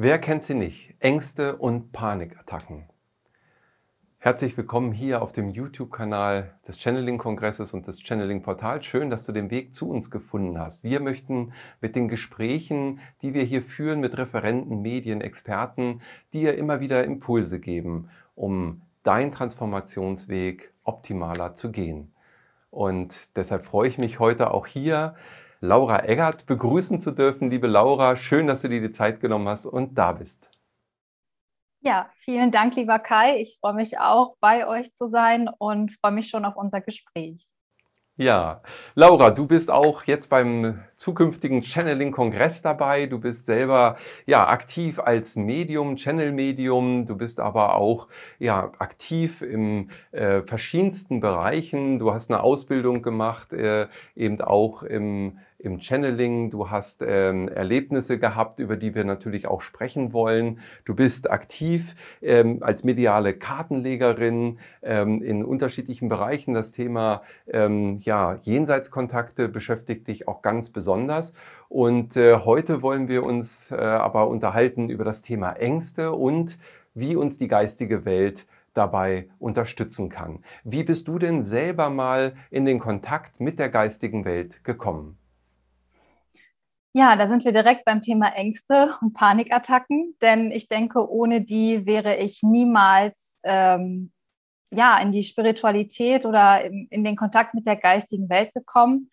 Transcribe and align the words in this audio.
Wer 0.00 0.20
kennt 0.20 0.44
sie 0.44 0.54
nicht? 0.54 0.94
Ängste 1.00 1.56
und 1.56 1.90
Panikattacken. 1.90 2.84
Herzlich 4.18 4.56
willkommen 4.56 4.92
hier 4.92 5.22
auf 5.22 5.32
dem 5.32 5.48
YouTube-Kanal 5.48 6.56
des 6.68 6.78
Channeling-Kongresses 6.78 7.74
und 7.74 7.84
des 7.88 8.00
Channeling-Portals. 8.02 8.86
Schön, 8.86 9.10
dass 9.10 9.26
du 9.26 9.32
den 9.32 9.50
Weg 9.50 9.74
zu 9.74 9.90
uns 9.90 10.12
gefunden 10.12 10.56
hast. 10.56 10.84
Wir 10.84 11.00
möchten 11.00 11.52
mit 11.80 11.96
den 11.96 12.06
Gesprächen, 12.06 13.00
die 13.22 13.34
wir 13.34 13.42
hier 13.42 13.64
führen 13.64 13.98
mit 13.98 14.16
Referenten, 14.16 14.82
Medien, 14.82 15.20
Experten, 15.20 16.00
dir 16.32 16.56
immer 16.56 16.78
wieder 16.78 17.02
Impulse 17.02 17.58
geben, 17.58 18.08
um 18.36 18.82
deinen 19.02 19.32
Transformationsweg 19.32 20.72
optimaler 20.84 21.56
zu 21.56 21.72
gehen. 21.72 22.14
Und 22.70 23.16
deshalb 23.34 23.64
freue 23.64 23.88
ich 23.88 23.98
mich 23.98 24.20
heute 24.20 24.52
auch 24.52 24.68
hier 24.68 25.16
Laura 25.60 26.04
Eggert 26.04 26.46
begrüßen 26.46 27.00
zu 27.00 27.10
dürfen. 27.10 27.50
Liebe 27.50 27.66
Laura, 27.66 28.16
schön, 28.16 28.46
dass 28.46 28.62
du 28.62 28.68
dir 28.68 28.80
die 28.80 28.92
Zeit 28.92 29.20
genommen 29.20 29.48
hast 29.48 29.66
und 29.66 29.98
da 29.98 30.12
bist. 30.12 30.48
Ja, 31.80 32.10
vielen 32.16 32.50
Dank, 32.50 32.76
lieber 32.76 32.98
Kai. 32.98 33.40
Ich 33.40 33.58
freue 33.60 33.74
mich 33.74 33.98
auch, 33.98 34.36
bei 34.40 34.66
euch 34.66 34.92
zu 34.92 35.06
sein 35.08 35.48
und 35.58 35.92
freue 36.00 36.12
mich 36.12 36.28
schon 36.28 36.44
auf 36.44 36.56
unser 36.56 36.80
Gespräch. 36.80 37.52
Ja, 38.20 38.62
Laura, 38.96 39.30
du 39.30 39.46
bist 39.46 39.70
auch 39.70 40.02
jetzt 40.02 40.28
beim 40.28 40.80
zukünftigen 40.96 41.62
Channeling-Kongress 41.62 42.62
dabei. 42.62 43.06
Du 43.06 43.20
bist 43.20 43.46
selber 43.46 43.96
ja 44.26 44.48
aktiv 44.48 44.98
als 44.98 45.36
Medium, 45.36 45.94
Channel-Medium. 45.94 47.06
Du 47.06 47.16
bist 47.16 47.38
aber 47.38 47.76
auch 47.76 48.08
ja 48.40 48.72
aktiv 48.80 49.40
in 49.40 49.92
äh, 50.10 50.42
verschiedensten 50.42 51.20
Bereichen. 51.20 52.00
Du 52.00 52.12
hast 52.12 52.28
eine 52.28 52.42
Ausbildung 52.42 53.02
gemacht, 53.02 53.52
äh, 53.52 53.86
eben 54.16 54.40
auch 54.40 54.82
im 54.82 55.38
im 55.58 55.80
Channeling, 55.80 56.50
du 56.50 56.70
hast 56.70 57.02
ähm, 57.06 57.48
Erlebnisse 57.48 58.18
gehabt, 58.18 58.60
über 58.60 58.76
die 58.76 58.94
wir 58.94 59.04
natürlich 59.04 59.48
auch 59.48 59.60
sprechen 59.60 60.12
wollen. 60.12 60.60
Du 60.84 60.94
bist 60.94 61.30
aktiv 61.30 61.96
ähm, 62.22 62.62
als 62.62 62.84
mediale 62.84 63.34
Kartenlegerin 63.34 64.58
ähm, 64.82 65.20
in 65.20 65.44
unterschiedlichen 65.44 66.08
Bereichen. 66.08 66.54
Das 66.54 66.70
Thema 66.70 67.22
ähm, 67.48 67.98
ja, 67.98 68.38
Jenseitskontakte 68.42 69.48
beschäftigt 69.48 70.06
dich 70.06 70.28
auch 70.28 70.42
ganz 70.42 70.70
besonders. 70.70 71.34
Und 71.68 72.16
äh, 72.16 72.36
heute 72.36 72.80
wollen 72.82 73.08
wir 73.08 73.24
uns 73.24 73.72
äh, 73.72 73.74
aber 73.74 74.28
unterhalten 74.28 74.88
über 74.88 75.04
das 75.04 75.22
Thema 75.22 75.54
Ängste 75.54 76.12
und 76.12 76.56
wie 76.94 77.16
uns 77.16 77.36
die 77.36 77.48
geistige 77.48 78.04
Welt 78.04 78.46
dabei 78.74 79.28
unterstützen 79.40 80.08
kann. 80.08 80.44
Wie 80.62 80.84
bist 80.84 81.08
du 81.08 81.18
denn 81.18 81.42
selber 81.42 81.90
mal 81.90 82.34
in 82.50 82.64
den 82.64 82.78
Kontakt 82.78 83.40
mit 83.40 83.58
der 83.58 83.70
geistigen 83.70 84.24
Welt 84.24 84.62
gekommen? 84.62 85.17
Ja, 86.94 87.16
da 87.16 87.28
sind 87.28 87.44
wir 87.44 87.52
direkt 87.52 87.84
beim 87.84 88.00
Thema 88.00 88.28
Ängste 88.34 88.96
und 89.00 89.12
Panikattacken, 89.12 90.16
denn 90.22 90.50
ich 90.50 90.68
denke, 90.68 91.08
ohne 91.08 91.42
die 91.42 91.86
wäre 91.86 92.16
ich 92.16 92.42
niemals 92.42 93.40
ähm, 93.44 94.10
ja, 94.70 94.98
in 94.98 95.12
die 95.12 95.22
Spiritualität 95.22 96.26
oder 96.26 96.64
in, 96.64 96.88
in 96.90 97.04
den 97.04 97.16
Kontakt 97.16 97.54
mit 97.54 97.66
der 97.66 97.76
geistigen 97.76 98.28
Welt 98.28 98.52
gekommen, 98.54 99.10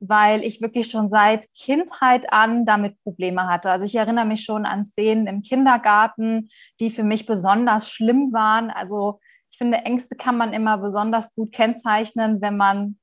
weil 0.00 0.44
ich 0.44 0.60
wirklich 0.60 0.90
schon 0.90 1.08
seit 1.08 1.46
Kindheit 1.54 2.32
an 2.32 2.64
damit 2.64 2.98
Probleme 3.00 3.48
hatte. 3.48 3.70
Also 3.70 3.84
ich 3.86 3.94
erinnere 3.94 4.26
mich 4.26 4.44
schon 4.44 4.66
an 4.66 4.84
Szenen 4.84 5.26
im 5.26 5.42
Kindergarten, 5.42 6.48
die 6.80 6.90
für 6.90 7.04
mich 7.04 7.26
besonders 7.26 7.90
schlimm 7.90 8.32
waren. 8.32 8.70
Also 8.70 9.20
ich 9.50 9.58
finde, 9.58 9.78
Ängste 9.78 10.16
kann 10.16 10.36
man 10.36 10.52
immer 10.52 10.78
besonders 10.78 11.34
gut 11.34 11.52
kennzeichnen, 11.52 12.40
wenn 12.40 12.56
man 12.56 12.98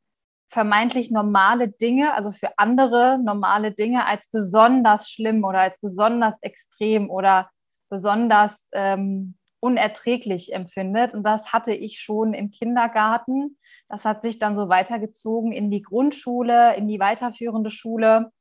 vermeintlich 0.49 1.11
normale 1.11 1.69
Dinge, 1.69 2.13
also 2.13 2.31
für 2.31 2.58
andere 2.58 3.19
normale 3.23 3.72
Dinge, 3.72 4.05
als 4.05 4.27
besonders 4.30 5.09
schlimm 5.09 5.44
oder 5.44 5.59
als 5.59 5.80
besonders 5.80 6.41
extrem 6.41 7.09
oder 7.09 7.50
besonders 7.89 8.69
ähm, 8.73 9.35
unerträglich 9.59 10.53
empfindet. 10.53 11.13
Und 11.13 11.23
das 11.23 11.53
hatte 11.53 11.73
ich 11.73 12.00
schon 12.00 12.33
im 12.33 12.52
Kindergarten. 12.52 13.58
Das 13.88 14.03
hat 14.03 14.22
sich 14.22 14.38
dann 14.38 14.55
so 14.55 14.67
weitergezogen 14.67 15.51
in 15.51 15.72
die 15.72 15.81
Grundschule, 15.81 16.75
in 16.75 16.88
die 16.88 17.00
weiterführende 17.00 17.69
Schule. 17.69 18.31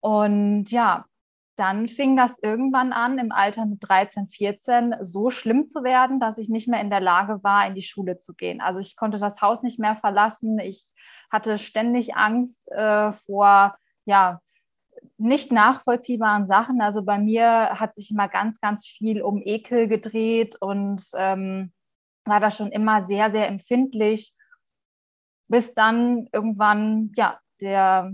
Und 0.00 0.70
ja, 0.70 1.04
dann 1.56 1.86
fing 1.86 2.16
das 2.16 2.38
irgendwann 2.38 2.92
an, 2.92 3.18
im 3.18 3.30
Alter 3.30 3.66
mit 3.66 3.78
13, 3.86 4.26
14 4.26 4.94
so 5.00 5.30
schlimm 5.30 5.66
zu 5.66 5.84
werden, 5.84 6.18
dass 6.18 6.38
ich 6.38 6.48
nicht 6.48 6.68
mehr 6.68 6.80
in 6.80 6.90
der 6.90 7.00
Lage 7.00 7.42
war, 7.42 7.66
in 7.66 7.74
die 7.74 7.82
Schule 7.82 8.16
zu 8.16 8.34
gehen. 8.34 8.60
Also 8.60 8.80
ich 8.80 8.96
konnte 8.96 9.18
das 9.18 9.42
Haus 9.42 9.62
nicht 9.62 9.78
mehr 9.78 9.94
verlassen. 9.94 10.58
Ich 10.58 10.92
hatte 11.30 11.58
ständig 11.58 12.16
Angst 12.16 12.70
äh, 12.72 13.12
vor, 13.12 13.76
ja, 14.06 14.40
nicht 15.18 15.52
nachvollziehbaren 15.52 16.46
Sachen. 16.46 16.80
Also 16.80 17.04
bei 17.04 17.18
mir 17.18 17.78
hat 17.78 17.94
sich 17.94 18.10
immer 18.10 18.28
ganz, 18.28 18.60
ganz 18.60 18.86
viel 18.86 19.22
um 19.22 19.42
Ekel 19.44 19.88
gedreht 19.88 20.56
und 20.60 21.02
ähm, 21.16 21.72
war 22.24 22.40
da 22.40 22.50
schon 22.50 22.70
immer 22.70 23.02
sehr, 23.02 23.30
sehr 23.30 23.48
empfindlich, 23.48 24.34
bis 25.48 25.74
dann 25.74 26.28
irgendwann, 26.32 27.12
ja, 27.16 27.38
der 27.60 28.12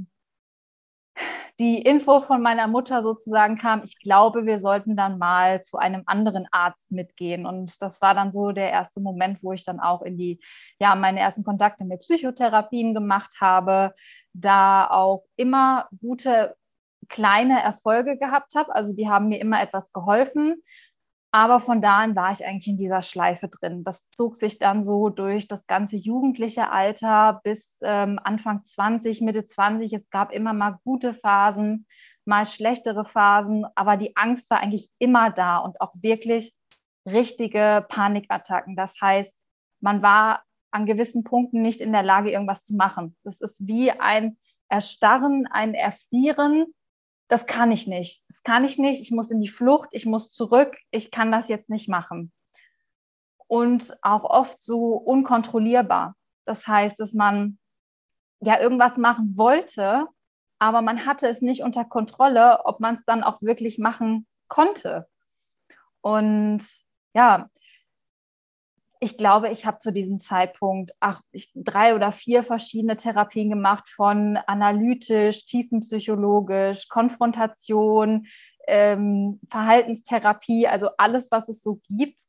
die 1.61 1.83
Info 1.83 2.21
von 2.21 2.41
meiner 2.41 2.69
Mutter 2.69 3.03
sozusagen 3.03 3.57
kam, 3.57 3.83
ich 3.83 3.99
glaube, 3.99 4.47
wir 4.47 4.59
sollten 4.59 4.95
dann 4.95 5.19
mal 5.19 5.61
zu 5.61 5.77
einem 5.77 6.05
anderen 6.07 6.47
Arzt 6.53 6.93
mitgehen. 6.93 7.47
Und 7.47 7.83
das 7.83 8.01
war 8.01 8.15
dann 8.15 8.31
so 8.31 8.53
der 8.53 8.71
erste 8.71 9.01
Moment, 9.01 9.43
wo 9.43 9.53
ich 9.53 9.65
dann 9.65 9.81
auch 9.81 10.03
in 10.03 10.17
die, 10.17 10.41
ja, 10.79 10.95
meine 10.95 11.19
ersten 11.19 11.43
Kontakte 11.43 11.85
mit 11.85 12.01
Psychotherapien 12.01 12.95
gemacht 12.95 13.37
habe, 13.41 13.93
da 14.33 14.89
auch 14.89 15.25
immer 15.37 15.89
gute 16.01 16.55
kleine 17.09 17.61
Erfolge 17.63 18.19
gehabt 18.19 18.55
habe. 18.55 18.75
Also 18.75 18.95
die 18.95 19.09
haben 19.09 19.29
mir 19.29 19.41
immer 19.41 19.61
etwas 19.61 19.91
geholfen. 19.91 20.63
Aber 21.31 21.61
von 21.61 21.83
da 21.83 21.99
an 21.99 22.17
war 22.17 22.33
ich 22.33 22.47
eigentlich 22.47 22.69
in 22.69 22.79
dieser 22.79 23.03
Schleife 23.03 23.49
drin. 23.49 23.85
Das 23.85 24.09
zog 24.11 24.37
sich 24.37 24.59
dann 24.59 24.83
so 24.83 25.11
durch 25.11 25.47
das 25.47 25.67
ganze 25.67 25.97
jugendliche 25.97 26.71
Alter 26.71 27.41
bis 27.45 27.81
ähm, 27.83 28.19
Anfang 28.23 28.65
20, 28.65 29.21
Mitte 29.21 29.45
20. 29.45 29.93
Es 29.93 30.09
gab 30.09 30.33
immer 30.33 30.55
mal 30.55 30.79
gute 30.85 31.13
Phasen, 31.13 31.87
mal 32.25 32.47
schlechtere 32.47 33.05
Phasen, 33.05 33.67
aber 33.75 33.99
die 33.99 34.17
Angst 34.17 34.51
war 34.51 34.61
eigentlich 34.61 34.89
immer 34.99 35.31
da 35.31 35.59
und 35.59 35.81
auch 35.83 35.93
wirklich 36.01 36.55
richtige 37.07 37.85
Panikattacken. 37.89 38.75
Das 38.75 38.99
heißt, 39.01 39.37
man 39.81 40.03
war 40.03 40.45
an 40.71 40.87
gewissen 40.87 41.25
Punkten 41.25 41.61
nicht 41.61 41.81
in 41.81 41.93
der 41.93 42.03
Lage, 42.03 42.31
irgendwas 42.31 42.65
zu 42.65 42.75
machen. 42.75 43.17
Das 43.23 43.41
ist 43.41 43.67
wie 43.67 43.91
ein 43.91 44.39
Erstarren, 44.69 45.47
ein 45.51 45.75
Erfrieren 45.75 46.67
das 47.29 47.47
kann 47.47 47.71
ich 47.71 47.87
nicht. 47.87 48.25
Das 48.29 48.43
kann 48.43 48.65
ich 48.65 48.79
nicht. 48.79 49.01
Ich 49.01 49.11
muss 49.11 49.31
in 49.31 49.41
die 49.41 49.49
Flucht, 49.49 49.91
ich 49.93 50.07
muss 50.07 50.33
zurück, 50.33 50.77
ich 50.91 51.11
kann 51.11 51.31
das 51.31 51.49
jetzt 51.49 51.71
nicht 51.71 51.89
machen. 51.89 52.33
Und 53.47 53.97
auch 54.03 54.25
oft 54.25 54.61
so 54.61 54.95
unkontrollierbar. 54.95 56.17
Das 56.45 56.67
heißt, 56.67 56.99
dass 57.01 57.13
man 57.13 57.59
ja 58.41 58.61
irgendwas 58.61 58.97
machen 58.97 59.37
wollte, 59.37 60.07
aber 60.59 60.83
man 60.83 61.07
hatte 61.07 61.29
es 61.29 61.43
nicht 61.43 61.63
unter 61.63 61.85
Kontrolle, 61.85 62.65
ob 62.65 62.81
man 62.81 62.97
es 62.97 63.05
dann 63.05 63.23
auch 63.23 63.43
wirklich 63.43 63.79
machen 63.79 64.27
konnte. 64.49 65.07
Und 66.01 66.65
ja, 67.15 67.51
ich 69.01 69.17
glaube, 69.17 69.51
ich 69.51 69.67
habe 69.67 69.79
zu 69.79 69.93
diesem 69.93 70.21
Zeitpunkt 70.21 70.93
ach, 71.01 71.21
ich, 71.31 71.51
drei 71.55 71.95
oder 71.95 72.13
vier 72.13 72.43
verschiedene 72.43 72.97
Therapien 72.97 73.51
gemacht, 73.51 73.89
von 73.89 74.37
analytisch, 74.47 75.47
tiefenpsychologisch, 75.47 76.89
Konfrontation, 76.89 78.27
ähm, 78.67 79.41
Verhaltenstherapie, 79.49 80.67
also 80.67 80.91
alles, 80.99 81.31
was 81.31 81.49
es 81.49 81.63
so 81.63 81.81
gibt. 81.89 82.23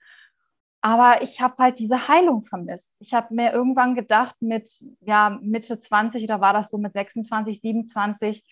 Aber 0.82 1.22
ich 1.22 1.42
habe 1.42 1.56
halt 1.62 1.80
diese 1.80 2.08
Heilung 2.08 2.44
vermisst. 2.44 2.96
Ich 3.00 3.14
habe 3.14 3.34
mir 3.34 3.52
irgendwann 3.52 3.96
gedacht, 3.96 4.36
mit 4.40 4.70
ja, 5.02 5.38
Mitte 5.42 5.78
20 5.78 6.24
oder 6.24 6.40
war 6.40 6.54
das 6.54 6.70
so 6.72 6.78
mit 6.78 6.94
26, 6.94 7.60
27, 7.60 8.46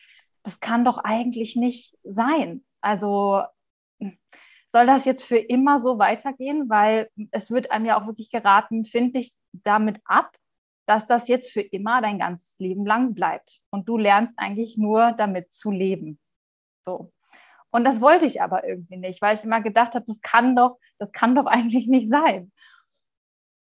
das 0.43 0.59
kann 0.59 0.83
doch 0.83 0.97
eigentlich 0.97 1.55
nicht 1.55 1.97
sein. 2.03 2.65
Also 2.81 3.43
soll 4.73 4.85
das 4.85 5.05
jetzt 5.05 5.23
für 5.23 5.37
immer 5.37 5.79
so 5.79 5.99
weitergehen? 5.99 6.69
Weil 6.69 7.09
es 7.31 7.51
wird 7.51 7.71
einem 7.71 7.85
ja 7.85 7.99
auch 7.99 8.07
wirklich 8.07 8.31
geraten, 8.31 8.83
finde 8.83 9.19
ich 9.19 9.33
damit 9.51 9.99
ab, 10.05 10.35
dass 10.85 11.05
das 11.05 11.27
jetzt 11.27 11.51
für 11.51 11.61
immer 11.61 12.01
dein 12.01 12.19
ganzes 12.19 12.57
Leben 12.59 12.85
lang 12.85 13.13
bleibt. 13.13 13.59
Und 13.69 13.89
du 13.89 13.97
lernst 13.97 14.33
eigentlich 14.37 14.77
nur 14.77 15.11
damit 15.13 15.51
zu 15.51 15.71
leben. 15.71 16.19
So. 16.85 17.11
Und 17.69 17.83
das 17.83 18.01
wollte 18.01 18.25
ich 18.25 18.41
aber 18.41 18.67
irgendwie 18.67 18.97
nicht, 18.97 19.21
weil 19.21 19.35
ich 19.35 19.43
immer 19.43 19.61
gedacht 19.61 19.95
habe, 19.95 20.05
das 20.07 20.21
kann 20.21 20.55
doch, 20.55 20.79
das 20.97 21.11
kann 21.11 21.35
doch 21.35 21.45
eigentlich 21.47 21.87
nicht 21.87 22.09
sein 22.09 22.51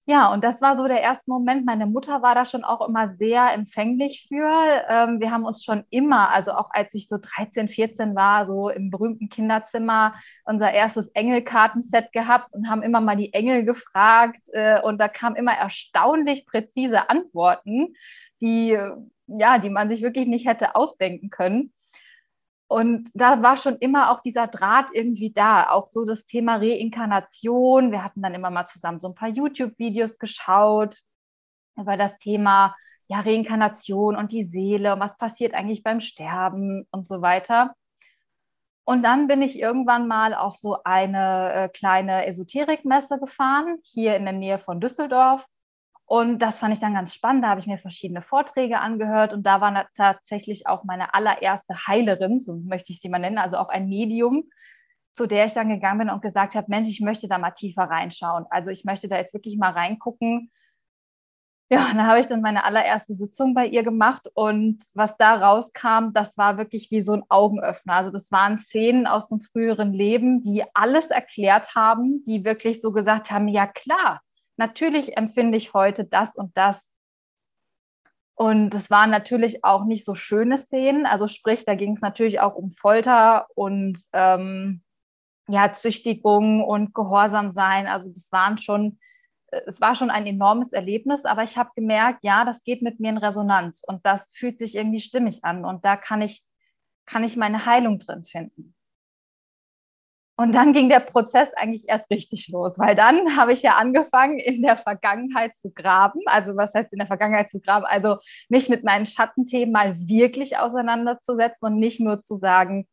ja, 0.06 0.34
und 0.34 0.44
das 0.44 0.62
war 0.62 0.76
so 0.76 0.86
der 0.86 1.00
erste 1.00 1.32
Moment. 1.32 1.66
Meine 1.66 1.86
Mutter 1.86 2.22
war 2.22 2.36
da 2.36 2.46
schon 2.46 2.66
auch 2.66 2.86
immer 2.86 3.08
sehr 3.08 3.54
empfänglich 3.54 4.26
für. 4.28 4.52
Ähm, 4.90 5.22
wir 5.22 5.32
haben 5.32 5.46
uns 5.46 5.64
schon 5.64 5.86
immer, 5.92 6.30
also 6.30 6.52
auch 6.52 6.70
als 6.72 6.94
ich 6.94 7.08
so 7.08 7.18
13, 7.22 7.70
14 7.70 8.14
war, 8.14 8.46
so 8.46 8.68
im 8.68 8.90
berühmten 8.90 9.30
Kinderzimmer 9.30 10.16
unser 10.44 10.74
erstes 10.74 11.08
Engelkartenset 11.10 12.12
gehabt 12.12 12.54
und 12.54 12.70
haben 12.70 12.84
immer 12.84 13.00
mal 13.00 13.16
die 13.16 13.34
Engel 13.34 13.64
gefragt. 13.64 14.42
Äh, 14.52 14.82
und 14.82 14.98
da 14.98 15.08
kamen 15.08 15.38
immer 15.38 15.54
erstaunlich 15.54 16.46
präzise 16.46 17.10
Antworten, 17.10 17.96
die, 18.42 18.78
ja, 19.28 19.58
die 19.58 19.70
man 19.70 19.88
sich 19.88 20.02
wirklich 20.02 20.28
nicht 20.28 20.46
hätte 20.46 20.76
ausdenken 20.76 21.30
können. 21.30 21.72
Und 22.68 23.10
da 23.14 23.42
war 23.44 23.58
schon 23.58 23.78
immer 23.78 24.12
auch 24.12 24.22
dieser 24.22 24.48
Draht 24.48 24.90
irgendwie 24.94 25.32
da, 25.32 25.70
auch 25.70 25.88
so 25.92 26.06
das 26.06 26.26
Thema 26.26 26.56
Reinkarnation. 26.56 27.92
Wir 27.92 28.04
hatten 28.04 28.22
dann 28.22 28.34
immer 28.34 28.50
mal 28.50 28.66
zusammen 28.66 29.00
so 29.00 29.10
ein 29.10 29.16
paar 29.16 29.30
YouTube-Videos 29.30 30.18
geschaut 30.18 31.02
über 31.76 31.98
das 31.98 32.18
Thema 32.18 32.76
ja, 33.08 33.20
Reinkarnation 33.20 34.16
und 34.16 34.32
die 34.32 34.44
Seele 34.44 34.94
und 34.94 35.00
was 35.00 35.18
passiert 35.18 35.54
eigentlich 35.54 35.84
beim 35.84 36.00
Sterben 36.00 36.88
und 36.92 37.06
so 37.08 37.22
weiter. 37.22 37.76
Und 38.86 39.04
dann 39.04 39.28
bin 39.28 39.42
ich 39.42 39.60
irgendwann 39.60 40.08
mal 40.08 40.34
auf 40.34 40.56
so 40.56 40.78
eine 40.84 41.54
äh, 41.54 41.70
kleine 41.70 42.26
Esoterikmesse 42.26 43.20
gefahren, 43.20 43.78
hier 43.84 44.16
in 44.18 44.26
der 44.26 44.34
Nähe 44.34 44.58
von 44.58 44.82
Düsseldorf. 44.82 45.48
Und 46.06 46.40
das 46.40 46.60
fand 46.60 46.74
ich 46.74 46.80
dann 46.80 46.94
ganz 46.94 47.14
spannend. 47.14 47.44
Da 47.44 47.50
habe 47.50 47.60
ich 47.60 47.68
mir 47.68 47.78
verschiedene 47.78 48.22
Vorträge 48.22 48.80
angehört 48.80 49.34
und 49.34 49.44
da 49.44 49.62
war 49.62 49.88
tatsächlich 49.96 50.68
auch 50.68 50.84
meine 50.84 51.14
allererste 51.14 51.88
Heilerin, 51.88 52.40
so 52.40 52.56
möchte 52.56 52.92
ich 52.92 53.00
sie 53.00 53.10
mal 53.10 53.20
nennen, 53.20 53.38
also 53.38 53.58
auch 53.58 53.70
ein 53.70 53.88
Medium, 53.88 54.50
zu 55.14 55.28
der 55.28 55.46
ich 55.46 55.54
dann 55.54 55.70
gegangen 55.70 56.00
bin 56.00 56.10
und 56.10 56.22
gesagt 56.22 56.56
habe, 56.56 56.68
Mensch, 56.70 56.90
ich 56.90 57.00
möchte 57.00 57.28
da 57.28 57.38
mal 57.38 57.52
tiefer 57.52 57.84
reinschauen. 57.84 58.46
Also 58.50 58.72
ich 58.72 58.84
möchte 58.84 59.08
da 59.08 59.18
jetzt 59.18 59.34
wirklich 59.34 59.58
mal 59.58 59.72
reingucken. 59.72 60.52
Ja, 61.70 61.88
dann 61.88 62.06
habe 62.06 62.20
ich 62.20 62.28
dann 62.28 62.42
meine 62.42 62.66
allererste 62.66 63.14
Sitzung 63.14 63.54
bei 63.54 63.66
ihr 63.66 63.84
gemacht 63.84 64.28
und 64.36 64.84
was 64.94 65.18
da 65.18 65.36
rauskam, 65.36 66.12
das 66.14 66.38
war 66.38 66.58
wirklich 66.58 66.92
wie 66.92 67.02
so 67.02 67.14
ein 67.14 67.24
Augenöffner. 67.30 67.96
Also 67.96 68.12
das 68.12 68.32
waren 68.32 68.58
Szenen 68.58 69.08
aus 69.08 69.30
dem 69.30 69.40
früheren 69.40 69.94
Leben, 69.94 70.42
die 70.42 70.64
alles 70.76 71.10
erklärt 71.10 71.74
haben, 71.74 72.24
die 72.26 72.44
wirklich 72.44 72.82
so 72.82 72.92
gesagt 72.92 73.32
haben, 73.32 73.48
ja 73.48 73.66
klar, 73.66 74.22
natürlich 74.58 75.18
empfinde 75.18 75.58
ich 75.58 75.74
heute 75.74 76.06
das 76.06 76.36
und 76.36 76.56
das. 76.58 76.92
Und 78.36 78.74
es 78.74 78.90
waren 78.90 79.12
natürlich 79.12 79.64
auch 79.64 79.86
nicht 79.86 80.06
so 80.06 80.16
schöne 80.16 80.58
Szenen. 80.58 81.06
Also 81.06 81.28
sprich, 81.28 81.66
da 81.66 81.76
ging 81.76 81.94
es 81.94 82.02
natürlich 82.02 82.40
auch 82.40 82.56
um 82.56 82.72
Folter 82.72 83.48
und 83.56 84.00
ähm, 84.14 84.82
ja, 85.48 85.72
Züchtigung 85.72 86.64
und 86.64 86.94
Gehorsam 86.94 87.52
sein. 87.52 87.88
Also 87.88 88.10
das 88.10 88.32
waren 88.32 88.58
schon, 88.58 89.00
es 89.48 89.82
war 89.82 89.96
schon 89.96 90.10
ein 90.10 90.26
enormes 90.26 90.74
Erlebnis, 90.74 91.26
aber 91.26 91.44
ich 91.44 91.58
habe 91.58 91.70
gemerkt, 91.76 92.24
ja, 92.24 92.46
das 92.46 92.64
geht 92.64 92.82
mit 92.82 93.00
mir 93.00 93.10
in 93.10 93.18
Resonanz 93.18 93.84
und 93.86 94.06
das 94.06 94.34
fühlt 94.34 94.58
sich 94.58 94.76
irgendwie 94.76 95.02
stimmig 95.02 95.44
an 95.44 95.66
und 95.66 95.86
da 95.86 95.96
kann 95.96 96.22
ich, 96.22 96.44
kann 97.06 97.24
ich 97.24 97.38
meine 97.38 97.66
Heilung 97.66 98.00
drin 98.00 98.24
finden. 98.24 98.74
Und 100.36 100.56
dann 100.56 100.74
ging 100.74 100.90
der 100.90 101.00
Prozess 101.00 101.54
eigentlich 101.54 101.88
erst 101.88 102.10
richtig 102.10 102.48
los, 102.48 102.80
weil 102.80 102.96
dann 102.96 103.38
habe 103.38 103.54
ich 103.54 103.62
ja 103.62 103.78
angefangen, 103.78 104.40
in 104.40 104.64
der 104.64 104.78
Vergangenheit 104.78 105.56
zu 105.56 105.72
graben. 105.72 106.22
Also 106.26 106.56
was 106.56 106.74
heißt 106.74 106.92
in 106.92 106.98
der 106.98 107.08
Vergangenheit 107.08 107.52
zu 107.52 107.60
graben? 107.60 107.86
Also 107.86 108.18
mich 108.50 108.68
mit 108.68 108.84
meinen 108.84 109.06
Schattenthemen 109.06 109.72
mal 109.72 109.96
wirklich 109.96 110.58
auseinanderzusetzen 110.58 111.68
und 111.68 111.80
nicht 111.80 112.00
nur 112.00 112.20
zu 112.20 112.38
sagen, 112.38 112.88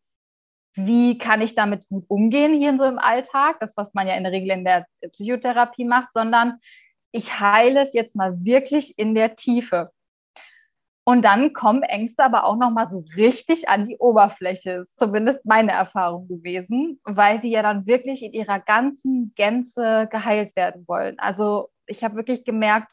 wie 0.75 1.17
kann 1.19 1.41
ich 1.41 1.55
damit 1.55 1.89
gut 1.89 2.05
umgehen 2.09 2.55
hier 2.55 2.77
so 2.77 2.85
im 2.85 2.99
Alltag, 2.99 3.59
das, 3.61 3.77
was 3.77 3.95
man 3.95 4.07
ja 4.07 4.15
in 4.15 4.25
der 4.25 4.33
Regel 4.33 4.51
in 4.51 4.65
der 4.65 4.87
Psychotherapie 5.13 5.85
macht, 5.85 6.13
sondern 6.13 6.59
ich 7.11 7.41
heile 7.41 7.81
es 7.81 7.93
jetzt 7.95 8.15
mal 8.15 8.45
wirklich 8.45 8.99
in 8.99 9.15
der 9.15 9.35
Tiefe. 9.35 9.91
Und 11.11 11.25
dann 11.25 11.53
kommen 11.55 11.83
Ängste 11.83 12.23
aber 12.23 12.45
auch 12.45 12.55
noch 12.55 12.71
mal 12.71 12.89
so 12.89 13.03
richtig 13.17 13.69
an 13.69 13.85
die 13.85 13.97
Oberfläche. 13.97 14.83
Ist 14.83 14.97
zumindest 14.97 15.45
meine 15.45 15.73
Erfahrung 15.73 16.29
gewesen, 16.29 17.01
weil 17.03 17.41
sie 17.41 17.51
ja 17.51 17.63
dann 17.63 17.85
wirklich 17.85 18.23
in 18.23 18.33
ihrer 18.33 18.61
ganzen 18.61 19.33
Gänze 19.35 20.07
geheilt 20.09 20.55
werden 20.55 20.87
wollen. 20.87 21.19
Also 21.19 21.71
ich 21.87 22.05
habe 22.05 22.15
wirklich 22.15 22.45
gemerkt, 22.45 22.93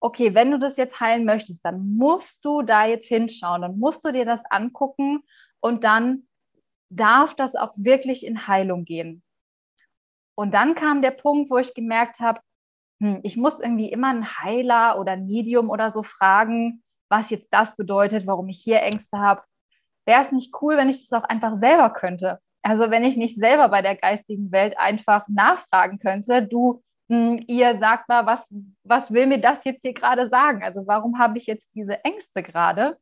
okay, 0.00 0.34
wenn 0.34 0.50
du 0.50 0.58
das 0.58 0.76
jetzt 0.76 0.98
heilen 0.98 1.24
möchtest, 1.24 1.64
dann 1.64 1.94
musst 1.94 2.44
du 2.44 2.62
da 2.62 2.86
jetzt 2.86 3.06
hinschauen, 3.06 3.62
dann 3.62 3.78
musst 3.78 4.04
du 4.04 4.10
dir 4.10 4.24
das 4.24 4.42
angucken 4.50 5.20
und 5.60 5.84
dann 5.84 6.26
darf 6.90 7.36
das 7.36 7.54
auch 7.54 7.74
wirklich 7.76 8.26
in 8.26 8.48
Heilung 8.48 8.84
gehen. 8.84 9.22
Und 10.34 10.54
dann 10.54 10.74
kam 10.74 11.02
der 11.02 11.12
Punkt, 11.12 11.52
wo 11.52 11.58
ich 11.58 11.72
gemerkt 11.72 12.18
habe, 12.18 12.40
hm, 13.00 13.20
ich 13.22 13.36
muss 13.36 13.60
irgendwie 13.60 13.92
immer 13.92 14.08
einen 14.08 14.38
Heiler 14.40 14.98
oder 14.98 15.12
ein 15.12 15.26
Medium 15.26 15.70
oder 15.70 15.90
so 15.90 16.02
fragen, 16.02 16.80
was 17.14 17.30
jetzt 17.30 17.52
das 17.52 17.76
bedeutet, 17.76 18.26
warum 18.26 18.48
ich 18.48 18.60
hier 18.60 18.82
Ängste 18.82 19.18
habe. 19.18 19.42
Wäre 20.04 20.20
es 20.20 20.32
nicht 20.32 20.52
cool, 20.60 20.76
wenn 20.76 20.88
ich 20.88 21.08
das 21.08 21.12
auch 21.22 21.28
einfach 21.28 21.54
selber 21.54 21.90
könnte? 21.90 22.40
Also 22.62 22.90
wenn 22.90 23.04
ich 23.04 23.16
nicht 23.16 23.38
selber 23.38 23.68
bei 23.68 23.82
der 23.82 23.94
geistigen 23.94 24.50
Welt 24.50 24.76
einfach 24.78 25.26
nachfragen 25.28 25.98
könnte, 25.98 26.42
du, 26.42 26.82
hm, 27.08 27.44
ihr 27.46 27.78
sagt 27.78 28.08
mal, 28.08 28.26
was, 28.26 28.46
was 28.82 29.12
will 29.12 29.26
mir 29.26 29.38
das 29.38 29.64
jetzt 29.64 29.82
hier 29.82 29.94
gerade 29.94 30.26
sagen? 30.26 30.64
Also 30.64 30.86
warum 30.86 31.18
habe 31.18 31.38
ich 31.38 31.46
jetzt 31.46 31.74
diese 31.74 32.04
Ängste 32.04 32.42
gerade? 32.42 32.98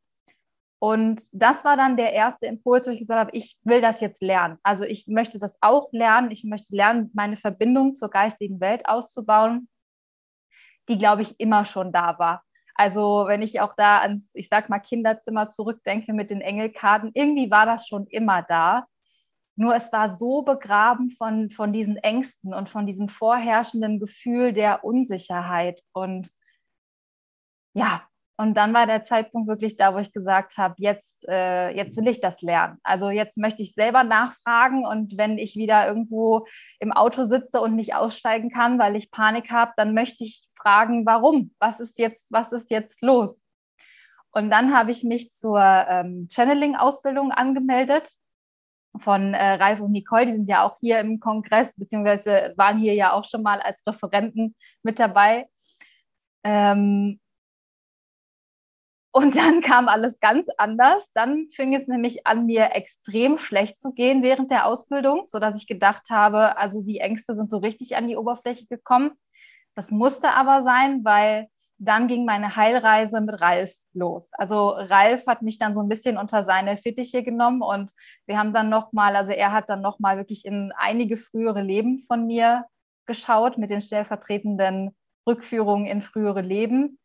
Und 0.79 1.23
das 1.31 1.63
war 1.63 1.77
dann 1.77 1.97
der 1.97 2.11
erste 2.11 2.45
Impuls, 2.45 2.85
wo 2.85 2.91
ich 2.91 2.99
gesagt 2.99 3.19
habe, 3.19 3.31
ich 3.35 3.57
will 3.63 3.81
das 3.81 4.01
jetzt 4.01 4.21
lernen. 4.21 4.59
Also 4.63 4.83
ich 4.83 5.07
möchte 5.07 5.39
das 5.39 5.57
auch 5.61 5.87
lernen. 5.93 6.29
Ich 6.29 6.43
möchte 6.43 6.75
lernen, 6.75 7.09
meine 7.13 7.37
Verbindung 7.37 7.95
zur 7.95 8.09
geistigen 8.09 8.59
Welt 8.59 8.85
auszubauen, 8.85 9.69
die, 10.89 10.97
glaube 10.97 11.21
ich, 11.21 11.39
immer 11.39 11.63
schon 11.63 11.93
da 11.93 12.19
war. 12.19 12.43
Also 12.75 13.25
wenn 13.27 13.41
ich 13.41 13.61
auch 13.61 13.75
da 13.75 13.99
ans, 13.99 14.31
ich 14.33 14.49
sag 14.49 14.69
mal, 14.69 14.79
Kinderzimmer 14.79 15.49
zurückdenke 15.49 16.13
mit 16.13 16.31
den 16.31 16.41
Engelkarten, 16.41 17.11
irgendwie 17.13 17.51
war 17.51 17.65
das 17.65 17.87
schon 17.87 18.07
immer 18.07 18.41
da. 18.41 18.87
Nur 19.55 19.75
es 19.75 19.91
war 19.93 20.09
so 20.09 20.41
begraben 20.41 21.11
von, 21.11 21.51
von 21.51 21.71
diesen 21.73 21.97
Ängsten 21.97 22.53
und 22.53 22.69
von 22.69 22.87
diesem 22.87 23.07
vorherrschenden 23.07 23.99
Gefühl 23.99 24.53
der 24.53 24.83
Unsicherheit. 24.83 25.81
Und 25.93 26.29
ja, 27.73 28.07
und 28.35 28.55
dann 28.55 28.73
war 28.73 28.87
der 28.87 29.03
Zeitpunkt 29.03 29.47
wirklich 29.47 29.77
da, 29.77 29.93
wo 29.93 29.99
ich 29.99 30.11
gesagt 30.11 30.57
habe, 30.57 30.73
jetzt, 30.77 31.27
äh, 31.29 31.69
jetzt 31.69 31.97
will 31.97 32.07
ich 32.07 32.19
das 32.19 32.41
lernen. 32.41 32.79
Also 32.83 33.11
jetzt 33.11 33.37
möchte 33.37 33.61
ich 33.61 33.75
selber 33.75 34.03
nachfragen 34.03 34.85
und 34.87 35.17
wenn 35.17 35.37
ich 35.37 35.55
wieder 35.55 35.87
irgendwo 35.87 36.47
im 36.79 36.91
Auto 36.91 37.25
sitze 37.25 37.61
und 37.61 37.75
nicht 37.75 37.93
aussteigen 37.95 38.49
kann, 38.49 38.79
weil 38.79 38.95
ich 38.95 39.11
Panik 39.11 39.51
habe, 39.51 39.73
dann 39.77 39.93
möchte 39.93 40.23
ich 40.23 40.47
fragen, 40.55 41.05
warum? 41.05 41.53
Was 41.59 41.79
ist 41.79 41.99
jetzt, 41.99 42.31
was 42.31 42.51
ist 42.51 42.71
jetzt 42.71 43.03
los? 43.03 43.41
Und 44.31 44.49
dann 44.49 44.75
habe 44.75 44.89
ich 44.89 45.03
mich 45.03 45.29
zur 45.29 45.59
ähm, 45.59 46.27
Channeling-Ausbildung 46.27 47.31
angemeldet 47.31 48.09
von 48.99 49.35
äh, 49.35 49.53
Ralf 49.53 49.79
und 49.79 49.91
Nicole. 49.91 50.25
Die 50.25 50.33
sind 50.33 50.47
ja 50.47 50.63
auch 50.63 50.77
hier 50.79 50.99
im 50.99 51.19
Kongress, 51.19 51.71
beziehungsweise 51.75 52.53
waren 52.57 52.79
hier 52.79 52.95
ja 52.95 53.13
auch 53.13 53.25
schon 53.25 53.43
mal 53.43 53.61
als 53.61 53.85
Referenten 53.85 54.55
mit 54.81 54.99
dabei. 54.99 55.47
Ähm, 56.43 57.19
und 59.13 59.37
dann 59.37 59.61
kam 59.61 59.87
alles 59.87 60.19
ganz 60.19 60.47
anders. 60.57 61.11
Dann 61.13 61.47
fing 61.51 61.75
es 61.75 61.87
nämlich 61.87 62.25
an, 62.25 62.47
mir 62.47 62.71
extrem 62.73 63.37
schlecht 63.37 63.79
zu 63.79 63.93
gehen 63.93 64.23
während 64.23 64.49
der 64.49 64.65
Ausbildung, 64.65 65.23
sodass 65.27 65.55
ich 65.61 65.67
gedacht 65.67 66.09
habe, 66.09 66.57
also 66.57 66.83
die 66.83 66.99
Ängste 66.99 67.35
sind 67.35 67.51
so 67.51 67.57
richtig 67.57 67.95
an 67.95 68.07
die 68.07 68.17
Oberfläche 68.17 68.65
gekommen. 68.65 69.11
Das 69.75 69.91
musste 69.91 70.31
aber 70.31 70.63
sein, 70.63 71.05
weil 71.05 71.47
dann 71.77 72.07
ging 72.07 72.25
meine 72.25 72.55
Heilreise 72.55 73.21
mit 73.21 73.39
Ralf 73.39 73.71
los. 73.93 74.31
Also 74.33 74.69
Ralf 74.69 75.27
hat 75.27 75.43
mich 75.43 75.59
dann 75.59 75.75
so 75.75 75.81
ein 75.81 75.89
bisschen 75.89 76.17
unter 76.17 76.41
seine 76.41 76.77
Fittiche 76.77 77.21
genommen 77.21 77.61
und 77.61 77.91
wir 78.25 78.39
haben 78.39 78.51
dann 78.51 78.69
nochmal, 78.69 79.15
also 79.15 79.31
er 79.31 79.51
hat 79.51 79.69
dann 79.69 79.81
nochmal 79.81 80.17
wirklich 80.17 80.43
in 80.43 80.71
einige 80.75 81.17
frühere 81.17 81.61
Leben 81.61 81.99
von 81.99 82.25
mir 82.25 82.65
geschaut 83.05 83.59
mit 83.59 83.69
den 83.69 83.81
stellvertretenden 83.81 84.95
Rückführungen 85.27 85.85
in 85.85 86.01
frühere 86.01 86.41
Leben 86.41 86.97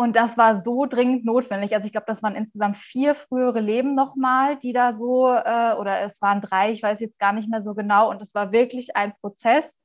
und 0.00 0.16
das 0.16 0.38
war 0.38 0.62
so 0.62 0.86
dringend 0.86 1.26
notwendig. 1.26 1.74
Also 1.74 1.84
ich 1.84 1.92
glaube, 1.92 2.06
das 2.06 2.22
waren 2.22 2.34
insgesamt 2.34 2.78
vier 2.78 3.14
frühere 3.14 3.60
Leben 3.60 3.94
nochmal, 3.94 4.56
die 4.56 4.72
da 4.72 4.94
so, 4.94 5.28
äh, 5.28 5.74
oder 5.78 6.00
es 6.00 6.22
waren 6.22 6.40
drei, 6.40 6.70
ich 6.70 6.82
weiß 6.82 7.00
jetzt 7.00 7.18
gar 7.18 7.34
nicht 7.34 7.50
mehr 7.50 7.60
so 7.60 7.74
genau. 7.74 8.08
Und 8.08 8.22
es 8.22 8.34
war 8.34 8.50
wirklich 8.50 8.96
ein 8.96 9.12
Prozess, 9.20 9.78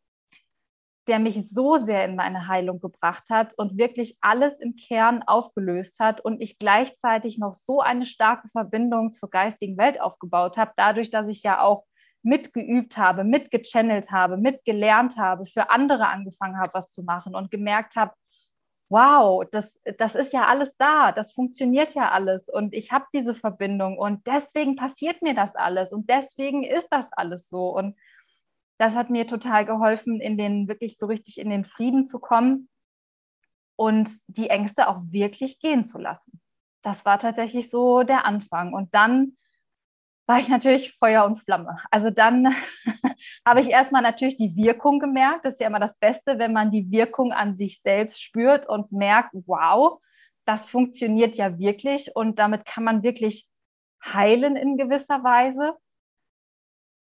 der 1.07 1.19
mich 1.19 1.50
so 1.50 1.75
sehr 1.75 2.05
in 2.05 2.15
meine 2.15 2.48
Heilung 2.48 2.79
gebracht 2.79 3.25
hat 3.29 3.55
und 3.57 3.77
wirklich 3.77 4.17
alles 4.22 4.57
im 4.62 4.77
Kern 4.77 5.22
aufgelöst 5.22 6.00
hat 6.00 6.22
und 6.22 6.41
ich 6.41 6.60
gleichzeitig 6.60 7.38
noch 7.38 7.53
so 7.53 7.81
eine 7.81 8.05
starke 8.05 8.48
Verbindung 8.48 9.12
zur 9.12 9.29
geistigen 9.29 9.77
Welt 9.77 10.00
aufgebaut 10.00 10.57
habe, 10.57 10.72
dadurch, 10.77 11.10
dass 11.10 11.27
ich 11.27 11.43
ja 11.43 11.62
auch 11.62 11.84
mitgeübt 12.24 12.98
habe, 12.98 13.25
mitgechannelt 13.25 14.12
habe, 14.12 14.38
mitgelernt 14.38 15.17
habe, 15.17 15.45
für 15.45 15.69
andere 15.72 16.07
angefangen 16.07 16.57
habe, 16.57 16.74
was 16.74 16.93
zu 16.93 17.03
machen 17.03 17.36
und 17.36 17.51
gemerkt 17.51 17.98
habe, 17.98 18.13
wow, 18.89 19.43
das, 19.51 19.79
das 19.97 20.15
ist 20.15 20.31
ja 20.31 20.45
alles 20.45 20.75
da, 20.77 21.11
das 21.11 21.31
funktioniert 21.33 21.95
ja 21.95 22.11
alles 22.11 22.49
und 22.49 22.73
ich 22.73 22.91
habe 22.91 23.05
diese 23.13 23.33
Verbindung 23.33 23.97
und 23.97 24.25
deswegen 24.27 24.75
passiert 24.75 25.21
mir 25.21 25.33
das 25.33 25.55
alles 25.55 25.91
und 25.91 26.09
deswegen 26.09 26.63
ist 26.63 26.89
das 26.89 27.11
alles 27.13 27.49
so. 27.49 27.75
Und 27.75 27.95
das 28.77 28.95
hat 28.95 29.09
mir 29.09 29.27
total 29.27 29.65
geholfen, 29.65 30.19
in 30.19 30.37
den 30.37 30.67
wirklich 30.67 30.97
so 30.97 31.05
richtig 31.07 31.39
in 31.39 31.49
den 31.49 31.65
Frieden 31.65 32.05
zu 32.05 32.19
kommen 32.19 32.69
und 33.75 34.09
die 34.27 34.49
Ängste 34.49 34.87
auch 34.87 35.01
wirklich 35.01 35.59
gehen 35.59 35.83
zu 35.83 35.97
lassen. 35.97 36.41
Das 36.81 37.05
war 37.05 37.17
tatsächlich 37.17 37.69
so 37.69 38.03
der 38.03 38.25
Anfang. 38.25 38.73
Und 38.73 38.93
dann 38.93 39.37
war 40.27 40.39
ich 40.39 40.48
natürlich 40.48 40.94
Feuer 40.94 41.25
und 41.25 41.38
Flamme. 41.38 41.77
Also 41.91 42.10
dann 42.10 42.55
habe 43.46 43.62
ich 43.62 43.70
erstmal 43.70 44.01
natürlich 44.01 44.38
die 44.38 44.55
Wirkung 44.55 45.00
gemerkt. 45.00 45.46
Das 45.46 45.53
ist 45.53 45.60
ja 45.60 45.67
immer 45.67 45.79
das 45.79 45.98
Beste, 45.98 46.39
wenn 46.39 46.53
man 46.53 46.72
die 46.72 46.89
Wirkung 46.91 47.32
an 47.32 47.55
sich 47.55 47.82
selbst 47.82 48.22
spürt 48.22 48.67
und 48.67 48.91
merkt, 48.91 49.32
wow, 49.46 50.00
das 50.46 50.67
funktioniert 50.67 51.38
ja 51.38 51.58
wirklich 51.58 52.15
und 52.15 52.39
damit 52.39 52.65
kann 52.65 52.84
man 52.84 53.03
wirklich 53.03 53.48
heilen 54.03 54.55
in 54.55 54.77
gewisser 54.77 55.24
Weise. 55.24 55.75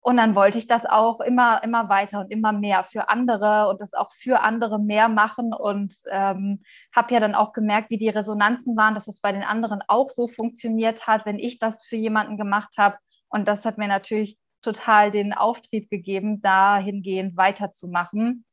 Und 0.09 0.17
dann 0.17 0.35
wollte 0.35 0.57
ich 0.57 0.67
das 0.67 0.87
auch 0.87 1.21
immer, 1.21 1.62
immer 1.62 1.91
weiter 1.91 2.21
und 2.21 2.31
immer 2.31 2.50
mehr 2.50 2.83
für 2.83 3.11
andere 3.11 3.69
und 3.69 3.79
das 3.79 3.93
auch 3.93 4.11
für 4.11 4.41
andere 4.41 4.81
mehr 4.81 5.11
machen 5.11 5.53
und 5.53 5.93
ähm, 6.11 6.62
habe 6.97 7.12
ja 7.12 7.21
dann 7.21 7.35
auch 7.35 7.53
gemerkt, 7.53 7.91
wie 7.91 7.99
die 7.99 8.09
Resonanzen 8.09 8.75
waren, 8.75 8.95
dass 8.95 9.07
es 9.07 9.21
bei 9.21 9.33
den 9.33 9.43
anderen 9.43 9.83
auch 9.87 10.09
so 10.09 10.27
funktioniert 10.27 11.07
hat, 11.07 11.27
wenn 11.27 11.38
ich 11.38 11.59
das 11.59 11.85
für 11.85 11.97
jemanden 11.97 12.38
gemacht 12.38 12.79
habe. 12.79 12.97
Und 13.29 13.49
das 13.49 13.67
hat 13.67 13.77
mir 13.77 13.87
natürlich 13.87 14.38
total 14.62 15.11
den 15.11 15.35
Auftrieb 15.35 15.91
gegeben, 15.91 16.41
dahingehend 16.41 17.37
weiterzumachen. 17.37 18.47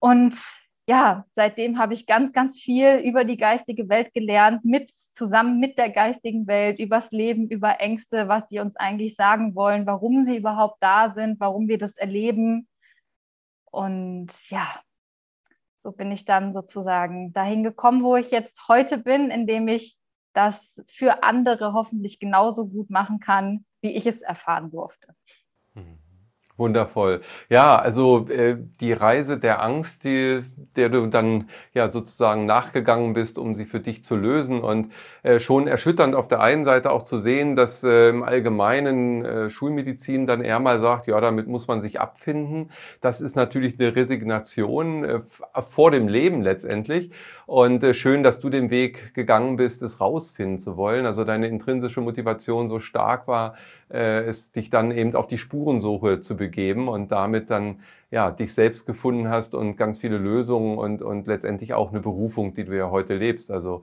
Und 0.00 0.34
ja, 0.88 1.24
seitdem 1.32 1.78
habe 1.78 1.94
ich 1.94 2.06
ganz, 2.06 2.32
ganz 2.32 2.60
viel 2.60 2.98
über 2.98 3.24
die 3.24 3.36
geistige 3.36 3.88
Welt 3.88 4.14
gelernt, 4.14 4.64
mit, 4.64 4.90
zusammen 4.90 5.58
mit 5.58 5.78
der 5.78 5.90
geistigen 5.90 6.46
Welt, 6.46 6.78
übers 6.78 7.10
Leben, 7.10 7.48
über 7.48 7.80
Ängste, 7.80 8.28
was 8.28 8.48
sie 8.48 8.60
uns 8.60 8.76
eigentlich 8.76 9.16
sagen 9.16 9.56
wollen, 9.56 9.86
warum 9.86 10.22
sie 10.22 10.36
überhaupt 10.36 10.80
da 10.80 11.08
sind, 11.08 11.40
warum 11.40 11.66
wir 11.66 11.78
das 11.78 11.96
erleben. 11.96 12.68
Und 13.64 14.28
ja, 14.48 14.80
so 15.82 15.90
bin 15.90 16.12
ich 16.12 16.24
dann 16.24 16.52
sozusagen 16.52 17.32
dahin 17.32 17.64
gekommen, 17.64 18.04
wo 18.04 18.14
ich 18.16 18.30
jetzt 18.30 18.68
heute 18.68 18.96
bin, 18.96 19.30
indem 19.30 19.66
ich 19.66 19.96
das 20.34 20.82
für 20.86 21.24
andere 21.24 21.72
hoffentlich 21.72 22.20
genauso 22.20 22.68
gut 22.68 22.90
machen 22.90 23.18
kann, 23.18 23.64
wie 23.80 23.90
ich 23.96 24.06
es 24.06 24.22
erfahren 24.22 24.70
durfte. 24.70 25.16
Wundervoll. 26.58 27.20
Ja, 27.50 27.76
also 27.76 28.28
äh, 28.30 28.56
die 28.80 28.94
Reise 28.94 29.38
der 29.38 29.62
Angst, 29.62 30.04
die, 30.04 30.42
der 30.74 30.88
du 30.88 31.06
dann 31.06 31.50
ja 31.74 31.90
sozusagen 31.90 32.46
nachgegangen 32.46 33.12
bist, 33.12 33.38
um 33.38 33.54
sie 33.54 33.66
für 33.66 33.80
dich 33.80 34.02
zu 34.02 34.16
lösen 34.16 34.62
und 34.62 34.90
äh, 35.22 35.38
schon 35.38 35.68
erschütternd 35.68 36.14
auf 36.14 36.28
der 36.28 36.40
einen 36.40 36.64
Seite 36.64 36.92
auch 36.92 37.02
zu 37.02 37.18
sehen, 37.18 37.56
dass 37.56 37.84
äh, 37.84 38.08
im 38.08 38.22
Allgemeinen 38.22 39.22
äh, 39.22 39.50
Schulmedizin 39.50 40.26
dann 40.26 40.42
eher 40.42 40.58
mal 40.58 40.80
sagt, 40.80 41.08
ja, 41.08 41.20
damit 41.20 41.46
muss 41.46 41.68
man 41.68 41.82
sich 41.82 42.00
abfinden. 42.00 42.70
Das 43.02 43.20
ist 43.20 43.36
natürlich 43.36 43.78
eine 43.78 43.94
Resignation 43.94 45.04
äh, 45.04 45.20
vor 45.60 45.90
dem 45.90 46.08
Leben 46.08 46.40
letztendlich 46.40 47.10
und 47.44 47.84
äh, 47.84 47.92
schön, 47.92 48.22
dass 48.22 48.40
du 48.40 48.48
den 48.48 48.70
Weg 48.70 49.12
gegangen 49.12 49.56
bist, 49.56 49.82
es 49.82 50.00
rausfinden 50.00 50.58
zu 50.58 50.78
wollen. 50.78 51.04
Also 51.04 51.24
deine 51.24 51.48
intrinsische 51.48 52.00
Motivation 52.00 52.68
so 52.68 52.80
stark 52.80 53.28
war, 53.28 53.56
äh, 53.90 54.24
es 54.24 54.52
dich 54.52 54.70
dann 54.70 54.90
eben 54.90 55.14
auf 55.14 55.26
die 55.26 55.36
Spurensuche 55.36 56.22
zu 56.22 56.34
begeben 56.34 56.45
und 56.88 57.12
damit 57.12 57.50
dann 57.50 57.80
ja 58.10 58.30
dich 58.30 58.54
selbst 58.54 58.86
gefunden 58.86 59.28
hast 59.28 59.54
und 59.54 59.76
ganz 59.76 59.98
viele 59.98 60.18
Lösungen 60.18 60.78
und, 60.78 61.02
und 61.02 61.26
letztendlich 61.26 61.74
auch 61.74 61.90
eine 61.90 62.00
Berufung, 62.00 62.54
die 62.54 62.64
du 62.64 62.76
ja 62.76 62.90
heute 62.90 63.14
lebst. 63.14 63.50
Also 63.50 63.82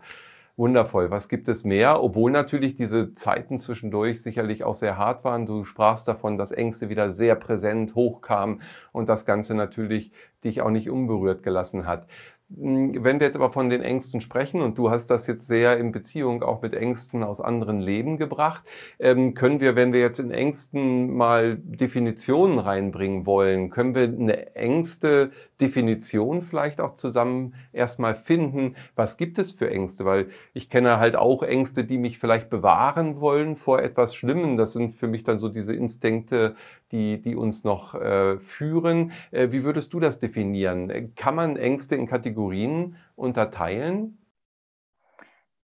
wundervoll. 0.55 1.09
Was 1.09 1.29
gibt 1.29 1.47
es 1.47 1.63
mehr? 1.63 2.03
Obwohl 2.03 2.31
natürlich 2.31 2.75
diese 2.75 3.13
Zeiten 3.13 3.57
zwischendurch 3.57 4.21
sicherlich 4.21 4.63
auch 4.63 4.75
sehr 4.75 4.97
hart 4.97 5.23
waren. 5.23 5.45
Du 5.45 5.65
sprachst 5.65 6.07
davon, 6.07 6.37
dass 6.37 6.51
Ängste 6.51 6.89
wieder 6.89 7.09
sehr 7.09 7.35
präsent 7.35 7.95
hochkamen 7.95 8.61
und 8.91 9.09
das 9.09 9.25
Ganze 9.25 9.55
natürlich 9.55 10.11
dich 10.43 10.61
auch 10.61 10.69
nicht 10.69 10.89
unberührt 10.89 11.41
gelassen 11.41 11.87
hat. 11.87 12.07
Hm, 12.55 13.03
wenn 13.03 13.19
wir 13.19 13.27
jetzt 13.27 13.35
aber 13.35 13.51
von 13.51 13.69
den 13.69 13.81
Ängsten 13.81 14.21
sprechen, 14.21 14.61
und 14.61 14.77
du 14.77 14.89
hast 14.89 15.07
das 15.07 15.27
jetzt 15.27 15.47
sehr 15.47 15.77
in 15.77 15.91
Beziehung 15.91 16.43
auch 16.43 16.61
mit 16.61 16.73
Ängsten 16.73 17.23
aus 17.23 17.41
anderen 17.41 17.79
Leben 17.79 18.17
gebracht, 18.17 18.63
ähm, 18.99 19.33
können 19.33 19.59
wir, 19.59 19.75
wenn 19.75 19.93
wir 19.93 20.01
jetzt 20.01 20.19
in 20.19 20.31
Ängsten 20.31 21.15
mal 21.15 21.57
Definitionen 21.57 22.59
reinbringen 22.59 23.25
wollen, 23.25 23.69
können 23.69 23.95
wir 23.95 24.03
eine 24.03 24.55
Ängste 24.55 25.31
Definition 25.61 26.41
vielleicht 26.41 26.81
auch 26.81 26.95
zusammen 26.95 27.55
erstmal 27.71 28.15
finden, 28.15 28.75
was 28.95 29.17
gibt 29.17 29.39
es 29.39 29.51
für 29.53 29.69
Ängste, 29.69 30.05
weil 30.05 30.27
ich 30.53 30.69
kenne 30.69 30.99
halt 30.99 31.15
auch 31.15 31.41
Ängste, 31.43 31.85
die 31.85 31.97
mich 31.97 32.19
vielleicht 32.19 32.49
bewahren 32.49 33.21
wollen 33.21 33.55
vor 33.55 33.81
etwas 33.81 34.13
Schlimmem. 34.13 34.57
Das 34.57 34.73
sind 34.73 34.95
für 34.95 35.07
mich 35.07 35.23
dann 35.23 35.39
so 35.39 35.49
diese 35.49 35.73
Instinkte, 35.73 36.55
die, 36.93 37.21
die 37.21 37.35
uns 37.35 37.65
noch 37.65 37.95
äh, 37.95 38.39
führen. 38.39 39.11
Äh, 39.31 39.51
wie 39.51 39.63
würdest 39.63 39.91
du 39.93 39.99
das 39.99 40.19
definieren? 40.19 41.13
Kann 41.15 41.35
man 41.35 41.57
Ängste 41.57 41.95
in 41.95 42.07
Kategorien 42.07 42.95
unterteilen? 43.15 44.19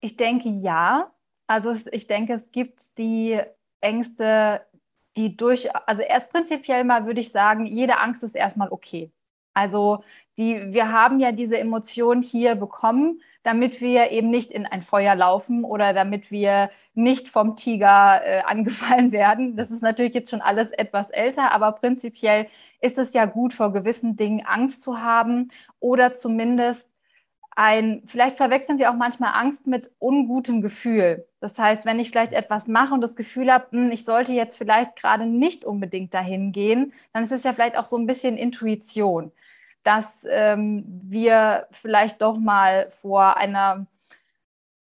Ich 0.00 0.16
denke 0.16 0.48
ja. 0.48 1.12
Also 1.46 1.74
ich 1.92 2.06
denke, 2.06 2.32
es 2.32 2.50
gibt 2.50 2.98
die 2.98 3.40
Ängste, 3.80 4.62
die 5.16 5.36
durch, 5.36 5.68
also 5.86 6.02
erst 6.02 6.30
prinzipiell 6.30 6.84
mal 6.84 7.06
würde 7.06 7.20
ich 7.20 7.30
sagen, 7.30 7.66
jede 7.66 7.98
Angst 7.98 8.24
ist 8.24 8.34
erstmal 8.34 8.70
okay. 8.70 9.12
Also 9.54 10.04
die, 10.38 10.72
wir 10.72 10.92
haben 10.92 11.20
ja 11.20 11.32
diese 11.32 11.58
Emotion 11.58 12.22
hier 12.22 12.54
bekommen, 12.54 13.20
damit 13.42 13.80
wir 13.80 14.10
eben 14.10 14.30
nicht 14.30 14.50
in 14.50 14.66
ein 14.66 14.82
Feuer 14.82 15.14
laufen 15.14 15.64
oder 15.64 15.92
damit 15.92 16.30
wir 16.30 16.70
nicht 16.94 17.28
vom 17.28 17.56
Tiger 17.56 18.20
äh, 18.24 18.40
angefallen 18.42 19.12
werden. 19.12 19.56
Das 19.56 19.70
ist 19.70 19.82
natürlich 19.82 20.14
jetzt 20.14 20.30
schon 20.30 20.40
alles 20.40 20.70
etwas 20.70 21.10
älter, 21.10 21.52
aber 21.52 21.72
prinzipiell 21.72 22.48
ist 22.80 22.98
es 22.98 23.12
ja 23.12 23.26
gut, 23.26 23.54
vor 23.54 23.72
gewissen 23.72 24.16
Dingen 24.16 24.44
Angst 24.44 24.82
zu 24.82 25.02
haben 25.02 25.48
oder 25.78 26.12
zumindest 26.12 26.89
ein, 27.60 28.02
vielleicht 28.06 28.38
verwechseln 28.38 28.78
wir 28.78 28.90
auch 28.90 28.96
manchmal 28.96 29.32
Angst 29.34 29.66
mit 29.66 29.90
ungutem 29.98 30.62
Gefühl. 30.62 31.26
Das 31.40 31.58
heißt, 31.58 31.84
wenn 31.84 31.98
ich 31.98 32.10
vielleicht 32.10 32.32
etwas 32.32 32.68
mache 32.68 32.94
und 32.94 33.02
das 33.02 33.16
Gefühl 33.16 33.52
habe, 33.52 33.66
hm, 33.70 33.92
ich 33.92 34.04
sollte 34.04 34.32
jetzt 34.32 34.56
vielleicht 34.56 34.96
gerade 34.96 35.26
nicht 35.26 35.64
unbedingt 35.64 36.14
dahin 36.14 36.52
gehen, 36.52 36.92
dann 37.12 37.22
ist 37.22 37.32
es 37.32 37.44
ja 37.44 37.52
vielleicht 37.52 37.76
auch 37.76 37.84
so 37.84 37.96
ein 37.96 38.06
bisschen 38.06 38.36
Intuition 38.36 39.32
dass 39.82 40.26
ähm, 40.30 40.84
wir 40.86 41.66
vielleicht 41.70 42.20
doch 42.22 42.38
mal 42.38 42.90
vor 42.90 43.36
einer 43.36 43.86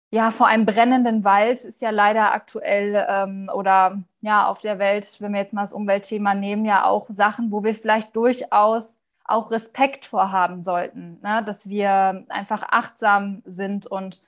ja, 0.09 0.31
vor 0.31 0.47
einem 0.47 0.65
brennenden 0.65 1.25
Wald 1.25 1.63
ist 1.65 1.81
ja 1.81 1.89
leider 1.89 2.33
aktuell 2.33 3.05
ähm, 3.09 3.49
oder 3.53 4.01
ja 4.21 4.47
auf 4.47 4.61
der 4.61 4.79
Welt, 4.79 5.17
wenn 5.19 5.33
wir 5.33 5.41
jetzt 5.41 5.53
mal 5.53 5.63
das 5.63 5.73
Umweltthema 5.73 6.33
nehmen, 6.33 6.65
ja 6.65 6.85
auch 6.85 7.07
Sachen, 7.09 7.51
wo 7.51 7.63
wir 7.63 7.75
vielleicht 7.75 8.15
durchaus 8.15 8.97
auch 9.27 9.51
Respekt 9.51 10.05
vorhaben 10.05 10.63
sollten, 10.63 11.19
ne? 11.21 11.43
dass 11.45 11.69
wir 11.69 12.25
einfach 12.29 12.63
achtsam 12.63 13.43
sind 13.45 13.85
und 13.85 14.25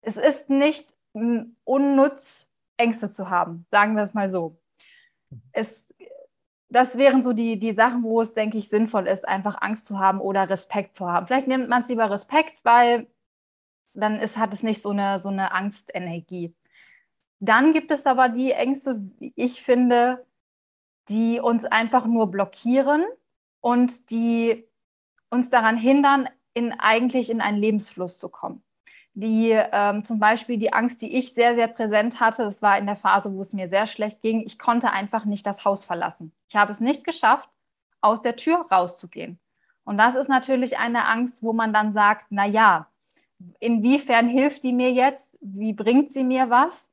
es 0.00 0.16
ist 0.16 0.50
nicht 0.50 0.92
unnütz, 1.64 2.50
Ängste 2.76 3.08
zu 3.08 3.30
haben, 3.30 3.66
sagen 3.70 3.94
wir 3.96 4.02
es 4.02 4.14
mal 4.14 4.28
so. 4.28 4.58
Es 5.52 5.84
das 6.74 6.98
wären 6.98 7.22
so 7.22 7.32
die, 7.32 7.58
die 7.58 7.72
Sachen, 7.72 8.02
wo 8.02 8.20
es, 8.20 8.34
denke 8.34 8.58
ich, 8.58 8.68
sinnvoll 8.68 9.06
ist, 9.06 9.26
einfach 9.26 9.62
Angst 9.62 9.86
zu 9.86 9.98
haben 9.98 10.20
oder 10.20 10.50
Respekt 10.50 10.98
vor 10.98 11.12
haben. 11.12 11.26
Vielleicht 11.26 11.46
nimmt 11.46 11.68
man 11.68 11.82
es 11.82 11.88
lieber 11.88 12.10
Respekt, 12.10 12.64
weil 12.64 13.06
dann 13.94 14.16
ist, 14.16 14.36
hat 14.36 14.52
es 14.52 14.64
nicht 14.64 14.82
so 14.82 14.90
eine, 14.90 15.20
so 15.20 15.28
eine 15.28 15.52
Angstenergie. 15.52 16.52
Dann 17.38 17.72
gibt 17.72 17.92
es 17.92 18.06
aber 18.06 18.28
die 18.28 18.52
Ängste, 18.52 19.08
ich 19.20 19.62
finde, 19.62 20.26
die 21.08 21.38
uns 21.38 21.64
einfach 21.64 22.06
nur 22.06 22.30
blockieren 22.30 23.04
und 23.64 24.10
die 24.10 24.68
uns 25.30 25.48
daran 25.48 25.78
hindern, 25.78 26.28
in, 26.52 26.72
eigentlich 26.72 27.30
in 27.30 27.40
einen 27.40 27.58
Lebensfluss 27.58 28.18
zu 28.18 28.28
kommen 28.28 28.62
die 29.14 29.50
ähm, 29.52 30.04
zum 30.04 30.18
Beispiel 30.18 30.58
die 30.58 30.72
Angst, 30.72 31.00
die 31.00 31.16
ich 31.16 31.34
sehr, 31.34 31.54
sehr 31.54 31.68
präsent 31.68 32.18
hatte, 32.18 32.42
das 32.42 32.62
war 32.62 32.76
in 32.78 32.86
der 32.86 32.96
Phase, 32.96 33.32
wo 33.32 33.40
es 33.40 33.52
mir 33.52 33.68
sehr 33.68 33.86
schlecht 33.86 34.20
ging. 34.20 34.42
Ich 34.44 34.58
konnte 34.58 34.90
einfach 34.90 35.24
nicht 35.24 35.46
das 35.46 35.64
Haus 35.64 35.84
verlassen. 35.84 36.32
Ich 36.48 36.56
habe 36.56 36.72
es 36.72 36.80
nicht 36.80 37.04
geschafft, 37.04 37.48
aus 38.00 38.22
der 38.22 38.34
Tür 38.34 38.66
rauszugehen. 38.72 39.38
Und 39.84 39.98
das 39.98 40.16
ist 40.16 40.28
natürlich 40.28 40.78
eine 40.78 41.06
Angst, 41.06 41.44
wo 41.44 41.52
man 41.52 41.72
dann 41.72 41.92
sagt, 41.92 42.26
na 42.30 42.44
ja, 42.44 42.88
inwiefern 43.60 44.26
hilft 44.26 44.64
die 44.64 44.72
mir 44.72 44.90
jetzt? 44.90 45.38
Wie 45.40 45.72
bringt 45.72 46.10
sie 46.10 46.24
mir 46.24 46.50
was? 46.50 46.90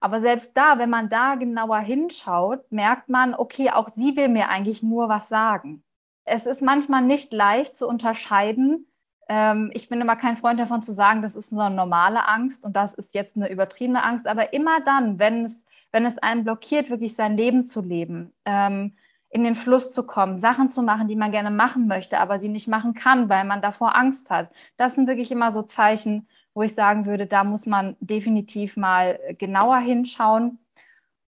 Aber 0.00 0.20
selbst 0.20 0.56
da, 0.56 0.78
wenn 0.78 0.90
man 0.90 1.08
da 1.08 1.36
genauer 1.36 1.78
hinschaut, 1.78 2.70
merkt 2.70 3.08
man, 3.08 3.32
okay, 3.32 3.70
auch 3.70 3.88
sie 3.88 4.16
will 4.16 4.28
mir 4.28 4.48
eigentlich 4.48 4.82
nur 4.82 5.08
was 5.08 5.28
sagen. 5.28 5.84
Es 6.24 6.46
ist 6.46 6.62
manchmal 6.62 7.02
nicht 7.02 7.32
leicht 7.32 7.76
zu 7.76 7.86
unterscheiden, 7.86 8.86
ähm, 9.28 9.70
ich 9.74 9.88
bin 9.88 10.00
immer 10.00 10.16
kein 10.16 10.36
Freund 10.36 10.60
davon 10.60 10.82
zu 10.82 10.92
sagen, 10.92 11.22
das 11.22 11.36
ist 11.36 11.52
eine 11.52 11.74
normale 11.74 12.26
Angst 12.28 12.64
und 12.64 12.74
das 12.74 12.94
ist 12.94 13.14
jetzt 13.14 13.36
eine 13.36 13.50
übertriebene 13.50 14.02
Angst. 14.02 14.26
Aber 14.26 14.52
immer 14.52 14.80
dann, 14.80 15.18
wenn 15.18 15.44
es, 15.44 15.64
wenn 15.92 16.04
es 16.04 16.18
einen 16.18 16.44
blockiert, 16.44 16.90
wirklich 16.90 17.14
sein 17.16 17.36
Leben 17.36 17.64
zu 17.64 17.80
leben, 17.82 18.32
ähm, 18.44 18.94
in 19.30 19.44
den 19.44 19.54
Fluss 19.54 19.92
zu 19.92 20.06
kommen, 20.06 20.36
Sachen 20.36 20.68
zu 20.68 20.82
machen, 20.82 21.08
die 21.08 21.16
man 21.16 21.32
gerne 21.32 21.50
machen 21.50 21.88
möchte, 21.88 22.20
aber 22.20 22.38
sie 22.38 22.48
nicht 22.48 22.68
machen 22.68 22.94
kann, 22.94 23.28
weil 23.28 23.44
man 23.44 23.62
davor 23.62 23.96
Angst 23.96 24.30
hat. 24.30 24.50
Das 24.76 24.94
sind 24.94 25.08
wirklich 25.08 25.32
immer 25.32 25.50
so 25.50 25.62
Zeichen, 25.62 26.28
wo 26.54 26.62
ich 26.62 26.74
sagen 26.74 27.06
würde, 27.06 27.26
da 27.26 27.42
muss 27.42 27.66
man 27.66 27.96
definitiv 28.00 28.76
mal 28.76 29.18
genauer 29.38 29.78
hinschauen. 29.78 30.60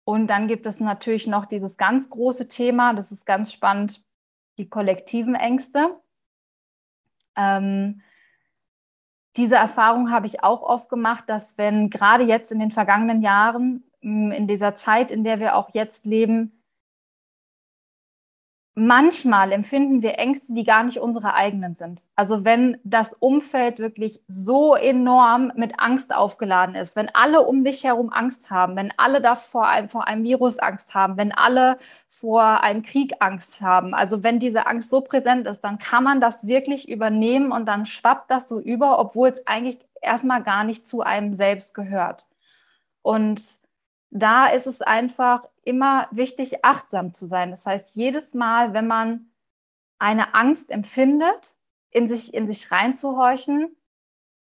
Und 0.04 0.28
dann 0.28 0.48
gibt 0.48 0.66
es 0.66 0.80
natürlich 0.80 1.26
noch 1.26 1.46
dieses 1.46 1.78
ganz 1.78 2.10
große 2.10 2.48
Thema, 2.48 2.94
das 2.94 3.12
ist 3.12 3.26
ganz 3.26 3.54
spannend, 3.54 4.04
die 4.58 4.70
kollektiven 4.70 5.36
Ängste. 5.36 6.00
Ähm, 7.36 8.02
diese 9.38 9.56
Erfahrung 9.56 10.12
habe 10.12 10.28
ich 10.28 10.44
auch 10.44 10.62
oft 10.62 10.90
gemacht, 10.90 11.26
dass 11.28 11.58
wenn 11.58 11.90
gerade 11.90 12.24
jetzt 12.24 12.52
in 12.52 12.60
den 12.60 12.72
vergangenen 12.72 13.22
Jahren, 13.22 13.84
in 14.02 14.48
dieser 14.48 14.76
Zeit, 14.76 15.12
in 15.12 15.24
der 15.24 15.40
wir 15.40 15.56
auch 15.56 15.74
jetzt 15.74 16.06
leben, 16.06 16.55
manchmal 18.76 19.54
empfinden 19.54 20.02
wir 20.02 20.20
Ängste, 20.20 20.54
die 20.54 20.66
gar 20.66 20.84
nicht 20.84 21.00
unsere 21.00 21.34
eigenen 21.34 21.76
sind. 21.76 22.04
Also 22.16 22.44
wenn 22.44 22.78
das 22.84 23.14
Umfeld 23.14 23.80
wirklich 23.80 24.22
so 24.28 24.76
enorm 24.76 25.54
mit 25.56 25.80
Angst 25.80 26.14
aufgeladen 26.14 26.76
ist, 26.76 26.98
wenn 26.98 27.10
alle 27.16 27.42
um 27.42 27.64
dich 27.64 27.86
herum 27.86 28.12
Angst 28.12 28.52
haben, 28.52 28.76
wenn 28.76 28.92
alle 28.98 29.22
da 29.22 29.36
vor 29.36 29.68
einem, 29.68 29.88
vor 29.88 30.08
einem 30.08 30.26
Virus 30.26 30.60
Angst 30.60 30.94
haben, 30.94 31.16
wenn 31.16 31.32
alle 31.32 31.78
vor 32.10 32.62
einem 32.62 32.82
Krieg 32.82 33.14
Angst 33.22 33.62
haben, 33.62 33.94
also 33.94 34.24
wenn 34.24 34.40
diese 34.40 34.68
Angst 34.68 34.90
so 34.90 35.00
präsent 35.00 35.48
ist, 35.48 35.62
dann 35.62 35.80
kann 35.80 36.04
man 36.04 36.20
das 36.20 36.46
wirklich 36.46 36.90
übernehmen 36.90 37.54
und 37.54 37.66
dann 37.68 37.86
schwappt 37.86 38.30
das 38.30 38.50
so 38.50 38.60
über, 38.60 39.00
obwohl 39.00 39.30
es 39.30 39.48
eigentlich 39.48 39.80
erstmal 40.02 40.44
gar 40.44 40.66
nicht 40.66 40.86
zu 40.86 41.02
einem 41.02 41.32
selbst 41.32 41.74
gehört. 41.76 42.26
Und 43.02 43.42
da 44.12 44.48
ist 44.48 44.68
es 44.68 44.82
einfach 44.82 45.44
immer 45.66 46.08
wichtig, 46.12 46.64
achtsam 46.64 47.14
zu 47.14 47.26
sein. 47.26 47.52
Das 47.52 47.66
heißt, 47.66 47.96
jedes 47.96 48.34
Mal, 48.34 48.74
wenn 48.74 48.88
man 48.88 49.32
eine 50.00 50.34
Angst 50.36 50.72
empfindet, 50.72 51.56
in 51.90 52.08
sich, 52.08 52.34
in 52.34 52.48
sich 52.48 52.72
reinzuhorchen, 52.72 53.76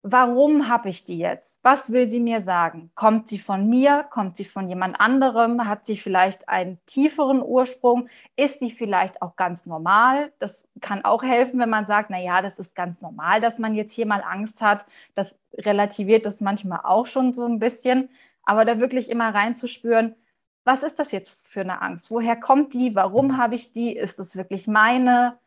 warum 0.03 0.67
habe 0.67 0.89
ich 0.89 1.03
die 1.03 1.17
jetzt? 1.17 1.59
Was 1.61 1.91
will 1.91 2.07
sie 2.07 2.19
mir 2.19 2.41
sagen? 2.41 2.91
Kommt 2.95 3.27
sie 3.27 3.37
von 3.39 3.69
mir? 3.69 4.03
Kommt 4.09 4.37
sie 4.37 4.45
von 4.45 4.67
jemand 4.67 4.99
anderem? 4.99 5.67
Hat 5.67 5.85
sie 5.85 5.97
vielleicht 5.97 6.49
einen 6.49 6.79
tieferen 6.85 7.43
Ursprung? 7.43 8.09
Ist 8.35 8.59
sie 8.59 8.71
vielleicht 8.71 9.21
auch 9.21 9.35
ganz 9.35 9.65
normal? 9.65 10.33
Das 10.39 10.67
kann 10.79 11.05
auch 11.05 11.23
helfen, 11.23 11.59
wenn 11.59 11.69
man 11.69 11.85
sagt, 11.85 12.09
na 12.09 12.19
ja, 12.19 12.41
das 12.41 12.57
ist 12.57 12.75
ganz 12.75 13.01
normal, 13.01 13.41
dass 13.41 13.59
man 13.59 13.75
jetzt 13.75 13.93
hier 13.93 14.07
mal 14.07 14.23
Angst 14.23 14.61
hat. 14.61 14.85
Das 15.13 15.35
relativiert 15.53 16.25
das 16.25 16.41
manchmal 16.41 16.79
auch 16.83 17.05
schon 17.05 17.33
so 17.33 17.45
ein 17.45 17.59
bisschen. 17.59 18.09
Aber 18.43 18.65
da 18.65 18.79
wirklich 18.79 19.09
immer 19.09 19.33
reinzuspüren, 19.35 20.15
was 20.63 20.83
ist 20.83 20.99
das 20.99 21.11
jetzt 21.11 21.29
für 21.29 21.61
eine 21.61 21.81
Angst? 21.81 22.11
Woher 22.11 22.35
kommt 22.35 22.73
die? 22.73 22.95
Warum 22.95 23.37
habe 23.37 23.55
ich 23.55 23.71
die? 23.71 23.95
Ist 23.95 24.19
es 24.19 24.35
wirklich 24.35 24.67
meine? 24.67 25.39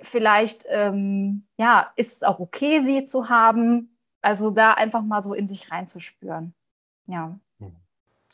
Vielleicht, 0.00 0.64
ähm, 0.68 1.46
ja, 1.56 1.92
ist 1.96 2.12
es 2.12 2.22
auch 2.22 2.38
okay, 2.38 2.84
sie 2.84 3.04
zu 3.04 3.28
haben? 3.28 3.98
Also 4.22 4.50
da 4.50 4.74
einfach 4.74 5.02
mal 5.02 5.22
so 5.22 5.34
in 5.34 5.48
sich 5.48 5.70
reinzuspüren. 5.70 6.54
Ja. 7.06 7.38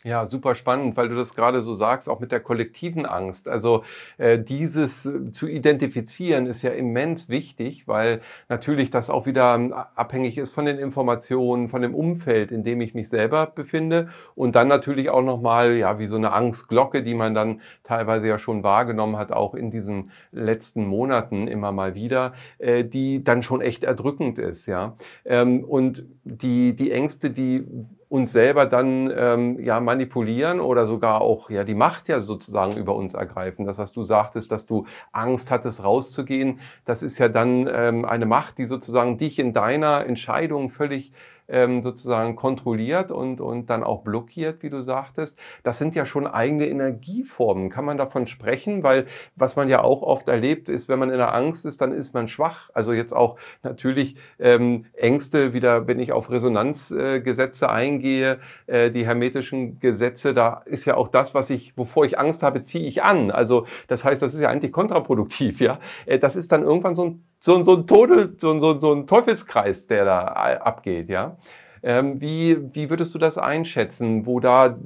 Ja, 0.06 0.26
super 0.26 0.54
spannend, 0.54 0.98
weil 0.98 1.08
du 1.08 1.16
das 1.16 1.34
gerade 1.34 1.62
so 1.62 1.72
sagst, 1.72 2.10
auch 2.10 2.20
mit 2.20 2.30
der 2.30 2.40
kollektiven 2.40 3.06
Angst. 3.06 3.48
Also 3.48 3.84
äh, 4.18 4.38
dieses 4.38 5.06
äh, 5.06 5.32
zu 5.32 5.46
identifizieren 5.48 6.44
ist 6.44 6.60
ja 6.60 6.72
immens 6.72 7.30
wichtig, 7.30 7.88
weil 7.88 8.20
natürlich 8.50 8.90
das 8.90 9.08
auch 9.08 9.24
wieder 9.24 9.54
ähm, 9.54 9.72
abhängig 9.72 10.36
ist 10.36 10.50
von 10.50 10.66
den 10.66 10.78
Informationen, 10.78 11.68
von 11.68 11.80
dem 11.80 11.94
Umfeld, 11.94 12.52
in 12.52 12.64
dem 12.64 12.82
ich 12.82 12.92
mich 12.92 13.08
selber 13.08 13.46
befinde 13.46 14.08
und 14.34 14.54
dann 14.56 14.68
natürlich 14.68 15.08
auch 15.08 15.22
nochmal, 15.22 15.72
ja, 15.72 15.98
wie 15.98 16.06
so 16.06 16.16
eine 16.16 16.32
Angstglocke, 16.34 17.02
die 17.02 17.14
man 17.14 17.34
dann 17.34 17.62
teilweise 17.82 18.28
ja 18.28 18.36
schon 18.36 18.62
wahrgenommen 18.62 19.16
hat, 19.16 19.32
auch 19.32 19.54
in 19.54 19.70
diesen 19.70 20.10
letzten 20.32 20.86
Monaten 20.86 21.48
immer 21.48 21.72
mal 21.72 21.94
wieder, 21.94 22.34
äh, 22.58 22.84
die 22.84 23.24
dann 23.24 23.42
schon 23.42 23.62
echt 23.62 23.84
erdrückend 23.84 24.38
ist, 24.38 24.66
ja. 24.66 24.98
Ähm, 25.24 25.64
und 25.64 26.04
die, 26.24 26.76
die 26.76 26.92
Ängste, 26.92 27.30
die 27.30 27.64
uns 28.14 28.30
selber 28.30 28.64
dann 28.64 29.12
ähm, 29.12 29.58
ja 29.58 29.80
manipulieren 29.80 30.60
oder 30.60 30.86
sogar 30.86 31.20
auch 31.20 31.50
ja 31.50 31.64
die 31.64 31.74
Macht 31.74 32.08
ja 32.08 32.20
sozusagen 32.20 32.76
über 32.76 32.94
uns 32.94 33.12
ergreifen. 33.12 33.66
Das, 33.66 33.76
was 33.76 33.90
du 33.90 34.04
sagtest, 34.04 34.52
dass 34.52 34.66
du 34.66 34.86
Angst 35.10 35.50
hattest, 35.50 35.82
rauszugehen, 35.82 36.60
das 36.84 37.02
ist 37.02 37.18
ja 37.18 37.28
dann 37.28 37.68
ähm, 37.68 38.04
eine 38.04 38.24
Macht, 38.24 38.58
die 38.58 38.66
sozusagen 38.66 39.18
dich 39.18 39.40
in 39.40 39.52
deiner 39.52 40.06
Entscheidung 40.06 40.70
völlig 40.70 41.12
ähm, 41.48 41.82
sozusagen 41.82 42.36
kontrolliert 42.36 43.10
und, 43.10 43.40
und 43.40 43.70
dann 43.70 43.84
auch 43.84 44.02
blockiert, 44.02 44.62
wie 44.62 44.70
du 44.70 44.82
sagtest. 44.82 45.38
Das 45.62 45.78
sind 45.78 45.94
ja 45.94 46.06
schon 46.06 46.26
eigene 46.26 46.66
Energieformen. 46.66 47.70
Kann 47.70 47.84
man 47.84 47.98
davon 47.98 48.26
sprechen? 48.26 48.82
Weil 48.82 49.06
was 49.36 49.56
man 49.56 49.68
ja 49.68 49.82
auch 49.82 50.02
oft 50.02 50.28
erlebt 50.28 50.68
ist, 50.68 50.88
wenn 50.88 50.98
man 50.98 51.10
in 51.10 51.18
der 51.18 51.34
Angst 51.34 51.66
ist, 51.66 51.80
dann 51.80 51.92
ist 51.92 52.14
man 52.14 52.28
schwach. 52.28 52.70
Also 52.72 52.92
jetzt 52.92 53.12
auch 53.12 53.36
natürlich 53.62 54.16
ähm, 54.38 54.86
Ängste, 54.94 55.52
wieder, 55.52 55.86
wenn 55.86 55.98
ich 55.98 56.12
auf 56.12 56.30
Resonanzgesetze 56.30 57.66
äh, 57.66 57.68
eingehe, 57.68 58.38
äh, 58.66 58.90
die 58.90 59.06
hermetischen 59.06 59.80
Gesetze, 59.80 60.34
da 60.34 60.62
ist 60.64 60.84
ja 60.84 60.96
auch 60.96 61.08
das, 61.08 61.34
was 61.34 61.50
ich, 61.50 61.76
wovor 61.76 62.04
ich 62.04 62.18
Angst 62.18 62.42
habe, 62.42 62.62
ziehe 62.62 62.86
ich 62.86 63.02
an. 63.02 63.30
Also 63.30 63.66
das 63.88 64.04
heißt, 64.04 64.22
das 64.22 64.34
ist 64.34 64.40
ja 64.40 64.48
eigentlich 64.48 64.72
kontraproduktiv, 64.72 65.60
ja. 65.60 65.78
Äh, 66.06 66.18
das 66.18 66.36
ist 66.36 66.52
dann 66.52 66.62
irgendwann 66.62 66.94
so 66.94 67.04
ein 67.04 67.24
so, 67.44 67.62
so, 67.62 67.76
ein 67.76 67.86
Todel, 67.86 68.36
so, 68.38 68.58
so, 68.58 68.80
so 68.80 68.94
ein 68.94 69.06
Teufelskreis, 69.06 69.86
der 69.86 70.06
da 70.06 70.28
abgeht, 70.28 71.10
ja. 71.10 71.36
Ähm, 71.82 72.18
wie, 72.18 72.74
wie 72.74 72.88
würdest 72.88 73.14
du 73.14 73.18
das 73.18 73.36
einschätzen, 73.36 74.24
wo 74.24 74.40
da 74.40 74.78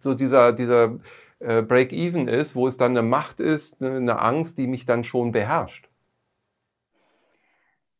so 0.00 0.14
dieser, 0.14 0.52
dieser 0.52 0.98
äh, 1.38 1.62
Break-Even 1.62 2.26
ist, 2.26 2.56
wo 2.56 2.66
es 2.66 2.76
dann 2.76 2.98
eine 2.98 3.02
Macht 3.02 3.38
ist, 3.38 3.80
eine, 3.80 3.98
eine 3.98 4.18
Angst, 4.18 4.58
die 4.58 4.66
mich 4.66 4.86
dann 4.86 5.04
schon 5.04 5.30
beherrscht? 5.30 5.88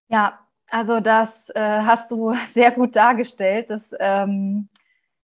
Ja, 0.08 0.40
also 0.70 0.98
das 0.98 1.50
äh, 1.50 1.60
hast 1.60 2.10
du 2.10 2.34
sehr 2.48 2.72
gut 2.72 2.96
dargestellt. 2.96 3.70
Das, 3.70 3.94
ähm, 4.00 4.68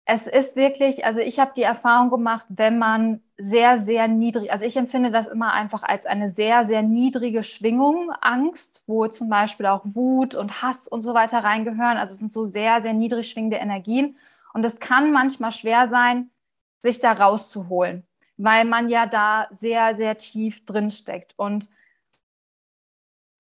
es 0.07 0.27
ist 0.27 0.55
wirklich, 0.55 1.05
also 1.07 1.21
ich 1.21 1.39
habe 1.39 1.53
die 1.57 1.63
Erfahrung 1.63 2.11
gemacht, 2.11 2.47
wenn 2.51 2.79
man 2.79 3.23
sehr, 3.39 3.79
sehr 3.79 4.07
niedrig, 4.07 4.53
also 4.53 4.67
ich 4.67 4.77
empfinde 4.77 5.11
das 5.11 5.29
immer 5.29 5.53
einfach 5.53 5.83
als 5.83 6.05
eine 6.05 6.29
sehr, 6.29 6.65
sehr 6.67 6.83
niedrige 6.83 7.43
Schwingung, 7.43 8.11
Angst, 8.21 8.85
wo 8.87 9.07
zum 9.07 9.31
Beispiel 9.31 9.67
auch 9.67 9.81
Wut 9.85 10.35
und 10.35 10.61
Hass 10.63 10.87
und 10.87 11.01
so 11.01 11.15
weiter 11.15 11.43
reingehören. 11.43 11.97
Also 11.97 12.13
es 12.13 12.19
sind 12.19 12.33
so 12.33 12.45
sehr, 12.45 12.83
sehr 12.83 12.93
niedrig 12.93 13.31
schwingende 13.31 13.57
Energien. 13.57 14.17
Und 14.53 14.65
es 14.65 14.79
kann 14.79 15.11
manchmal 15.11 15.53
schwer 15.53 15.89
sein, 15.89 16.31
sich 16.83 17.01
da 17.01 17.13
rauszuholen, 17.13 18.07
weil 18.37 18.67
man 18.67 18.91
ja 18.91 19.07
da 19.07 19.49
sehr, 19.53 19.97
sehr 19.97 20.19
tief 20.19 20.67
drin 20.67 20.91
steckt. 20.91 21.33
Und 21.39 21.71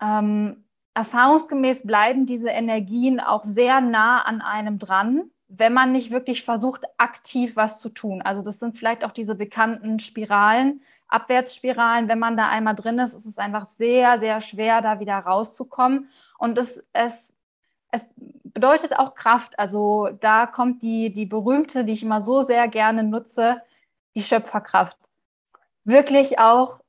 ähm, 0.00 0.64
erfahrungsgemäß 0.94 1.86
bleiben 1.86 2.24
diese 2.24 2.48
Energien 2.48 3.20
auch 3.20 3.44
sehr 3.44 3.82
nah 3.82 4.22
an 4.22 4.40
einem 4.40 4.78
dran 4.78 5.30
wenn 5.58 5.72
man 5.72 5.92
nicht 5.92 6.10
wirklich 6.10 6.44
versucht, 6.44 6.84
aktiv 6.98 7.56
was 7.56 7.80
zu 7.80 7.88
tun. 7.88 8.22
Also 8.22 8.42
das 8.42 8.58
sind 8.60 8.76
vielleicht 8.76 9.04
auch 9.04 9.12
diese 9.12 9.34
bekannten 9.34 9.98
Spiralen, 10.00 10.82
Abwärtsspiralen. 11.08 12.08
Wenn 12.08 12.18
man 12.18 12.36
da 12.36 12.48
einmal 12.48 12.74
drin 12.74 12.98
ist, 12.98 13.14
ist 13.14 13.26
es 13.26 13.38
einfach 13.38 13.66
sehr, 13.66 14.18
sehr 14.18 14.40
schwer, 14.40 14.82
da 14.82 15.00
wieder 15.00 15.18
rauszukommen. 15.18 16.08
Und 16.38 16.58
es, 16.58 16.84
es, 16.92 17.32
es 17.90 18.04
bedeutet 18.44 18.98
auch 18.98 19.14
Kraft. 19.14 19.58
Also 19.58 20.08
da 20.20 20.46
kommt 20.46 20.82
die, 20.82 21.12
die 21.12 21.26
berühmte, 21.26 21.84
die 21.84 21.92
ich 21.92 22.02
immer 22.02 22.20
so 22.20 22.42
sehr 22.42 22.68
gerne 22.68 23.02
nutze, 23.02 23.62
die 24.14 24.22
Schöpferkraft. 24.22 24.98
Wirklich 25.84 26.38
auch 26.38 26.80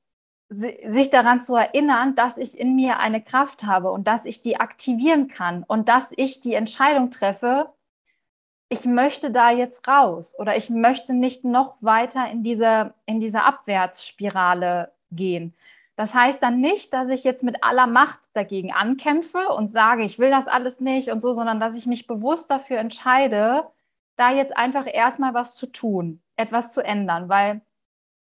sich 0.50 1.10
daran 1.10 1.40
zu 1.40 1.56
erinnern, 1.56 2.16
dass 2.16 2.38
ich 2.38 2.58
in 2.58 2.76
mir 2.76 3.00
eine 3.00 3.22
Kraft 3.22 3.64
habe 3.64 3.92
und 3.92 4.08
dass 4.08 4.26
ich 4.26 4.42
die 4.44 4.60
aktivieren 4.60 5.28
kann 5.28 5.64
und 5.64 5.90
dass 5.90 6.14
ich 6.16 6.40
die 6.40 6.54
Entscheidung 6.54 7.10
treffe, 7.10 7.74
ich 8.70 8.86
möchte 8.86 9.32
da 9.32 9.52
jetzt 9.52 9.88
raus 9.88 10.38
oder 10.38 10.56
ich 10.56 10.70
möchte 10.70 11.14
nicht 11.14 11.44
noch 11.44 11.76
weiter 11.82 12.30
in 12.30 12.44
diese, 12.44 12.94
in 13.06 13.20
diese 13.20 13.44
Abwärtsspirale 13.44 14.92
gehen. 15.12 15.54
Das 15.96 16.14
heißt 16.14 16.44
dann 16.44 16.60
nicht, 16.60 16.94
dass 16.94 17.10
ich 17.10 17.24
jetzt 17.24 17.44
mit 17.44 17.64
aller 17.64 17.88
Macht 17.88 18.20
dagegen 18.34 18.74
ankämpfe 18.74 19.48
und 19.50 19.72
sage, 19.72 20.04
ich 20.04 20.20
will 20.20 20.30
das 20.30 20.48
alles 20.48 20.82
nicht 20.82 21.10
und 21.10 21.22
so, 21.22 21.32
sondern 21.32 21.60
dass 21.60 21.78
ich 21.78 21.86
mich 21.86 22.06
bewusst 22.08 22.50
dafür 22.50 22.80
entscheide, 22.80 23.68
da 24.18 24.32
jetzt 24.32 24.56
einfach 24.58 24.88
erstmal 24.92 25.34
was 25.34 25.56
zu 25.56 25.68
tun, 25.68 26.22
etwas 26.36 26.74
zu 26.74 26.82
ändern, 26.84 27.30
weil 27.30 27.62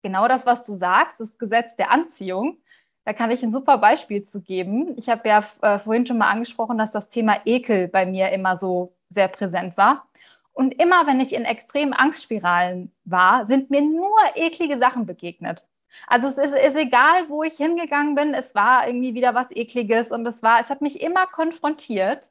genau 0.02 0.28
das, 0.28 0.46
was 0.46 0.64
du 0.64 0.72
sagst, 0.72 1.20
das 1.20 1.38
Gesetz 1.38 1.74
der 1.76 1.90
Anziehung, 1.90 2.58
da 3.04 3.12
kann 3.12 3.30
ich 3.30 3.42
ein 3.42 3.50
super 3.50 3.78
Beispiel 3.78 4.22
zu 4.22 4.40
geben. 4.42 4.94
Ich 4.98 5.08
habe 5.08 5.28
ja 5.28 5.42
äh, 5.62 5.78
vorhin 5.78 6.06
schon 6.06 6.18
mal 6.18 6.30
angesprochen, 6.30 6.78
dass 6.78 6.92
das 6.92 7.08
Thema 7.08 7.40
Ekel 7.44 7.88
bei 7.88 8.06
mir 8.06 8.30
immer 8.30 8.56
so 8.56 8.94
sehr 9.08 9.28
präsent 9.28 9.76
war. 9.76 10.07
Und 10.58 10.72
immer, 10.80 11.06
wenn 11.06 11.20
ich 11.20 11.34
in 11.34 11.44
extremen 11.44 11.92
Angstspiralen 11.92 12.92
war, 13.04 13.46
sind 13.46 13.70
mir 13.70 13.80
nur 13.80 14.18
eklige 14.34 14.76
Sachen 14.76 15.06
begegnet. 15.06 15.68
Also 16.08 16.26
es 16.26 16.36
ist, 16.36 16.52
ist, 16.52 16.74
egal, 16.74 17.28
wo 17.28 17.44
ich 17.44 17.54
hingegangen 17.54 18.16
bin, 18.16 18.34
es 18.34 18.56
war 18.56 18.88
irgendwie 18.88 19.14
wieder 19.14 19.36
was 19.36 19.52
Ekliges 19.52 20.10
und 20.10 20.26
es 20.26 20.42
war, 20.42 20.58
es 20.58 20.68
hat 20.68 20.80
mich 20.80 21.00
immer 21.00 21.28
konfrontiert. 21.28 22.28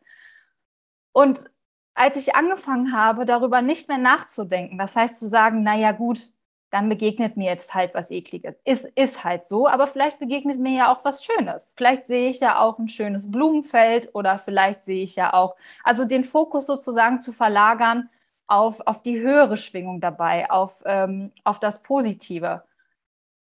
Und 1.14 1.46
als 1.94 2.18
ich 2.18 2.36
angefangen 2.36 2.92
habe, 2.92 3.24
darüber 3.24 3.62
nicht 3.62 3.88
mehr 3.88 3.98
nachzudenken, 3.98 4.78
das 4.78 4.98
heißt 4.98 5.18
zu 5.18 5.30
sagen, 5.30 5.64
naja 5.64 5.94
gut, 5.94 6.28
dann 6.70 6.90
begegnet 6.90 7.38
mir 7.38 7.50
jetzt 7.50 7.74
halt 7.74 7.94
was 7.94 8.12
Ekliges. 8.12 8.60
Ist, 8.66 8.92
ist 8.96 9.24
halt 9.24 9.46
so, 9.46 9.70
aber 9.70 9.88
vielleicht 9.88 10.20
begegnet 10.20 10.60
mir 10.60 10.74
ja 10.74 10.94
auch 10.94 11.06
was 11.06 11.24
Schönes. 11.24 11.74
Vielleicht 11.78 12.06
sehe 12.08 12.28
ich 12.28 12.42
ja 12.42 12.60
auch 12.60 12.78
ein 12.78 12.90
schönes 12.90 13.32
Blumenfeld 13.32 14.14
oder 14.14 14.38
vielleicht 14.38 14.84
sehe 14.84 15.02
ich 15.02 15.16
ja 15.16 15.32
auch, 15.32 15.56
also 15.86 16.04
den 16.04 16.26
Fokus 16.26 16.66
sozusagen 16.66 17.22
zu 17.22 17.32
verlagern 17.32 18.10
auf, 18.48 18.80
auf 18.88 19.04
die 19.04 19.20
höhere 19.20 19.58
Schwingung 19.58 20.02
dabei, 20.02 20.50
auf, 20.50 20.82
ähm, 20.86 21.32
auf 21.44 21.60
das 21.60 21.84
Positive. 21.84 22.64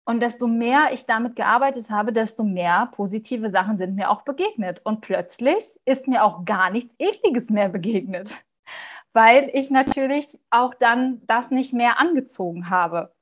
Und 0.06 0.22
desto 0.22 0.48
mehr 0.48 0.90
ich 0.92 1.06
damit 1.06 1.36
gearbeitet 1.36 1.90
habe, 1.90 2.12
desto 2.12 2.44
mehr 2.44 2.90
positive 2.94 3.50
Sachen 3.50 3.78
sind 3.78 3.96
mir 3.96 4.10
auch 4.10 4.24
begegnet. 4.24 4.82
Und 4.84 5.02
plötzlich 5.02 5.80
ist 5.86 6.08
mir 6.08 6.24
auch 6.24 6.46
gar 6.46 6.72
nichts 6.72 6.96
Ekliges 6.98 7.50
mehr 7.50 7.70
begegnet, 7.70 8.36
weil 9.14 9.50
ich 9.54 9.70
natürlich 9.70 10.40
auch 10.50 10.74
dann 10.74 11.22
das 11.28 11.52
nicht 11.52 11.74
mehr 11.74 12.00
angezogen 12.00 12.70
habe. 12.70 13.14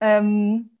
Ähm, 0.00 0.73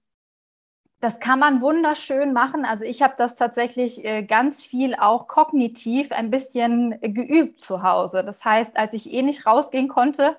Das 1.04 1.20
kann 1.20 1.38
man 1.38 1.60
wunderschön 1.60 2.32
machen. 2.32 2.64
Also 2.64 2.86
ich 2.86 3.02
habe 3.02 3.12
das 3.18 3.36
tatsächlich 3.36 4.02
äh, 4.06 4.22
ganz 4.22 4.64
viel 4.64 4.94
auch 4.94 5.28
kognitiv 5.28 6.12
ein 6.12 6.30
bisschen 6.30 6.98
geübt 7.02 7.60
zu 7.60 7.82
Hause. 7.82 8.24
Das 8.24 8.42
heißt, 8.42 8.78
als 8.78 8.94
ich 8.94 9.12
eh 9.12 9.20
nicht 9.20 9.44
rausgehen 9.44 9.88
konnte, 9.88 10.38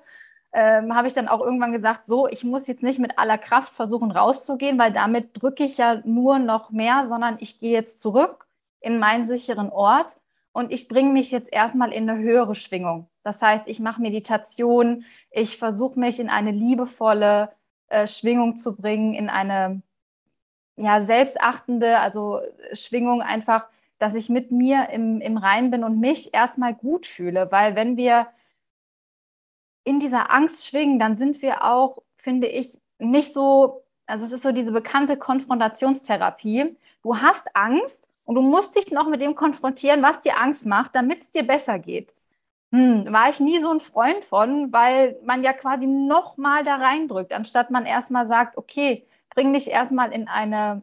ähm, 0.52 0.96
habe 0.96 1.06
ich 1.06 1.14
dann 1.14 1.28
auch 1.28 1.40
irgendwann 1.40 1.70
gesagt, 1.70 2.04
so, 2.04 2.26
ich 2.26 2.42
muss 2.42 2.66
jetzt 2.66 2.82
nicht 2.82 2.98
mit 2.98 3.16
aller 3.16 3.38
Kraft 3.38 3.72
versuchen 3.72 4.10
rauszugehen, 4.10 4.76
weil 4.76 4.92
damit 4.92 5.40
drücke 5.40 5.62
ich 5.62 5.76
ja 5.76 6.02
nur 6.04 6.40
noch 6.40 6.72
mehr, 6.72 7.06
sondern 7.06 7.36
ich 7.38 7.60
gehe 7.60 7.70
jetzt 7.70 8.00
zurück 8.00 8.48
in 8.80 8.98
meinen 8.98 9.24
sicheren 9.24 9.70
Ort 9.70 10.16
und 10.50 10.72
ich 10.72 10.88
bringe 10.88 11.12
mich 11.12 11.30
jetzt 11.30 11.52
erstmal 11.52 11.92
in 11.92 12.10
eine 12.10 12.18
höhere 12.20 12.56
Schwingung. 12.56 13.08
Das 13.22 13.40
heißt, 13.40 13.68
ich 13.68 13.78
mache 13.78 14.02
Meditation, 14.02 15.04
ich 15.30 15.58
versuche 15.58 16.00
mich 16.00 16.18
in 16.18 16.28
eine 16.28 16.50
liebevolle 16.50 17.52
äh, 17.86 18.08
Schwingung 18.08 18.56
zu 18.56 18.74
bringen, 18.74 19.14
in 19.14 19.28
eine 19.28 19.80
ja, 20.76 21.00
selbstachtende, 21.00 21.98
also 21.98 22.40
Schwingung 22.72 23.22
einfach, 23.22 23.66
dass 23.98 24.14
ich 24.14 24.28
mit 24.28 24.50
mir 24.50 24.90
im, 24.90 25.20
im 25.20 25.38
Rein 25.38 25.70
bin 25.70 25.84
und 25.84 26.00
mich 26.00 26.34
erstmal 26.34 26.74
gut 26.74 27.06
fühle. 27.06 27.50
Weil 27.50 27.74
wenn 27.76 27.96
wir 27.96 28.28
in 29.84 30.00
dieser 30.00 30.30
Angst 30.32 30.66
schwingen, 30.66 30.98
dann 30.98 31.16
sind 31.16 31.40
wir 31.42 31.64
auch, 31.64 32.02
finde 32.16 32.48
ich, 32.48 32.78
nicht 32.98 33.32
so, 33.32 33.84
also 34.06 34.26
es 34.26 34.32
ist 34.32 34.42
so 34.42 34.52
diese 34.52 34.72
bekannte 34.72 35.16
Konfrontationstherapie. 35.16 36.76
Du 37.02 37.16
hast 37.16 37.46
Angst 37.54 38.08
und 38.24 38.34
du 38.34 38.42
musst 38.42 38.76
dich 38.76 38.90
noch 38.90 39.08
mit 39.08 39.20
dem 39.22 39.34
konfrontieren, 39.34 40.02
was 40.02 40.20
dir 40.20 40.40
Angst 40.40 40.66
macht, 40.66 40.94
damit 40.94 41.22
es 41.22 41.30
dir 41.30 41.46
besser 41.46 41.78
geht. 41.78 42.14
Hm, 42.72 43.12
war 43.12 43.30
ich 43.30 43.40
nie 43.40 43.60
so 43.60 43.70
ein 43.70 43.80
Freund 43.80 44.24
von, 44.24 44.72
weil 44.72 45.18
man 45.24 45.42
ja 45.44 45.52
quasi 45.52 45.86
noch 45.86 46.36
mal 46.36 46.64
da 46.64 46.76
reindrückt, 46.76 47.32
anstatt 47.32 47.70
man 47.70 47.86
erstmal 47.86 48.26
sagt, 48.26 48.58
okay, 48.58 49.06
bring 49.36 49.52
dich 49.52 49.70
erstmal 49.70 50.12
in 50.12 50.26
eine 50.26 50.82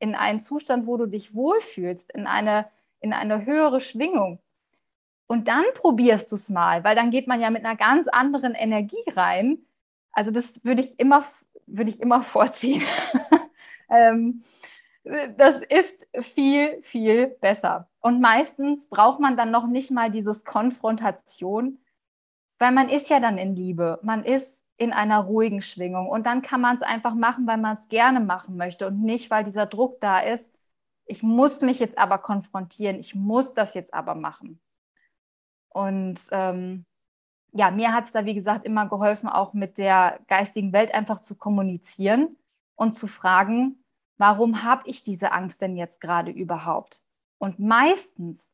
in 0.00 0.14
einen 0.14 0.40
Zustand, 0.40 0.86
wo 0.86 0.96
du 0.96 1.06
dich 1.06 1.34
wohlfühlst, 1.34 2.10
in 2.12 2.26
eine 2.26 2.66
in 3.00 3.12
eine 3.12 3.46
höhere 3.46 3.80
Schwingung. 3.80 4.40
Und 5.28 5.46
dann 5.46 5.64
probierst 5.74 6.32
du 6.32 6.36
es 6.36 6.50
mal, 6.50 6.82
weil 6.82 6.96
dann 6.96 7.12
geht 7.12 7.28
man 7.28 7.40
ja 7.40 7.50
mit 7.50 7.64
einer 7.64 7.76
ganz 7.76 8.08
anderen 8.08 8.54
Energie 8.54 9.04
rein. 9.14 9.58
Also 10.12 10.32
das 10.32 10.64
würde 10.64 10.82
ich 10.82 10.98
immer 10.98 11.24
ich 11.68 12.00
immer 12.00 12.22
vorziehen. 12.34 12.82
ähm, 13.90 14.42
das 15.36 15.56
ist 15.68 16.06
viel, 16.20 16.80
viel 16.82 17.28
besser. 17.28 17.88
Und 18.00 18.20
meistens 18.20 18.88
braucht 18.88 19.20
man 19.20 19.36
dann 19.36 19.50
noch 19.50 19.66
nicht 19.66 19.90
mal 19.90 20.10
dieses 20.10 20.44
Konfrontation, 20.44 21.78
weil 22.58 22.72
man 22.72 22.88
ist 22.88 23.08
ja 23.10 23.20
dann 23.20 23.38
in 23.38 23.54
Liebe. 23.54 23.98
Man 24.02 24.24
ist 24.24 24.59
in 24.80 24.94
einer 24.94 25.18
ruhigen 25.18 25.60
Schwingung. 25.60 26.08
Und 26.08 26.24
dann 26.24 26.40
kann 26.40 26.62
man 26.62 26.74
es 26.74 26.80
einfach 26.82 27.14
machen, 27.14 27.46
weil 27.46 27.58
man 27.58 27.74
es 27.74 27.88
gerne 27.88 28.18
machen 28.18 28.56
möchte 28.56 28.86
und 28.86 29.02
nicht, 29.02 29.30
weil 29.30 29.44
dieser 29.44 29.66
Druck 29.66 30.00
da 30.00 30.20
ist. 30.20 30.50
Ich 31.04 31.22
muss 31.22 31.60
mich 31.60 31.80
jetzt 31.80 31.98
aber 31.98 32.16
konfrontieren, 32.16 32.98
ich 32.98 33.14
muss 33.14 33.52
das 33.52 33.74
jetzt 33.74 33.92
aber 33.92 34.14
machen. 34.14 34.58
Und 35.68 36.18
ähm, 36.32 36.86
ja, 37.52 37.70
mir 37.70 37.92
hat 37.92 38.06
es 38.06 38.12
da, 38.12 38.24
wie 38.24 38.34
gesagt, 38.34 38.64
immer 38.64 38.88
geholfen, 38.88 39.28
auch 39.28 39.52
mit 39.52 39.76
der 39.76 40.18
geistigen 40.28 40.72
Welt 40.72 40.94
einfach 40.94 41.20
zu 41.20 41.36
kommunizieren 41.36 42.38
und 42.74 42.92
zu 42.92 43.06
fragen, 43.06 43.84
warum 44.16 44.62
habe 44.62 44.88
ich 44.88 45.04
diese 45.04 45.32
Angst 45.32 45.60
denn 45.60 45.76
jetzt 45.76 46.00
gerade 46.00 46.30
überhaupt? 46.30 47.02
Und 47.36 47.58
meistens 47.58 48.50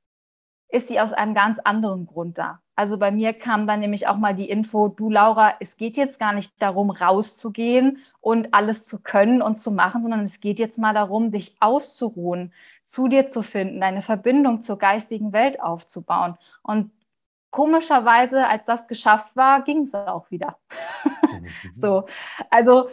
ist 0.70 0.88
sie 0.88 0.98
aus 0.98 1.12
einem 1.12 1.34
ganz 1.34 1.60
anderen 1.60 2.06
Grund 2.06 2.36
da. 2.36 2.60
Also 2.76 2.98
bei 2.98 3.10
mir 3.10 3.32
kam 3.32 3.66
dann 3.66 3.80
nämlich 3.80 4.06
auch 4.06 4.18
mal 4.18 4.34
die 4.34 4.50
Info, 4.50 4.88
du 4.88 5.08
Laura, 5.08 5.54
es 5.60 5.78
geht 5.78 5.96
jetzt 5.96 6.20
gar 6.20 6.34
nicht 6.34 6.60
darum, 6.60 6.90
rauszugehen 6.90 7.98
und 8.20 8.52
alles 8.52 8.86
zu 8.86 9.00
können 9.00 9.40
und 9.40 9.56
zu 9.56 9.70
machen, 9.70 10.02
sondern 10.02 10.24
es 10.24 10.40
geht 10.40 10.58
jetzt 10.58 10.76
mal 10.76 10.92
darum, 10.92 11.30
dich 11.30 11.56
auszuruhen, 11.60 12.52
zu 12.84 13.08
dir 13.08 13.26
zu 13.26 13.42
finden, 13.42 13.80
deine 13.80 14.02
Verbindung 14.02 14.60
zur 14.60 14.76
geistigen 14.76 15.32
Welt 15.32 15.58
aufzubauen. 15.60 16.36
Und 16.62 16.92
komischerweise, 17.50 18.46
als 18.46 18.66
das 18.66 18.88
geschafft 18.88 19.34
war, 19.36 19.62
ging 19.62 19.82
es 19.82 19.94
auch 19.94 20.30
wieder. 20.30 20.58
So, 21.72 22.06
also 22.50 22.88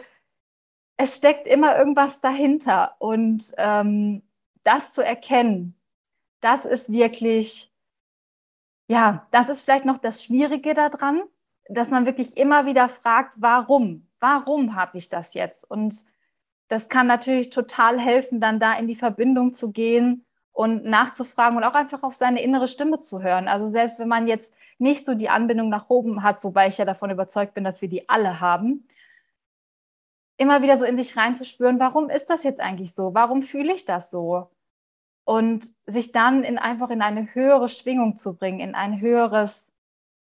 es 0.96 1.16
steckt 1.16 1.48
immer 1.48 1.76
irgendwas 1.76 2.20
dahinter 2.20 2.94
und 3.00 3.52
ähm, 3.56 4.22
das 4.62 4.92
zu 4.92 5.04
erkennen, 5.04 5.74
das 6.40 6.64
ist 6.64 6.92
wirklich 6.92 7.73
ja, 8.86 9.26
das 9.30 9.48
ist 9.48 9.62
vielleicht 9.62 9.84
noch 9.84 9.98
das 9.98 10.24
Schwierige 10.24 10.74
daran, 10.74 11.22
dass 11.68 11.90
man 11.90 12.06
wirklich 12.06 12.36
immer 12.36 12.66
wieder 12.66 12.88
fragt, 12.88 13.34
warum? 13.36 14.08
Warum 14.20 14.74
habe 14.74 14.98
ich 14.98 15.08
das 15.08 15.34
jetzt? 15.34 15.68
Und 15.70 15.94
das 16.68 16.88
kann 16.88 17.06
natürlich 17.06 17.50
total 17.50 17.98
helfen, 17.98 18.40
dann 18.40 18.60
da 18.60 18.74
in 18.74 18.86
die 18.86 18.94
Verbindung 18.94 19.52
zu 19.52 19.72
gehen 19.72 20.24
und 20.52 20.84
nachzufragen 20.84 21.56
und 21.56 21.64
auch 21.64 21.74
einfach 21.74 22.02
auf 22.02 22.14
seine 22.14 22.42
innere 22.42 22.68
Stimme 22.68 22.98
zu 22.98 23.22
hören. 23.22 23.48
Also 23.48 23.68
selbst 23.68 23.98
wenn 23.98 24.08
man 24.08 24.28
jetzt 24.28 24.52
nicht 24.78 25.04
so 25.04 25.14
die 25.14 25.28
Anbindung 25.28 25.68
nach 25.68 25.88
oben 25.88 26.22
hat, 26.22 26.44
wobei 26.44 26.68
ich 26.68 26.78
ja 26.78 26.84
davon 26.84 27.10
überzeugt 27.10 27.54
bin, 27.54 27.64
dass 27.64 27.82
wir 27.82 27.88
die 27.88 28.08
alle 28.08 28.40
haben, 28.40 28.86
immer 30.36 30.62
wieder 30.62 30.76
so 30.76 30.84
in 30.84 30.96
sich 30.96 31.16
reinzuspüren, 31.16 31.78
warum 31.78 32.10
ist 32.10 32.30
das 32.30 32.44
jetzt 32.44 32.60
eigentlich 32.60 32.94
so? 32.94 33.14
Warum 33.14 33.42
fühle 33.42 33.72
ich 33.72 33.84
das 33.84 34.10
so? 34.10 34.50
Und 35.24 35.64
sich 35.86 36.12
dann 36.12 36.44
in, 36.44 36.58
einfach 36.58 36.90
in 36.90 37.02
eine 37.02 37.34
höhere 37.34 37.68
Schwingung 37.68 38.16
zu 38.16 38.36
bringen, 38.36 38.60
in 38.60 38.74
ein 38.74 39.00
höheres 39.00 39.72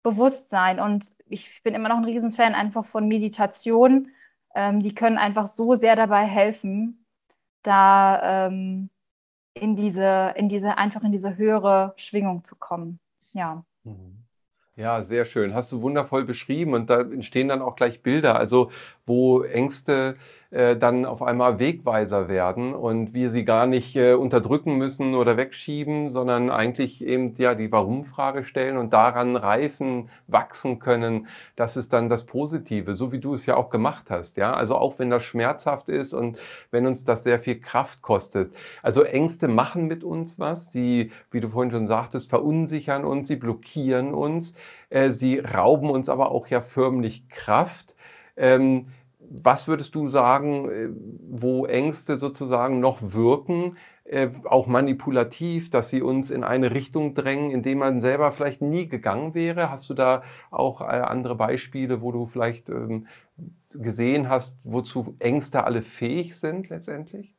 Bewusstsein. 0.03 0.79
Und 0.79 1.05
ich 1.27 1.61
bin 1.63 1.75
immer 1.75 1.89
noch 1.89 1.97
ein 1.97 2.05
Riesenfan 2.05 2.55
einfach 2.55 2.85
von 2.85 3.07
Meditation. 3.07 4.11
Ähm, 4.55 4.81
die 4.81 4.95
können 4.95 5.17
einfach 5.17 5.47
so 5.47 5.75
sehr 5.75 5.95
dabei 5.95 6.25
helfen, 6.25 7.05
da 7.63 8.47
ähm, 8.47 8.89
in 9.53 9.75
diese, 9.75 10.33
in 10.37 10.47
diese, 10.49 10.77
einfach 10.77 11.03
in 11.03 11.11
diese 11.11 11.37
höhere 11.37 11.93
Schwingung 11.97 12.43
zu 12.43 12.55
kommen. 12.55 12.99
Ja. 13.33 13.65
Mhm. 13.83 14.25
Ja, 14.77 15.01
sehr 15.03 15.23
schön. 15.23 15.53
Hast 15.53 15.71
du 15.71 15.81
wundervoll 15.81 16.25
beschrieben 16.25 16.73
und 16.73 16.89
da 16.89 16.99
entstehen 16.99 17.47
dann 17.47 17.61
auch 17.61 17.77
gleich 17.77 18.03
Bilder, 18.03 18.35
also 18.35 18.71
wo 19.05 19.41
Ängste 19.41 20.15
äh, 20.55 20.77
dann 20.77 21.05
auf 21.05 21.21
einmal 21.21 21.59
Wegweiser 21.59 22.29
werden 22.29 22.73
und 22.73 23.13
wir 23.13 23.29
sie 23.29 23.43
gar 23.43 23.65
nicht 23.65 23.97
äh, 23.97 24.13
unterdrücken 24.13 24.77
müssen 24.77 25.13
oder 25.13 25.35
wegschieben, 25.35 26.09
sondern 26.09 26.49
eigentlich 26.49 27.05
eben 27.05 27.35
ja 27.35 27.55
die 27.55 27.73
Warum-Frage 27.73 28.45
stellen 28.45 28.77
und 28.77 28.93
daran 28.93 29.35
reifen, 29.35 30.09
wachsen 30.27 30.79
können. 30.79 31.27
Das 31.57 31.75
ist 31.75 31.91
dann 31.91 32.07
das 32.07 32.25
Positive, 32.25 32.95
so 32.95 33.11
wie 33.11 33.19
du 33.19 33.33
es 33.33 33.45
ja 33.45 33.57
auch 33.57 33.69
gemacht 33.69 34.05
hast. 34.09 34.37
Ja, 34.37 34.53
also 34.53 34.77
auch 34.77 34.97
wenn 34.97 35.09
das 35.09 35.25
schmerzhaft 35.25 35.89
ist 35.89 36.13
und 36.13 36.37
wenn 36.71 36.87
uns 36.87 37.03
das 37.03 37.25
sehr 37.25 37.39
viel 37.39 37.59
Kraft 37.59 38.01
kostet. 38.01 38.55
Also 38.81 39.03
Ängste 39.03 39.49
machen 39.49 39.87
mit 39.87 40.05
uns 40.05 40.39
was. 40.39 40.71
Sie, 40.71 41.11
wie 41.31 41.41
du 41.41 41.49
vorhin 41.49 41.71
schon 41.71 41.87
sagtest, 41.87 42.29
verunsichern 42.29 43.03
uns, 43.03 43.27
sie 43.27 43.35
blockieren 43.35 44.13
uns, 44.13 44.53
äh, 44.89 45.11
sie 45.11 45.39
rauben 45.39 45.89
uns 45.89 46.07
aber 46.07 46.31
auch 46.31 46.47
ja 46.47 46.61
förmlich 46.61 47.27
Kraft. 47.27 47.93
Ähm, 48.37 48.87
was 49.29 49.67
würdest 49.67 49.95
du 49.95 50.07
sagen, 50.07 50.69
äh, 50.69 50.89
wo 51.29 51.65
Ängste 51.65 52.17
sozusagen 52.17 52.79
noch 52.79 52.99
wirken, 53.01 53.77
äh, 54.05 54.29
auch 54.45 54.67
manipulativ, 54.67 55.69
dass 55.69 55.89
sie 55.89 56.01
uns 56.01 56.29
in 56.29 56.43
eine 56.43 56.71
Richtung 56.71 57.15
drängen, 57.15 57.51
in 57.51 57.63
die 57.63 57.75
man 57.75 58.01
selber 58.01 58.31
vielleicht 58.31 58.61
nie 58.61 58.87
gegangen 58.87 59.33
wäre? 59.33 59.71
Hast 59.71 59.89
du 59.89 59.93
da 59.93 60.23
auch 60.51 60.81
äh, 60.81 60.85
andere 60.85 61.35
Beispiele, 61.35 62.01
wo 62.01 62.11
du 62.11 62.25
vielleicht 62.25 62.69
ähm, 62.69 63.07
gesehen 63.71 64.29
hast, 64.29 64.57
wozu 64.63 65.15
Ängste 65.19 65.63
alle 65.63 65.81
fähig 65.81 66.39
sind 66.39 66.69
letztendlich? 66.69 67.33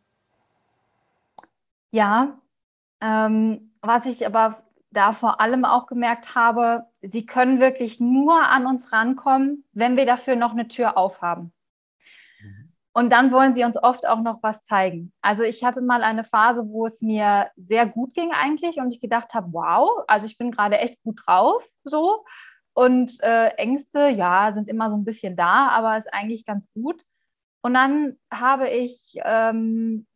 Ja, 1.93 2.39
ähm, 3.01 3.73
was 3.81 4.07
ich 4.07 4.27
aber 4.27 4.63
da 4.91 5.13
vor 5.13 5.41
allem 5.41 5.65
auch 5.65 5.87
gemerkt 5.87 6.35
habe, 6.35 6.87
sie 7.03 7.27
können 7.27 7.61
wirklich 7.61 8.01
nur 8.01 8.43
an 8.43 8.67
uns 8.67 8.93
rankommen, 8.93 9.65
wenn 9.73 9.97
wir 9.97 10.07
dafür 10.07 10.37
noch 10.37 10.53
eine 10.53 10.69
Tür 10.69 10.97
aufhaben. 10.97 11.53
Und 12.97 13.11
dann 13.11 13.31
wollen 13.31 13.53
sie 13.53 13.63
uns 13.63 13.77
oft 13.77 14.09
auch 14.09 14.23
noch 14.23 14.43
was 14.43 14.65
zeigen. 14.65 15.13
Also 15.21 15.43
ich 15.43 15.63
hatte 15.63 15.83
mal 15.83 16.03
eine 16.03 16.25
Phase, 16.25 16.67
wo 16.67 16.87
es 16.87 17.03
mir 17.03 17.51
sehr 17.55 17.85
gut 17.85 18.15
ging 18.15 18.33
eigentlich 18.33 18.79
und 18.79 18.91
ich 18.91 19.03
gedacht 19.03 19.35
habe, 19.35 19.53
wow, 19.53 20.03
also 20.07 20.25
ich 20.25 20.39
bin 20.39 20.51
gerade 20.51 20.79
echt 20.79 21.03
gut 21.03 21.21
drauf 21.27 21.63
so. 21.85 22.25
Und 22.73 23.23
äh, 23.23 23.49
Ängste, 23.59 24.09
ja, 24.09 24.51
sind 24.53 24.71
immer 24.71 24.89
so 24.89 24.97
ein 24.97 25.05
bisschen 25.05 25.37
da, 25.37 25.69
aber 25.69 25.99
ist 25.99 26.11
eigentlich 26.11 26.47
ganz 26.47 26.73
gut. 26.73 27.03
Und 27.61 27.75
dann 27.75 28.17
habe 28.33 28.71
ich 28.71 29.13
ähm, 29.23 30.07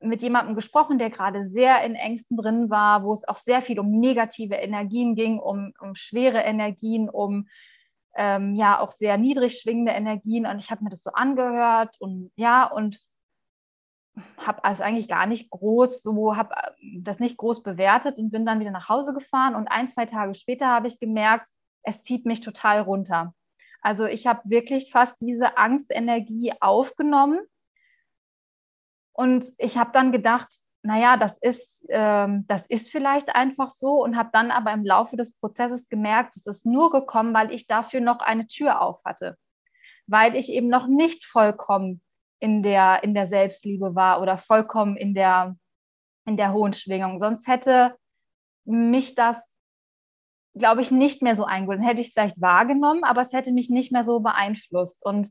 mit 0.00 0.20
jemandem 0.20 0.56
gesprochen, 0.56 0.98
der 0.98 1.10
gerade 1.10 1.44
sehr 1.44 1.84
in 1.84 1.94
Ängsten 1.94 2.36
drin 2.36 2.68
war, 2.68 3.04
wo 3.04 3.12
es 3.12 3.28
auch 3.28 3.36
sehr 3.36 3.62
viel 3.62 3.78
um 3.78 4.00
negative 4.00 4.56
Energien 4.56 5.14
ging, 5.14 5.38
um, 5.38 5.72
um 5.78 5.94
schwere 5.94 6.40
Energien, 6.40 7.08
um 7.08 7.46
ähm, 8.16 8.54
ja 8.54 8.80
auch 8.80 8.90
sehr 8.90 9.18
niedrig 9.18 9.60
schwingende 9.60 9.92
Energien 9.92 10.46
und 10.46 10.58
ich 10.58 10.70
habe 10.70 10.84
mir 10.84 10.90
das 10.90 11.02
so 11.02 11.10
angehört 11.12 11.96
und 12.00 12.30
ja 12.36 12.64
und 12.64 13.00
habe 14.38 14.60
es 14.64 14.80
eigentlich 14.80 15.08
gar 15.08 15.26
nicht 15.26 15.50
groß 15.50 16.02
so 16.02 16.36
habe 16.36 16.54
äh, 16.54 17.00
das 17.00 17.18
nicht 17.18 17.36
groß 17.36 17.62
bewertet 17.62 18.18
und 18.18 18.30
bin 18.30 18.46
dann 18.46 18.60
wieder 18.60 18.70
nach 18.70 18.88
Hause 18.88 19.14
gefahren 19.14 19.54
und 19.54 19.68
ein 19.68 19.88
zwei 19.88 20.06
Tage 20.06 20.34
später 20.34 20.68
habe 20.68 20.86
ich 20.86 21.00
gemerkt 21.00 21.48
es 21.84 22.02
zieht 22.02 22.26
mich 22.26 22.40
total 22.40 22.80
runter. 22.80 23.34
Also 23.80 24.06
ich 24.06 24.26
habe 24.26 24.40
wirklich 24.44 24.90
fast 24.90 25.20
diese 25.20 25.56
Angstenergie 25.58 26.54
aufgenommen 26.60 27.38
Und 29.12 29.46
ich 29.58 29.76
habe 29.76 29.92
dann 29.92 30.10
gedacht, 30.10 30.48
naja, 30.86 31.16
das 31.16 31.38
ist, 31.38 31.86
ähm, 31.88 32.44
das 32.46 32.66
ist 32.66 32.90
vielleicht 32.90 33.34
einfach 33.34 33.70
so 33.70 34.04
und 34.04 34.16
habe 34.16 34.28
dann 34.34 34.50
aber 34.50 34.70
im 34.72 34.84
Laufe 34.84 35.16
des 35.16 35.34
Prozesses 35.34 35.88
gemerkt, 35.88 36.36
es 36.36 36.46
ist 36.46 36.66
nur 36.66 36.90
gekommen, 36.90 37.32
weil 37.32 37.50
ich 37.52 37.66
dafür 37.66 38.02
noch 38.02 38.18
eine 38.18 38.46
Tür 38.46 38.82
auf 38.82 39.02
hatte, 39.02 39.38
weil 40.06 40.36
ich 40.36 40.52
eben 40.52 40.68
noch 40.68 40.86
nicht 40.86 41.24
vollkommen 41.24 42.02
in 42.38 42.62
der, 42.62 43.02
in 43.02 43.14
der 43.14 43.24
Selbstliebe 43.24 43.94
war 43.94 44.20
oder 44.20 44.36
vollkommen 44.36 44.98
in 44.98 45.14
der, 45.14 45.56
in 46.26 46.36
der 46.36 46.52
hohen 46.52 46.74
Schwingung. 46.74 47.18
Sonst 47.18 47.48
hätte 47.48 47.96
mich 48.66 49.14
das, 49.14 49.56
glaube 50.54 50.82
ich, 50.82 50.90
nicht 50.90 51.22
mehr 51.22 51.34
so 51.34 51.46
eingeholt. 51.46 51.78
Dann 51.78 51.86
hätte 51.86 52.02
ich 52.02 52.08
es 52.08 52.12
vielleicht 52.12 52.42
wahrgenommen, 52.42 53.04
aber 53.04 53.22
es 53.22 53.32
hätte 53.32 53.52
mich 53.52 53.70
nicht 53.70 53.90
mehr 53.90 54.04
so 54.04 54.20
beeinflusst. 54.20 55.02
Und 55.02 55.30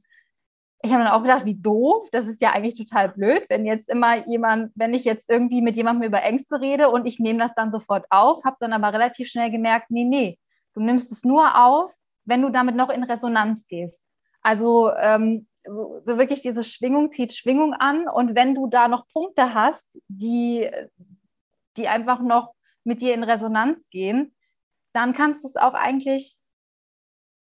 ich 0.86 0.92
habe 0.92 1.06
dann 1.06 1.14
auch 1.14 1.22
gedacht, 1.22 1.46
wie 1.46 1.56
doof, 1.56 2.10
das 2.12 2.28
ist 2.28 2.42
ja 2.42 2.52
eigentlich 2.52 2.76
total 2.76 3.08
blöd, 3.08 3.46
wenn 3.48 3.66
jetzt 3.66 3.88
immer 3.88 4.28
jemand, 4.28 4.74
wenn 4.76 4.94
ich 4.94 5.06
jetzt 5.06 5.30
irgendwie 5.30 5.62
mit 5.62 5.78
jemandem 5.78 6.10
über 6.10 6.22
Ängste 6.22 6.60
rede 6.60 6.90
und 6.90 7.06
ich 7.06 7.20
nehme 7.20 7.40
das 7.40 7.54
dann 7.54 7.72
sofort 7.72 8.06
auf, 8.10 8.44
habe 8.44 8.58
dann 8.60 8.74
aber 8.74 8.92
relativ 8.92 9.30
schnell 9.30 9.50
gemerkt, 9.50 9.92
nee, 9.92 10.04
nee, 10.04 10.38
du 10.74 10.82
nimmst 10.82 11.10
es 11.14 11.24
nur 11.24 11.58
auf, 11.58 11.94
wenn 12.26 12.42
du 12.42 12.50
damit 12.50 12.76
noch 12.76 12.90
in 12.90 13.04
Resonanz 13.04 13.66
gehst. 13.68 14.04
Also 14.42 14.92
ähm, 14.94 15.48
so, 15.66 16.02
so 16.06 16.18
wirklich 16.18 16.42
diese 16.42 16.66
Schwingung 16.66 17.12
zieht 17.12 17.32
Schwingung 17.32 17.74
an 17.74 18.10
und 18.10 18.36
wenn 18.36 18.54
du 18.54 18.68
da 18.68 18.90
noch 18.90 19.08
Punkte 19.08 19.54
hast, 19.54 20.02
die, 20.10 20.70
die 21.78 21.88
einfach 21.88 22.20
noch 22.20 22.56
mit 22.84 23.02
dir 23.02 23.14
in 23.14 23.24
Resonanz 23.24 23.90
gehen, 23.90 24.36
dann 24.92 25.14
kannst 25.14 25.46
du 25.46 25.48
es 25.48 25.56
auch 25.56 25.76
eigentlich 25.76 26.40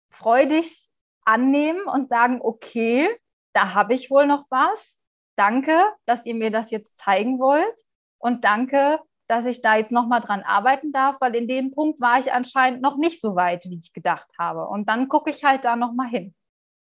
freudig 0.10 0.89
annehmen 1.30 1.88
und 1.88 2.10
sagen, 2.10 2.40
okay, 2.42 3.08
da 3.54 3.76
habe 3.76 3.94
ich 3.94 4.10
wohl 4.10 4.26
noch 4.26 4.46
was. 4.50 5.00
Danke, 5.36 5.78
dass 6.06 6.26
ihr 6.26 6.36
mir 6.36 6.50
das 6.50 6.72
jetzt 6.72 6.98
zeigen 6.98 7.40
wollt. 7.40 7.76
Und 8.18 8.44
danke, 8.44 9.00
dass 9.28 9.46
ich 9.46 9.62
da 9.62 9.76
jetzt 9.78 9.92
nochmal 9.92 10.22
dran 10.22 10.42
arbeiten 10.42 10.92
darf, 10.92 11.18
weil 11.20 11.36
in 11.36 11.48
dem 11.48 11.72
Punkt 11.72 12.02
war 12.02 12.18
ich 12.18 12.34
anscheinend 12.34 12.82
noch 12.82 12.98
nicht 12.98 13.22
so 13.22 13.36
weit, 13.36 13.64
wie 13.66 13.78
ich 13.78 13.94
gedacht 13.94 14.28
habe. 14.40 14.68
Und 14.68 14.90
dann 14.90 15.08
gucke 15.08 15.30
ich 15.30 15.44
halt 15.44 15.64
da 15.66 15.76
nochmal 15.76 16.08
hin. 16.08 16.34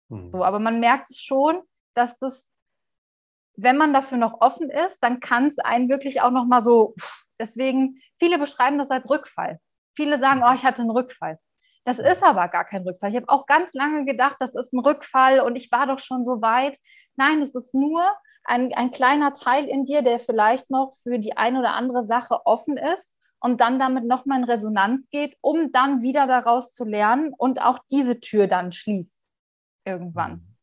Mhm. 0.08 0.30
So, 0.32 0.42
aber 0.42 0.58
man 0.58 0.80
merkt 0.80 1.10
es 1.10 1.20
schon, 1.20 1.60
dass 1.94 2.18
das, 2.18 2.50
wenn 3.54 3.76
man 3.76 3.92
dafür 3.92 4.16
noch 4.16 4.40
offen 4.40 4.70
ist, 4.70 5.02
dann 5.02 5.20
kann 5.20 5.48
es 5.48 5.58
einen 5.58 5.90
wirklich 5.90 6.22
auch 6.22 6.30
nochmal 6.30 6.62
so, 6.62 6.94
deswegen, 7.38 8.00
viele 8.18 8.38
beschreiben 8.38 8.78
das 8.78 8.90
als 8.90 9.10
Rückfall. 9.10 9.60
Viele 9.94 10.18
sagen, 10.18 10.42
oh, 10.42 10.54
ich 10.54 10.64
hatte 10.64 10.80
einen 10.80 10.90
Rückfall. 10.90 11.38
Das 11.84 11.98
ist 11.98 12.22
aber 12.22 12.48
gar 12.48 12.64
kein 12.64 12.82
Rückfall. 12.82 13.10
Ich 13.10 13.16
habe 13.16 13.28
auch 13.28 13.46
ganz 13.46 13.72
lange 13.74 14.04
gedacht, 14.04 14.36
das 14.38 14.54
ist 14.54 14.72
ein 14.72 14.78
Rückfall 14.78 15.40
und 15.40 15.56
ich 15.56 15.72
war 15.72 15.86
doch 15.86 15.98
schon 15.98 16.24
so 16.24 16.40
weit. 16.40 16.78
Nein, 17.16 17.42
es 17.42 17.54
ist 17.54 17.74
nur 17.74 18.02
ein, 18.44 18.72
ein 18.74 18.90
kleiner 18.90 19.32
Teil 19.32 19.66
in 19.66 19.84
dir, 19.84 20.02
der 20.02 20.18
vielleicht 20.18 20.70
noch 20.70 20.94
für 20.94 21.18
die 21.18 21.36
eine 21.36 21.58
oder 21.58 21.74
andere 21.74 22.04
Sache 22.04 22.46
offen 22.46 22.76
ist 22.76 23.12
und 23.40 23.60
dann 23.60 23.78
damit 23.78 24.04
nochmal 24.04 24.38
in 24.38 24.44
Resonanz 24.44 25.10
geht, 25.10 25.36
um 25.40 25.72
dann 25.72 26.02
wieder 26.02 26.26
daraus 26.26 26.72
zu 26.72 26.84
lernen 26.84 27.34
und 27.36 27.60
auch 27.60 27.80
diese 27.90 28.20
Tür 28.20 28.46
dann 28.46 28.70
schließt 28.70 29.28
irgendwann. 29.84 30.32
Mhm. 30.32 30.56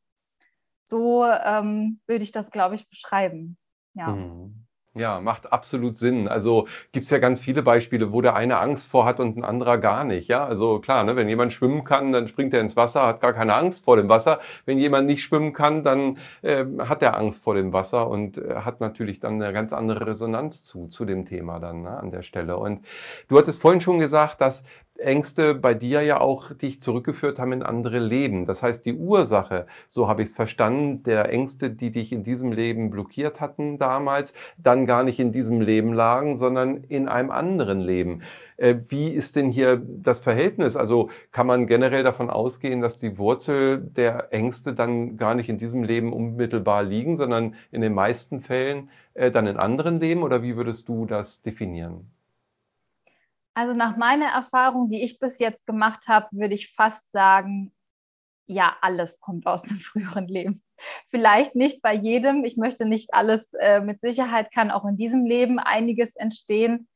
So 0.85 1.25
ähm, 1.25 1.99
würde 2.07 2.23
ich 2.23 2.31
das, 2.31 2.51
glaube 2.51 2.75
ich, 2.75 2.89
beschreiben. 2.89 3.57
Ja. 3.93 4.07
Mhm. 4.07 4.65
Ja, 4.99 5.21
macht 5.21 5.53
absolut 5.53 5.97
Sinn. 5.97 6.27
Also 6.27 6.67
gibt 6.91 7.05
es 7.05 7.09
ja 7.09 7.19
ganz 7.19 7.39
viele 7.39 7.63
Beispiele, 7.63 8.11
wo 8.11 8.21
der 8.21 8.35
eine 8.35 8.57
Angst 8.59 8.91
vor 8.91 9.05
hat 9.05 9.21
und 9.21 9.37
ein 9.37 9.45
anderer 9.45 9.77
gar 9.77 10.03
nicht. 10.03 10.27
Ja, 10.27 10.45
also 10.45 10.79
klar, 10.79 11.05
ne, 11.05 11.15
wenn 11.15 11.29
jemand 11.29 11.53
schwimmen 11.53 11.85
kann, 11.85 12.11
dann 12.11 12.27
springt 12.27 12.53
er 12.53 12.59
ins 12.59 12.75
Wasser, 12.75 13.07
hat 13.07 13.21
gar 13.21 13.31
keine 13.31 13.53
Angst 13.55 13.85
vor 13.85 13.95
dem 13.95 14.09
Wasser. 14.09 14.39
Wenn 14.65 14.77
jemand 14.77 15.07
nicht 15.07 15.23
schwimmen 15.23 15.53
kann, 15.53 15.83
dann 15.85 16.17
äh, 16.41 16.65
hat 16.79 17.01
er 17.01 17.17
Angst 17.17 17.43
vor 17.45 17.55
dem 17.55 17.71
Wasser 17.71 18.09
und 18.09 18.39
äh, 18.39 18.55
hat 18.55 18.81
natürlich 18.81 19.21
dann 19.21 19.41
eine 19.41 19.53
ganz 19.53 19.71
andere 19.71 20.05
Resonanz 20.05 20.65
zu, 20.65 20.87
zu 20.87 21.05
dem 21.05 21.25
Thema 21.25 21.59
dann 21.59 21.83
ne, 21.83 21.97
an 21.97 22.11
der 22.11 22.21
Stelle. 22.21 22.57
Und 22.57 22.85
du 23.29 23.37
hattest 23.37 23.61
vorhin 23.61 23.79
schon 23.79 23.99
gesagt, 23.99 24.41
dass 24.41 24.63
Ängste 24.99 25.55
bei 25.55 25.73
dir 25.73 26.01
ja 26.01 26.19
auch 26.19 26.53
dich 26.53 26.81
zurückgeführt 26.81 27.39
haben 27.39 27.51
in 27.51 27.63
andere 27.63 27.99
Leben. 27.99 28.45
Das 28.45 28.61
heißt, 28.63 28.85
die 28.85 28.93
Ursache, 28.93 29.65
so 29.87 30.07
habe 30.07 30.21
ich 30.21 30.29
es 30.29 30.35
verstanden, 30.35 31.03
der 31.03 31.29
Ängste, 31.31 31.69
die 31.69 31.91
dich 31.91 32.11
in 32.11 32.23
diesem 32.23 32.51
Leben 32.51 32.89
blockiert 32.89 33.39
hatten 33.39 33.77
damals, 33.77 34.33
dann 34.57 34.85
gar 34.85 35.03
nicht 35.03 35.19
in 35.19 35.31
diesem 35.31 35.61
Leben 35.61 35.93
lagen, 35.93 36.35
sondern 36.37 36.83
in 36.83 37.07
einem 37.07 37.31
anderen 37.31 37.79
Leben. 37.79 38.21
Äh, 38.57 38.75
wie 38.89 39.09
ist 39.09 39.35
denn 39.35 39.51
hier 39.51 39.81
das 39.85 40.19
Verhältnis? 40.19 40.75
Also 40.75 41.09
kann 41.31 41.47
man 41.47 41.67
generell 41.67 42.03
davon 42.03 42.29
ausgehen, 42.29 42.81
dass 42.81 42.97
die 42.97 43.17
Wurzel 43.17 43.79
der 43.79 44.33
Ängste 44.33 44.73
dann 44.73 45.17
gar 45.17 45.33
nicht 45.35 45.49
in 45.49 45.57
diesem 45.57 45.83
Leben 45.83 46.13
unmittelbar 46.13 46.83
liegen, 46.83 47.15
sondern 47.15 47.55
in 47.71 47.81
den 47.81 47.93
meisten 47.93 48.41
Fällen 48.41 48.89
äh, 49.13 49.31
dann 49.31 49.47
in 49.47 49.57
anderen 49.57 49.99
Leben? 49.99 50.23
Oder 50.23 50.43
wie 50.43 50.55
würdest 50.57 50.89
du 50.89 51.05
das 51.05 51.41
definieren? 51.41 52.18
Also 53.59 53.73
nach 53.73 53.97
meiner 53.97 54.27
Erfahrung, 54.27 54.87
die 54.87 55.03
ich 55.03 55.19
bis 55.19 55.37
jetzt 55.37 55.67
gemacht 55.67 56.07
habe, 56.07 56.27
würde 56.31 56.53
ich 56.53 56.71
fast 56.71 57.11
sagen, 57.11 57.73
ja, 58.47 58.77
alles 58.79 59.19
kommt 59.19 59.45
aus 59.47 59.63
dem 59.63 59.79
früheren 59.81 60.29
Leben. 60.29 60.63
Vielleicht 61.09 61.55
nicht 61.55 61.81
bei 61.81 61.93
jedem. 61.93 62.45
Ich 62.45 62.55
möchte 62.55 62.85
nicht 62.85 63.13
alles, 63.13 63.53
äh, 63.55 63.81
mit 63.81 63.99
Sicherheit 63.99 64.53
kann 64.53 64.71
auch 64.71 64.85
in 64.85 64.95
diesem 64.95 65.25
Leben 65.25 65.59
einiges 65.59 66.15
entstehen. 66.15 66.87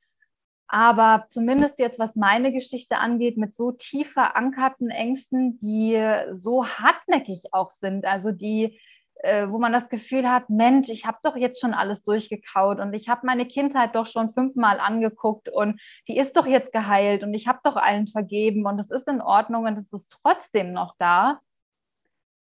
Aber 0.69 1.25
zumindest 1.27 1.79
jetzt, 1.79 1.99
was 1.99 2.15
meine 2.15 2.53
Geschichte 2.53 2.95
angeht, 2.95 3.35
mit 3.35 3.53
so 3.53 3.73
tief 3.73 4.13
verankerten 4.13 4.89
Ängsten, 4.89 5.57
die 5.57 6.01
so 6.31 6.65
hartnäckig 6.65 7.47
auch 7.51 7.71
sind, 7.71 8.05
also 8.05 8.31
die 8.31 8.79
äh, 9.23 9.49
wo 9.49 9.57
man 9.57 9.71
das 9.71 9.87
Gefühl 9.87 10.29
hat, 10.29 10.49
Mensch, 10.49 10.89
ich 10.89 11.05
habe 11.05 11.17
doch 11.23 11.37
jetzt 11.37 11.61
schon 11.61 11.73
alles 11.73 12.03
durchgekaut 12.03 12.79
und 12.79 12.93
ich 12.93 13.07
habe 13.07 13.25
meine 13.25 13.47
Kindheit 13.47 13.95
doch 13.95 14.05
schon 14.05 14.27
fünfmal 14.27 14.81
angeguckt 14.81 15.47
und 15.47 15.81
die 16.09 16.17
ist 16.17 16.35
doch 16.35 16.45
jetzt 16.45 16.73
geheilt 16.73 17.23
und 17.23 17.33
ich 17.33 17.47
habe 17.47 17.59
doch 17.63 17.77
allen 17.77 18.05
vergeben 18.07 18.65
und 18.65 18.79
es 18.79 18.91
ist 18.91 19.07
in 19.07 19.21
Ordnung 19.21 19.65
und 19.65 19.77
es 19.77 19.93
ist 19.93 20.19
trotzdem 20.21 20.73
noch 20.73 20.95
da. 20.99 21.39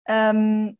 Ähm, 0.06 0.76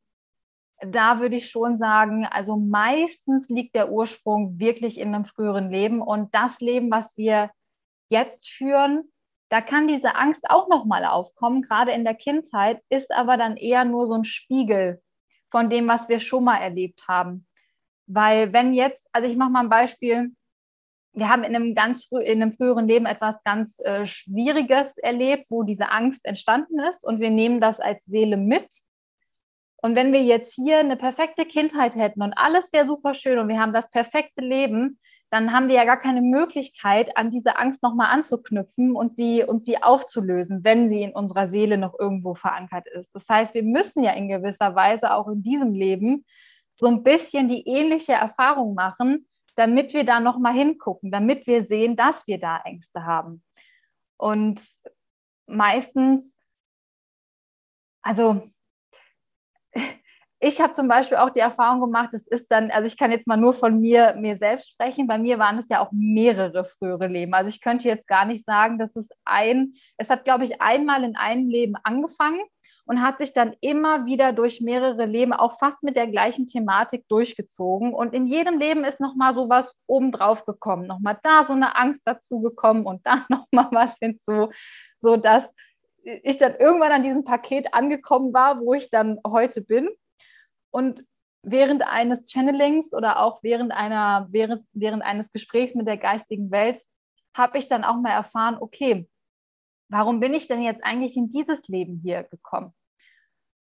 da 0.80 1.20
würde 1.20 1.36
ich 1.36 1.48
schon 1.48 1.78
sagen, 1.78 2.26
also 2.26 2.56
meistens 2.56 3.48
liegt 3.48 3.74
der 3.74 3.90
Ursprung 3.90 4.58
wirklich 4.58 5.00
in 5.00 5.14
einem 5.14 5.24
früheren 5.24 5.70
Leben 5.70 6.02
und 6.02 6.34
das 6.34 6.60
Leben, 6.60 6.90
was 6.90 7.16
wir 7.16 7.50
jetzt 8.10 8.48
führen, 8.50 9.10
da 9.48 9.62
kann 9.62 9.88
diese 9.88 10.16
Angst 10.16 10.50
auch 10.50 10.68
noch 10.68 10.84
mal 10.84 11.06
aufkommen, 11.06 11.62
gerade 11.62 11.92
in 11.92 12.04
der 12.04 12.14
Kindheit, 12.14 12.82
ist 12.90 13.10
aber 13.10 13.38
dann 13.38 13.56
eher 13.56 13.86
nur 13.86 14.06
so 14.06 14.14
ein 14.14 14.24
Spiegel 14.24 15.00
von 15.50 15.70
dem, 15.70 15.88
was 15.88 16.08
wir 16.08 16.20
schon 16.20 16.44
mal 16.44 16.58
erlebt 16.58 17.06
haben. 17.08 17.46
Weil 18.06 18.52
wenn 18.52 18.72
jetzt, 18.72 19.08
also 19.12 19.28
ich 19.30 19.36
mache 19.36 19.50
mal 19.50 19.60
ein 19.60 19.68
Beispiel, 19.68 20.32
wir 21.12 21.28
haben 21.28 21.42
in 21.42 21.54
einem 21.54 21.74
ganz 21.74 22.06
früh, 22.06 22.22
in 22.22 22.42
einem 22.42 22.52
früheren 22.52 22.86
Leben 22.86 23.06
etwas 23.06 23.42
ganz 23.42 23.80
äh, 23.80 24.06
Schwieriges 24.06 24.98
erlebt, 24.98 25.46
wo 25.50 25.62
diese 25.62 25.90
Angst 25.90 26.24
entstanden 26.24 26.78
ist 26.78 27.04
und 27.04 27.20
wir 27.20 27.30
nehmen 27.30 27.60
das 27.60 27.80
als 27.80 28.04
Seele 28.04 28.36
mit. 28.36 28.68
Und 29.80 29.94
wenn 29.94 30.12
wir 30.12 30.22
jetzt 30.22 30.54
hier 30.54 30.78
eine 30.78 30.96
perfekte 30.96 31.44
Kindheit 31.44 31.94
hätten 31.94 32.22
und 32.22 32.32
alles 32.36 32.72
wäre 32.72 32.84
super 32.84 33.14
schön 33.14 33.38
und 33.38 33.48
wir 33.48 33.60
haben 33.60 33.72
das 33.72 33.90
perfekte 33.90 34.40
Leben, 34.40 34.98
dann 35.30 35.52
haben 35.52 35.68
wir 35.68 35.76
ja 35.76 35.84
gar 35.84 35.98
keine 35.98 36.22
Möglichkeit, 36.22 37.16
an 37.16 37.30
diese 37.30 37.58
Angst 37.58 37.82
nochmal 37.82 38.08
anzuknüpfen 38.08 38.96
und 38.96 39.14
sie, 39.14 39.44
und 39.44 39.62
sie 39.62 39.82
aufzulösen, 39.82 40.64
wenn 40.64 40.88
sie 40.88 41.02
in 41.02 41.12
unserer 41.12 41.46
Seele 41.46 41.76
noch 41.76 41.94
irgendwo 41.98 42.34
verankert 42.34 42.88
ist. 42.88 43.14
Das 43.14 43.28
heißt, 43.28 43.54
wir 43.54 43.62
müssen 43.62 44.02
ja 44.02 44.12
in 44.12 44.28
gewisser 44.28 44.74
Weise 44.74 45.12
auch 45.12 45.28
in 45.28 45.42
diesem 45.42 45.74
Leben 45.74 46.24
so 46.74 46.86
ein 46.86 47.02
bisschen 47.02 47.48
die 47.48 47.66
ähnliche 47.68 48.14
Erfahrung 48.14 48.74
machen, 48.74 49.26
damit 49.54 49.92
wir 49.92 50.04
da 50.04 50.18
nochmal 50.20 50.54
hingucken, 50.54 51.10
damit 51.10 51.46
wir 51.46 51.62
sehen, 51.62 51.94
dass 51.94 52.26
wir 52.26 52.38
da 52.38 52.62
Ängste 52.64 53.04
haben. 53.04 53.42
Und 54.16 54.62
meistens, 55.46 56.36
also 58.02 58.42
ich 60.40 60.60
habe 60.60 60.74
zum 60.74 60.86
Beispiel 60.86 61.18
auch 61.18 61.30
die 61.30 61.40
Erfahrung 61.40 61.80
gemacht, 61.80 62.14
es 62.14 62.28
ist 62.28 62.50
dann, 62.50 62.70
also 62.70 62.86
ich 62.86 62.96
kann 62.96 63.10
jetzt 63.10 63.26
mal 63.26 63.36
nur 63.36 63.54
von 63.54 63.80
mir, 63.80 64.14
mir 64.16 64.36
selbst 64.36 64.70
sprechen. 64.70 65.08
Bei 65.08 65.18
mir 65.18 65.38
waren 65.38 65.58
es 65.58 65.68
ja 65.68 65.80
auch 65.80 65.90
mehrere 65.90 66.64
frühere 66.64 67.08
Leben. 67.08 67.34
Also 67.34 67.48
ich 67.48 67.60
könnte 67.60 67.88
jetzt 67.88 68.06
gar 68.06 68.24
nicht 68.24 68.44
sagen, 68.44 68.78
dass 68.78 68.94
es 68.94 69.10
ein, 69.24 69.72
es 69.96 70.10
hat, 70.10 70.24
glaube 70.24 70.44
ich, 70.44 70.60
einmal 70.60 71.02
in 71.02 71.16
einem 71.16 71.48
Leben 71.48 71.74
angefangen 71.82 72.40
und 72.88 73.02
hat 73.02 73.18
sich 73.18 73.32
dann 73.32 73.54
immer 73.60 74.06
wieder 74.06 74.32
durch 74.32 74.60
mehrere 74.60 75.06
Leben 75.06 75.32
auch 75.32 75.58
fast 75.58 75.82
mit 75.82 75.96
der 75.96 76.06
gleichen 76.06 76.46
Thematik 76.46 77.06
durchgezogen. 77.08 77.92
Und 77.92 78.14
in 78.14 78.26
jedem 78.26 78.58
Leben 78.60 78.84
ist 78.84 79.00
nochmal 79.00 79.34
so 79.34 79.48
was 79.48 79.74
obendrauf 79.86 80.44
gekommen, 80.44 80.86
nochmal 80.86 81.18
da 81.22 81.42
so 81.44 81.52
eine 81.52 81.76
Angst 81.76 82.06
dazu 82.06 82.40
gekommen 82.40 82.86
und 82.86 83.04
da 83.04 83.26
nochmal 83.28 83.68
was 83.72 83.96
hinzu, 84.00 84.50
so 84.96 85.16
dass 85.16 85.54
ich 86.02 86.38
dann 86.38 86.54
irgendwann 86.54 86.92
an 86.92 87.02
diesem 87.02 87.24
Paket 87.24 87.74
angekommen 87.74 88.32
war, 88.32 88.60
wo 88.60 88.72
ich 88.72 88.88
dann 88.88 89.18
heute 89.26 89.60
bin. 89.60 89.88
Und 90.70 91.04
während 91.42 91.82
eines 91.82 92.30
Channelings 92.30 92.92
oder 92.92 93.20
auch 93.20 93.42
während, 93.42 93.72
einer, 93.72 94.26
während, 94.30 94.60
während 94.72 95.02
eines 95.02 95.30
Gesprächs 95.30 95.74
mit 95.74 95.86
der 95.86 95.96
geistigen 95.96 96.50
Welt 96.50 96.82
habe 97.34 97.58
ich 97.58 97.68
dann 97.68 97.84
auch 97.84 97.96
mal 97.96 98.10
erfahren, 98.10 98.58
okay, 98.60 99.08
warum 99.88 100.20
bin 100.20 100.34
ich 100.34 100.48
denn 100.48 100.62
jetzt 100.62 100.84
eigentlich 100.84 101.16
in 101.16 101.28
dieses 101.28 101.66
Leben 101.68 102.00
hier 102.02 102.24
gekommen? 102.24 102.74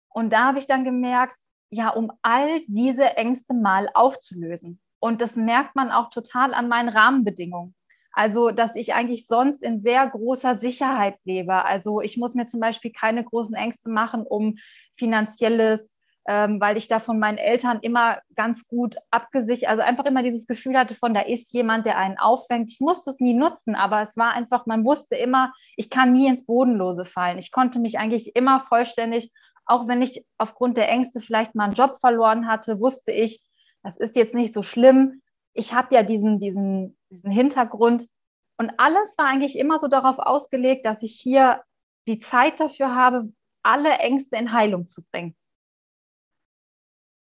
Und 0.10 0.32
da 0.32 0.46
habe 0.46 0.60
ich 0.60 0.68
dann 0.68 0.84
gemerkt, 0.84 1.38
ja, 1.70 1.90
um 1.90 2.12
all 2.22 2.62
diese 2.68 3.16
Ängste 3.16 3.54
mal 3.54 3.90
aufzulösen. 3.94 4.82
Und 5.00 5.22
das 5.22 5.36
merkt 5.36 5.76
man 5.76 5.92
auch 5.92 6.10
total 6.10 6.54
an 6.54 6.68
meinen 6.68 6.90
Rahmenbedingungen. 6.90 7.76
Also, 8.12 8.50
dass 8.50 8.76
ich 8.76 8.94
eigentlich 8.96 9.28
sonst 9.28 9.64
in 9.64 9.80
sehr 9.80 10.08
großer 10.08 10.56
Sicherheit 10.56 11.18
lebe. 11.24 11.64
Also, 11.64 12.02
ich 12.02 12.18
muss 12.18 12.34
mir 12.34 12.46
zum 12.46 12.60
Beispiel 12.60 12.92
keine 12.92 13.24
großen 13.24 13.56
Ängste 13.56 13.90
machen 13.90 14.24
um 14.24 14.58
finanzielles, 14.96 15.96
ähm, 16.30 16.62
weil 16.62 16.78
ich 16.78 16.88
da 16.88 17.00
von 17.00 17.18
meinen 17.18 17.40
Eltern 17.40 17.80
immer 17.82 18.20
ganz 18.36 18.68
gut 18.68 18.98
abgesichert, 19.10 19.68
also 19.68 19.82
einfach 19.82 20.06
immer 20.06 20.22
dieses 20.22 20.46
Gefühl 20.46 20.78
hatte 20.78 20.94
von, 20.94 21.16
da 21.16 21.22
ist 21.22 21.52
jemand, 21.54 21.88
der 21.88 21.98
einen 21.98 22.20
auffängt. 22.20 22.70
Ich 22.70 22.80
musste 22.80 23.10
es 23.10 23.20
nie 23.20 23.34
nutzen, 23.34 23.74
aber 23.74 24.02
es 24.02 24.16
war 24.16 24.34
einfach, 24.34 24.68
man 24.68 24.86
wusste 24.86 25.16
immer, 25.16 25.52
ich 25.76 25.90
kann 25.90 26.14
nie 26.14 26.28
ins 26.28 26.46
Bodenlose 26.46 27.04
fallen. 27.04 27.40
Ich 27.40 27.52
konnte 27.52 27.80
mich 27.80 27.98
eigentlich 27.98 28.36
immer 28.36 28.60
vollständig, 28.60 29.32
auch 29.66 29.88
wenn 29.88 30.04
ich 30.04 30.24
aufgrund 30.38 30.78
der 30.78 30.90
Ängste 30.90 31.20
vielleicht 31.20 31.56
mal 31.56 31.64
einen 31.64 31.74
Job 31.74 31.98
verloren 32.00 32.48
hatte, 32.48 32.80
wusste 32.80 33.12
ich, 33.12 33.44
das 33.82 33.98
ist 33.98 34.16
jetzt 34.16 34.36
nicht 34.36 34.54
so 34.54 34.62
schlimm. 34.62 35.24
Ich 35.54 35.74
habe 35.74 35.96
ja 35.96 36.04
diesen, 36.04 36.40
diesen, 36.40 36.96
diesen 37.10 37.32
Hintergrund. 37.32 38.06
Und 38.58 38.72
alles 38.78 39.18
war 39.18 39.26
eigentlich 39.26 39.58
immer 39.58 39.80
so 39.80 39.88
darauf 39.88 40.20
ausgelegt, 40.20 40.86
dass 40.86 41.02
ich 41.02 41.20
hier 41.20 41.64
die 42.08 42.20
Zeit 42.20 42.60
dafür 42.60 42.94
habe, 42.94 43.34
alle 43.64 43.98
Ängste 43.98 44.38
in 44.38 44.54
Heilung 44.54 44.86
zu 44.86 45.02
bringen. 45.12 45.36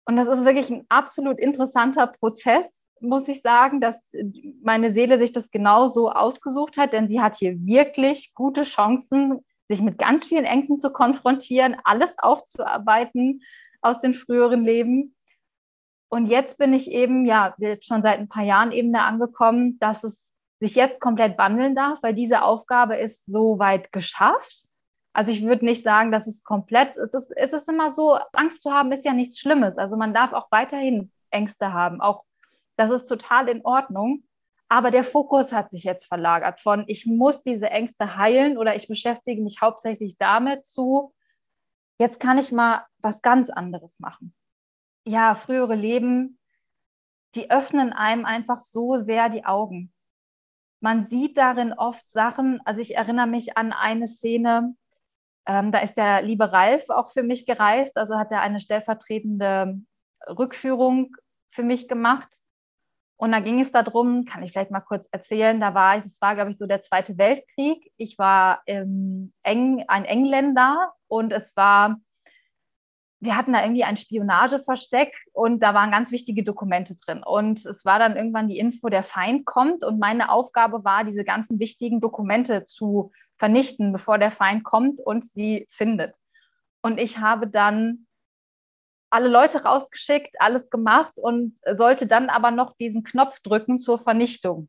Und 0.06 0.16
das 0.16 0.28
ist 0.28 0.44
wirklich 0.44 0.70
ein 0.70 0.84
absolut 0.88 1.38
interessanter 1.38 2.06
Prozess, 2.06 2.84
muss 3.00 3.28
ich 3.28 3.42
sagen, 3.42 3.80
dass 3.80 4.12
meine 4.62 4.90
Seele 4.90 5.18
sich 5.18 5.32
das 5.32 5.50
genau 5.50 5.86
so 5.86 6.10
ausgesucht 6.10 6.76
hat, 6.76 6.92
denn 6.92 7.08
sie 7.08 7.20
hat 7.20 7.36
hier 7.36 7.54
wirklich 7.64 8.34
gute 8.34 8.62
Chancen, 8.64 9.44
sich 9.68 9.80
mit 9.80 9.98
ganz 9.98 10.26
vielen 10.26 10.44
Ängsten 10.44 10.78
zu 10.78 10.92
konfrontieren, 10.92 11.76
alles 11.84 12.16
aufzuarbeiten 12.18 13.42
aus 13.80 13.98
den 13.98 14.14
früheren 14.14 14.62
Leben. 14.62 15.14
Und 16.08 16.26
jetzt 16.26 16.58
bin 16.58 16.72
ich 16.72 16.90
eben, 16.90 17.24
ja, 17.24 17.54
schon 17.80 18.02
seit 18.02 18.18
ein 18.18 18.28
paar 18.28 18.44
Jahren 18.44 18.72
eben 18.72 18.92
da 18.92 19.06
angekommen, 19.06 19.78
dass 19.78 20.04
es 20.04 20.32
sich 20.60 20.74
jetzt 20.74 21.00
komplett 21.00 21.38
wandeln 21.38 21.74
darf, 21.74 22.02
weil 22.02 22.14
diese 22.14 22.42
Aufgabe 22.42 22.96
ist 22.96 23.26
so 23.26 23.58
weit 23.58 23.90
geschafft. 23.92 24.68
Also 25.14 25.30
ich 25.30 25.44
würde 25.44 25.64
nicht 25.64 25.84
sagen, 25.84 26.10
dass 26.10 26.26
es 26.26 26.42
komplett, 26.42 26.96
ist, 26.96 27.14
es 27.14 27.52
ist 27.52 27.68
immer 27.68 27.90
so, 27.90 28.18
Angst 28.32 28.62
zu 28.62 28.72
haben 28.72 28.90
ist 28.90 29.04
ja 29.04 29.12
nichts 29.12 29.38
Schlimmes. 29.38 29.78
Also 29.78 29.96
man 29.96 30.12
darf 30.12 30.32
auch 30.32 30.50
weiterhin 30.50 31.12
Ängste 31.30 31.72
haben. 31.72 32.00
Auch 32.00 32.24
das 32.76 32.90
ist 32.90 33.06
total 33.06 33.48
in 33.48 33.64
Ordnung. 33.64 34.24
Aber 34.68 34.90
der 34.90 35.04
Fokus 35.04 35.52
hat 35.52 35.70
sich 35.70 35.84
jetzt 35.84 36.06
verlagert 36.06 36.60
von, 36.60 36.84
ich 36.88 37.06
muss 37.06 37.42
diese 37.42 37.70
Ängste 37.70 38.16
heilen 38.16 38.58
oder 38.58 38.74
ich 38.74 38.88
beschäftige 38.88 39.40
mich 39.40 39.60
hauptsächlich 39.60 40.18
damit 40.18 40.66
zu, 40.66 41.14
jetzt 41.98 42.18
kann 42.18 42.38
ich 42.38 42.50
mal 42.50 42.84
was 42.98 43.22
ganz 43.22 43.50
anderes 43.50 44.00
machen. 44.00 44.34
Ja, 45.06 45.36
frühere 45.36 45.76
Leben, 45.76 46.40
die 47.36 47.52
öffnen 47.52 47.92
einem 47.92 48.24
einfach 48.24 48.58
so 48.58 48.96
sehr 48.96 49.28
die 49.28 49.44
Augen. 49.44 49.92
Man 50.80 51.06
sieht 51.06 51.36
darin 51.36 51.72
oft 51.72 52.08
Sachen, 52.08 52.60
also 52.64 52.80
ich 52.80 52.96
erinnere 52.96 53.26
mich 53.28 53.56
an 53.56 53.72
eine 53.72 54.08
Szene, 54.08 54.74
ähm, 55.46 55.72
da 55.72 55.78
ist 55.80 55.94
der 55.94 56.22
liebe 56.22 56.52
Ralf 56.52 56.88
auch 56.90 57.10
für 57.10 57.22
mich 57.22 57.46
gereist, 57.46 57.98
also 57.98 58.16
hat 58.16 58.32
er 58.32 58.40
eine 58.40 58.60
stellvertretende 58.60 59.78
Rückführung 60.26 61.14
für 61.50 61.62
mich 61.62 61.88
gemacht. 61.88 62.28
Und 63.16 63.32
da 63.32 63.40
ging 63.40 63.60
es 63.60 63.70
darum, 63.70 64.24
kann 64.24 64.42
ich 64.42 64.52
vielleicht 64.52 64.70
mal 64.70 64.80
kurz 64.80 65.08
erzählen, 65.12 65.60
da 65.60 65.74
war 65.74 65.96
ich, 65.96 66.04
es 66.04 66.20
war, 66.20 66.34
glaube 66.34 66.50
ich, 66.50 66.58
so 66.58 66.66
der 66.66 66.80
Zweite 66.80 67.16
Weltkrieg. 67.16 67.92
Ich 67.96 68.18
war 68.18 68.62
im 68.66 69.32
Eng, 69.42 69.84
ein 69.86 70.04
Engländer 70.04 70.92
und 71.06 71.32
es 71.32 71.56
war, 71.56 71.96
wir 73.20 73.36
hatten 73.36 73.52
da 73.52 73.62
irgendwie 73.62 73.84
ein 73.84 73.96
Spionageversteck 73.96 75.14
und 75.32 75.62
da 75.62 75.74
waren 75.74 75.92
ganz 75.92 76.10
wichtige 76.10 76.42
Dokumente 76.42 76.96
drin. 77.06 77.22
Und 77.24 77.64
es 77.64 77.84
war 77.84 77.98
dann 77.98 78.16
irgendwann 78.16 78.48
die 78.48 78.58
Info, 78.58 78.88
der 78.88 79.04
Feind 79.04 79.46
kommt 79.46 79.84
und 79.84 80.00
meine 80.00 80.30
Aufgabe 80.30 80.84
war, 80.84 81.04
diese 81.04 81.24
ganzen 81.24 81.60
wichtigen 81.60 82.00
Dokumente 82.00 82.64
zu 82.64 83.12
vernichten, 83.36 83.92
bevor 83.92 84.18
der 84.18 84.30
Feind 84.30 84.64
kommt 84.64 85.00
und 85.00 85.24
sie 85.24 85.66
findet. 85.68 86.16
Und 86.82 86.98
ich 86.98 87.18
habe 87.18 87.46
dann 87.48 88.06
alle 89.10 89.28
Leute 89.28 89.62
rausgeschickt, 89.62 90.40
alles 90.40 90.70
gemacht 90.70 91.18
und 91.18 91.58
sollte 91.72 92.06
dann 92.06 92.30
aber 92.30 92.50
noch 92.50 92.76
diesen 92.76 93.04
Knopf 93.04 93.40
drücken 93.40 93.78
zur 93.78 93.98
Vernichtung. 93.98 94.68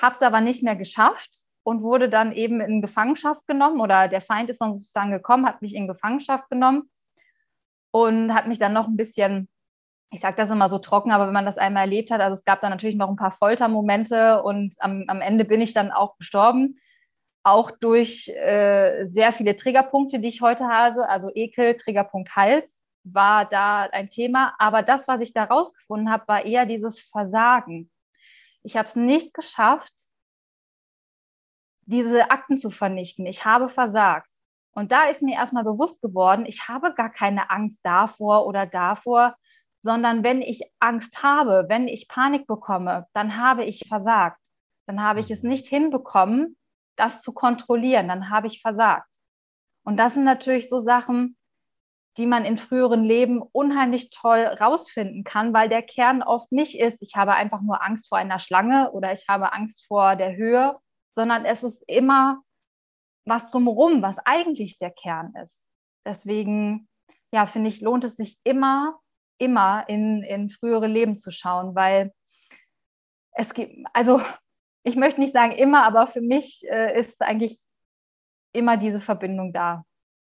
Habe 0.00 0.14
es 0.14 0.22
aber 0.22 0.40
nicht 0.40 0.62
mehr 0.62 0.76
geschafft 0.76 1.30
und 1.62 1.82
wurde 1.82 2.08
dann 2.08 2.32
eben 2.32 2.60
in 2.60 2.80
Gefangenschaft 2.80 3.46
genommen 3.46 3.80
oder 3.80 4.08
der 4.08 4.22
Feind 4.22 4.48
ist 4.48 4.60
dann 4.60 4.74
sozusagen 4.74 5.10
gekommen, 5.10 5.46
hat 5.46 5.60
mich 5.60 5.74
in 5.74 5.86
Gefangenschaft 5.86 6.48
genommen 6.48 6.90
und 7.90 8.34
hat 8.34 8.48
mich 8.48 8.58
dann 8.58 8.72
noch 8.72 8.88
ein 8.88 8.96
bisschen, 8.96 9.48
ich 10.10 10.20
sage 10.20 10.36
das 10.36 10.50
immer 10.50 10.70
so 10.70 10.78
trocken, 10.78 11.12
aber 11.12 11.26
wenn 11.26 11.34
man 11.34 11.44
das 11.44 11.58
einmal 11.58 11.82
erlebt 11.82 12.10
hat, 12.10 12.20
also 12.20 12.38
es 12.38 12.44
gab 12.44 12.62
dann 12.62 12.70
natürlich 12.70 12.96
noch 12.96 13.10
ein 13.10 13.16
paar 13.16 13.32
Foltermomente 13.32 14.42
und 14.42 14.74
am, 14.78 15.04
am 15.06 15.20
Ende 15.20 15.44
bin 15.44 15.60
ich 15.60 15.74
dann 15.74 15.90
auch 15.90 16.16
gestorben 16.16 16.78
auch 17.42 17.70
durch 17.70 18.28
äh, 18.28 19.04
sehr 19.04 19.32
viele 19.32 19.56
Triggerpunkte, 19.56 20.20
die 20.20 20.28
ich 20.28 20.42
heute 20.42 20.66
habe, 20.66 21.08
also 21.08 21.30
Ekel, 21.34 21.76
Triggerpunkt 21.76 22.36
Hals, 22.36 22.82
war 23.04 23.46
da 23.46 23.82
ein 23.82 24.10
Thema. 24.10 24.54
Aber 24.58 24.82
das, 24.82 25.08
was 25.08 25.20
ich 25.20 25.32
da 25.32 25.44
rausgefunden 25.44 26.10
habe, 26.10 26.28
war 26.28 26.44
eher 26.44 26.66
dieses 26.66 27.00
Versagen. 27.00 27.90
Ich 28.62 28.76
habe 28.76 28.86
es 28.86 28.96
nicht 28.96 29.32
geschafft, 29.32 29.94
diese 31.86 32.30
Akten 32.30 32.56
zu 32.56 32.70
vernichten. 32.70 33.26
Ich 33.26 33.44
habe 33.44 33.68
versagt. 33.68 34.30
Und 34.72 34.92
da 34.92 35.08
ist 35.08 35.22
mir 35.22 35.34
erstmal 35.34 35.64
bewusst 35.64 36.00
geworden, 36.00 36.46
ich 36.46 36.68
habe 36.68 36.94
gar 36.94 37.10
keine 37.10 37.50
Angst 37.50 37.80
davor 37.82 38.46
oder 38.46 38.66
davor, 38.66 39.34
sondern 39.80 40.22
wenn 40.22 40.42
ich 40.42 40.62
Angst 40.78 41.22
habe, 41.22 41.64
wenn 41.68 41.88
ich 41.88 42.06
Panik 42.06 42.46
bekomme, 42.46 43.06
dann 43.14 43.36
habe 43.36 43.64
ich 43.64 43.88
versagt. 43.88 44.40
Dann 44.86 45.02
habe 45.02 45.20
ich 45.20 45.30
es 45.30 45.42
mhm. 45.42 45.50
nicht 45.50 45.66
hinbekommen, 45.66 46.56
das 47.00 47.22
zu 47.22 47.32
kontrollieren, 47.32 48.08
dann 48.08 48.30
habe 48.30 48.46
ich 48.46 48.60
versagt. 48.60 49.08
Und 49.84 49.96
das 49.96 50.14
sind 50.14 50.24
natürlich 50.24 50.68
so 50.68 50.78
Sachen, 50.78 51.36
die 52.16 52.26
man 52.26 52.44
in 52.44 52.58
früheren 52.58 53.02
Leben 53.02 53.40
unheimlich 53.40 54.10
toll 54.10 54.40
rausfinden 54.40 55.24
kann, 55.24 55.54
weil 55.54 55.68
der 55.68 55.82
Kern 55.82 56.22
oft 56.22 56.52
nicht 56.52 56.78
ist, 56.78 57.02
ich 57.02 57.16
habe 57.16 57.32
einfach 57.34 57.62
nur 57.62 57.82
Angst 57.82 58.08
vor 58.08 58.18
einer 58.18 58.38
Schlange 58.38 58.92
oder 58.92 59.12
ich 59.12 59.26
habe 59.28 59.52
Angst 59.52 59.86
vor 59.86 60.16
der 60.16 60.36
Höhe, 60.36 60.76
sondern 61.16 61.44
es 61.44 61.62
ist 61.62 61.82
immer 61.88 62.42
was 63.24 63.50
drumherum, 63.50 64.02
was 64.02 64.18
eigentlich 64.18 64.78
der 64.78 64.90
Kern 64.90 65.32
ist. 65.42 65.70
Deswegen, 66.04 66.88
ja, 67.32 67.46
finde 67.46 67.68
ich, 67.68 67.80
lohnt 67.80 68.04
es 68.04 68.16
sich 68.16 68.38
immer, 68.44 68.98
immer 69.38 69.88
in, 69.88 70.22
in 70.22 70.50
frühere 70.50 70.88
Leben 70.88 71.16
zu 71.16 71.30
schauen, 71.30 71.74
weil 71.74 72.12
es 73.32 73.54
gibt, 73.54 73.86
also 73.92 74.20
ich 74.82 74.96
möchte 74.96 75.20
nicht 75.20 75.32
sagen 75.32 75.52
immer, 75.52 75.84
aber 75.84 76.06
für 76.06 76.20
mich 76.20 76.62
äh, 76.70 76.98
ist 76.98 77.22
eigentlich 77.22 77.64
immer 78.52 78.76
diese 78.76 79.00
Verbindung 79.00 79.52
da. 79.52 79.84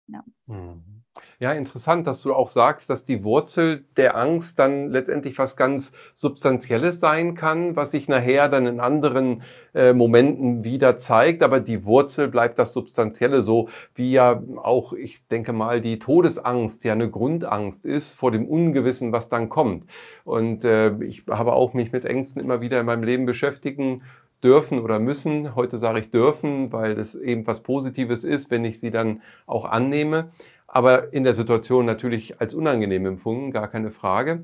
Ja. 0.07 0.23
Mhm. 0.45 0.93
Ja, 1.39 1.51
interessant, 1.51 2.07
dass 2.07 2.23
du 2.23 2.33
auch 2.33 2.47
sagst, 2.47 2.89
dass 2.89 3.03
die 3.03 3.23
Wurzel 3.23 3.85
der 3.97 4.17
Angst 4.17 4.57
dann 4.57 4.89
letztendlich 4.89 5.37
was 5.37 5.55
ganz 5.55 5.91
Substanzielles 6.15 6.99
sein 6.99 7.35
kann, 7.35 7.75
was 7.75 7.91
sich 7.91 8.07
nachher 8.07 8.49
dann 8.49 8.65
in 8.65 8.79
anderen 8.79 9.43
äh, 9.75 9.93
Momenten 9.93 10.63
wieder 10.63 10.97
zeigt. 10.97 11.43
Aber 11.43 11.59
die 11.59 11.85
Wurzel 11.85 12.29
bleibt 12.29 12.57
das 12.57 12.73
Substanzielle, 12.73 13.43
so 13.43 13.69
wie 13.93 14.11
ja 14.11 14.41
auch, 14.55 14.93
ich 14.93 15.27
denke 15.27 15.53
mal, 15.53 15.81
die 15.81 15.99
Todesangst 15.99 16.83
ja 16.83 16.93
eine 16.93 17.11
Grundangst 17.11 17.85
ist 17.85 18.15
vor 18.15 18.31
dem 18.31 18.47
Ungewissen, 18.47 19.11
was 19.11 19.29
dann 19.29 19.49
kommt. 19.49 19.85
Und 20.23 20.65
äh, 20.65 20.95
ich 21.03 21.25
habe 21.29 21.53
auch 21.53 21.73
mich 21.73 21.91
mit 21.91 22.05
Ängsten 22.05 22.41
immer 22.41 22.59
wieder 22.61 22.79
in 22.79 22.87
meinem 22.87 23.03
Leben 23.03 23.25
beschäftigen 23.27 24.01
dürfen 24.43 24.79
oder 24.79 24.99
müssen. 24.99 25.55
Heute 25.55 25.79
sage 25.79 25.99
ich 25.99 26.11
dürfen, 26.11 26.71
weil 26.71 26.95
das 26.95 27.15
eben 27.15 27.47
was 27.47 27.61
Positives 27.61 28.23
ist, 28.23 28.51
wenn 28.51 28.65
ich 28.65 28.79
sie 28.79 28.91
dann 28.91 29.21
auch 29.45 29.65
annehme. 29.65 30.31
Aber 30.67 31.13
in 31.13 31.23
der 31.23 31.33
Situation 31.33 31.85
natürlich 31.85 32.41
als 32.41 32.53
unangenehm 32.53 33.05
empfunden, 33.05 33.51
gar 33.51 33.67
keine 33.67 33.91
Frage. 33.91 34.43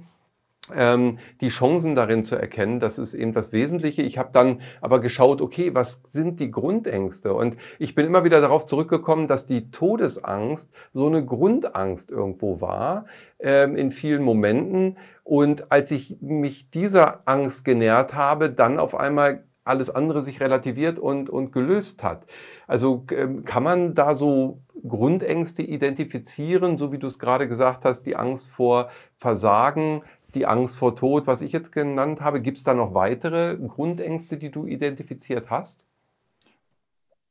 Ähm, 0.75 1.17
die 1.41 1.49
Chancen 1.49 1.95
darin 1.95 2.23
zu 2.23 2.35
erkennen, 2.35 2.79
das 2.79 2.99
ist 2.99 3.15
eben 3.15 3.33
das 3.33 3.51
Wesentliche. 3.51 4.03
Ich 4.03 4.17
habe 4.17 4.29
dann 4.31 4.61
aber 4.81 4.99
geschaut, 4.99 5.41
okay, 5.41 5.73
was 5.73 6.01
sind 6.05 6.39
die 6.39 6.51
Grundängste? 6.51 7.33
Und 7.33 7.57
ich 7.79 7.95
bin 7.95 8.05
immer 8.05 8.23
wieder 8.23 8.41
darauf 8.41 8.65
zurückgekommen, 8.65 9.27
dass 9.27 9.47
die 9.47 9.71
Todesangst 9.71 10.71
so 10.93 11.07
eine 11.07 11.25
Grundangst 11.25 12.11
irgendwo 12.11 12.61
war 12.61 13.05
ähm, 13.39 13.75
in 13.75 13.91
vielen 13.91 14.23
Momenten. 14.23 14.97
Und 15.23 15.71
als 15.71 15.91
ich 15.91 16.17
mich 16.21 16.69
dieser 16.69 17.21
Angst 17.25 17.65
genährt 17.65 18.13
habe, 18.13 18.49
dann 18.49 18.79
auf 18.79 18.95
einmal 18.95 19.43
alles 19.69 19.89
andere 19.89 20.21
sich 20.21 20.41
relativiert 20.41 20.99
und, 20.99 21.29
und 21.29 21.51
gelöst 21.53 22.03
hat. 22.03 22.25
Also 22.67 23.05
ähm, 23.11 23.45
kann 23.45 23.63
man 23.63 23.95
da 23.95 24.15
so 24.15 24.59
Grundängste 24.87 25.61
identifizieren, 25.61 26.77
so 26.77 26.91
wie 26.91 26.97
du 26.97 27.07
es 27.07 27.19
gerade 27.19 27.47
gesagt 27.47 27.85
hast, 27.85 28.03
die 28.03 28.15
Angst 28.15 28.47
vor 28.47 28.89
Versagen, 29.17 30.03
die 30.35 30.45
Angst 30.45 30.77
vor 30.77 30.95
Tod, 30.95 31.27
was 31.27 31.41
ich 31.41 31.51
jetzt 31.51 31.71
genannt 31.71 32.21
habe. 32.21 32.41
Gibt 32.41 32.57
es 32.57 32.63
da 32.63 32.73
noch 32.73 32.93
weitere 32.93 33.57
Grundängste, 33.57 34.37
die 34.37 34.51
du 34.51 34.65
identifiziert 34.65 35.49
hast? 35.49 35.83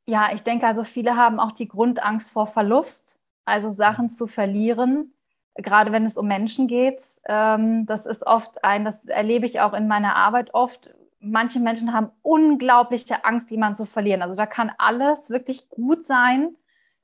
Ja, 0.05 0.29
ich 0.33 0.41
denke 0.41 0.65
also, 0.65 0.83
viele 0.83 1.15
haben 1.15 1.39
auch 1.39 1.51
die 1.51 1.67
Grundangst 1.67 2.31
vor 2.31 2.47
Verlust, 2.47 3.19
also 3.45 3.69
Sachen 3.69 4.09
zu 4.09 4.27
verlieren. 4.27 5.13
gerade 5.55 5.91
wenn 5.91 6.05
es 6.05 6.17
um 6.17 6.27
Menschen 6.27 6.67
geht. 6.67 7.01
Ähm, 7.27 7.85
das 7.85 8.05
ist 8.05 8.25
oft 8.25 8.63
ein, 8.63 8.85
das 8.85 9.05
erlebe 9.05 9.45
ich 9.45 9.59
auch 9.59 9.73
in 9.73 9.87
meiner 9.87 10.15
Arbeit 10.15 10.53
oft. 10.53 10.95
Manche 11.19 11.59
Menschen 11.59 11.93
haben 11.93 12.11
unglaubliche 12.21 13.25
Angst, 13.25 13.51
jemanden 13.51 13.75
zu 13.75 13.85
verlieren. 13.85 14.21
Also 14.21 14.35
da 14.35 14.45
kann 14.45 14.71
alles 14.77 15.29
wirklich 15.29 15.69
gut 15.69 16.03
sein. 16.03 16.55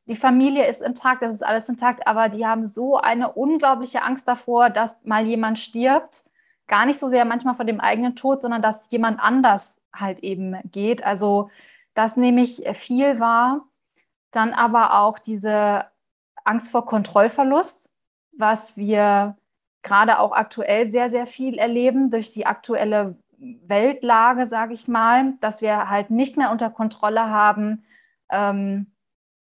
Die 0.07 0.15
Familie 0.15 0.67
ist 0.67 0.81
intakt, 0.81 1.21
das 1.21 1.33
ist 1.33 1.43
alles 1.43 1.67
intakt, 1.67 2.07
aber 2.07 2.29
die 2.29 2.45
haben 2.45 2.65
so 2.65 2.97
eine 2.97 3.33
unglaubliche 3.33 4.03
Angst 4.03 4.27
davor, 4.27 4.69
dass 4.69 5.03
mal 5.03 5.25
jemand 5.25 5.59
stirbt. 5.59 6.23
Gar 6.67 6.85
nicht 6.85 6.99
so 6.99 7.09
sehr 7.09 7.25
manchmal 7.25 7.55
vor 7.55 7.65
dem 7.65 7.79
eigenen 7.79 8.15
Tod, 8.15 8.41
sondern 8.41 8.61
dass 8.61 8.89
jemand 8.91 9.19
anders 9.19 9.81
halt 9.93 10.19
eben 10.19 10.57
geht. 10.71 11.03
Also 11.03 11.49
das 11.93 12.17
nehme 12.17 12.41
ich 12.41 12.63
viel 12.73 13.19
wahr. 13.19 13.67
Dann 14.31 14.53
aber 14.53 14.99
auch 14.99 15.19
diese 15.19 15.85
Angst 16.43 16.71
vor 16.71 16.85
Kontrollverlust 16.85 17.89
was 18.37 18.77
wir 18.77 19.37
gerade 19.81 20.19
auch 20.19 20.31
aktuell 20.31 20.85
sehr, 20.85 21.09
sehr 21.09 21.27
viel 21.27 21.57
erleben 21.57 22.09
durch 22.09 22.31
die 22.31 22.45
aktuelle 22.45 23.15
Weltlage, 23.37 24.47
sage 24.47 24.73
ich 24.73 24.87
mal, 24.87 25.33
dass 25.39 25.61
wir 25.61 25.89
halt 25.89 26.11
nicht 26.11 26.37
mehr 26.37 26.51
unter 26.51 26.69
Kontrolle 26.69 27.29
haben, 27.29 27.85
ähm, 28.29 28.91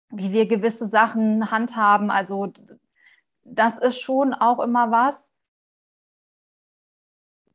wie 0.09 0.31
wir 0.31 0.47
gewisse 0.47 0.87
Sachen 0.87 1.51
handhaben. 1.51 2.11
Also 2.11 2.51
das 3.43 3.77
ist 3.79 3.99
schon 3.99 4.33
auch 4.33 4.59
immer 4.59 4.91
was. 4.91 5.29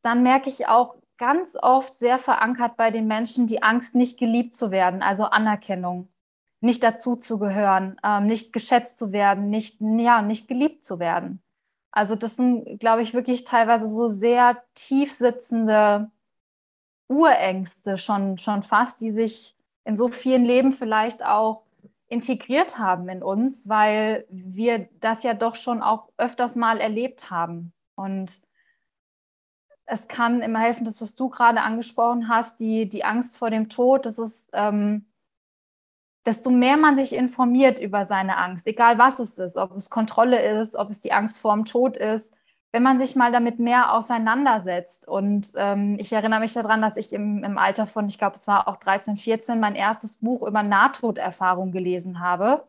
Dann 0.03 0.23
merke 0.23 0.49
ich 0.49 0.69
auch 0.69 0.97
ganz 1.19 1.57
oft 1.61 1.95
sehr 1.95 2.19
verankert 2.19 2.77
bei 2.77 2.91
den 2.91 3.07
Menschen 3.07 3.47
die 3.47 3.63
Angst, 3.63 3.95
nicht 3.95 4.19
geliebt 4.19 4.55
zu 4.55 4.71
werden, 4.71 5.03
also 5.03 5.25
Anerkennung 5.25 6.09
nicht 6.61 6.83
dazu 6.83 7.17
zu 7.17 7.39
gehören, 7.39 7.97
ähm, 8.05 8.27
nicht 8.27 8.53
geschätzt 8.53 8.99
zu 8.99 9.13
werden, 9.13 9.51
nicht, 9.51 9.81
ja, 9.81 10.23
nicht 10.23 10.49
geliebt 10.49 10.85
zu 10.85 10.99
werden. 10.99 11.43
Also 11.91 12.15
das 12.15 12.37
sind, 12.37 12.79
glaube 12.79 13.03
ich, 13.03 13.15
wirklich 13.15 13.45
teilweise 13.45 13.89
so 13.89 14.07
sehr 14.07 14.63
tief 14.75 15.13
sitzende 15.13 16.11
Urängste 17.09 17.99
schon, 17.99 18.39
schon 18.39 18.63
fast, 18.63 19.01
die 19.01 19.11
sich 19.11 19.57
in 19.85 19.97
so 19.97 20.09
vielen 20.09 20.45
Leben 20.45 20.73
vielleicht 20.73 21.25
auch 21.25 21.63
integriert 22.09 22.79
haben 22.79 23.09
in 23.09 23.23
uns, 23.23 23.69
weil 23.69 24.27
wir 24.29 24.89
das 25.01 25.23
ja 25.23 25.35
doch 25.35 25.57
schon 25.57 25.83
auch 25.83 26.09
öfters 26.17 26.57
mal 26.57 26.81
erlebt 26.81 27.31
haben. 27.31 27.73
Und 27.95 28.41
es 29.87 30.09
kann 30.09 30.43
immer 30.43 30.61
helfen, 30.61 30.85
das, 30.85 31.01
was 31.01 31.15
du 31.15 31.29
gerade 31.29 31.61
angesprochen 31.61 32.29
hast, 32.29 32.61
die, 32.61 32.89
die 32.89 33.05
Angst 33.05 33.39
vor 33.39 33.51
dem 33.51 33.69
Tod, 33.69 34.07
das 34.07 34.19
ist 34.19 34.51
ähm, 34.53 35.07
desto 36.27 36.51
mehr 36.51 36.77
man 36.77 36.97
sich 36.97 37.15
informiert 37.15 37.79
über 37.79 38.05
seine 38.05 38.37
Angst, 38.37 38.67
egal 38.67 38.99
was 38.99 39.21
es 39.21 39.39
ist, 39.39 39.57
ob 39.57 39.75
es 39.77 39.91
Kontrolle 39.91 40.45
ist, 40.61 40.75
ob 40.75 40.91
es 40.91 41.01
die 41.01 41.13
Angst 41.13 41.41
vor 41.41 41.55
dem 41.55 41.65
Tod 41.65 41.97
ist, 41.97 42.36
wenn 42.77 42.83
man 42.83 42.99
sich 42.99 43.17
mal 43.17 43.33
damit 43.33 43.59
mehr 43.59 43.95
auseinandersetzt. 43.95 45.09
Und 45.09 45.53
ähm, 45.57 45.97
ich 45.99 46.13
erinnere 46.13 46.41
mich 46.41 46.53
daran, 46.53 46.83
dass 46.83 46.99
ich 46.99 47.11
im, 47.11 47.43
im 47.43 47.57
Alter 47.57 47.87
von, 47.87 48.07
ich 48.07 48.19
glaube, 48.19 48.37
es 48.37 48.47
war 48.47 48.69
auch 48.69 48.77
13, 48.77 49.17
14, 49.17 49.59
mein 49.59 49.75
erstes 49.75 50.19
Buch 50.19 50.47
über 50.47 50.63
Nahtoderfahrung 50.63 51.73
gelesen 51.73 52.21
habe. 52.21 52.69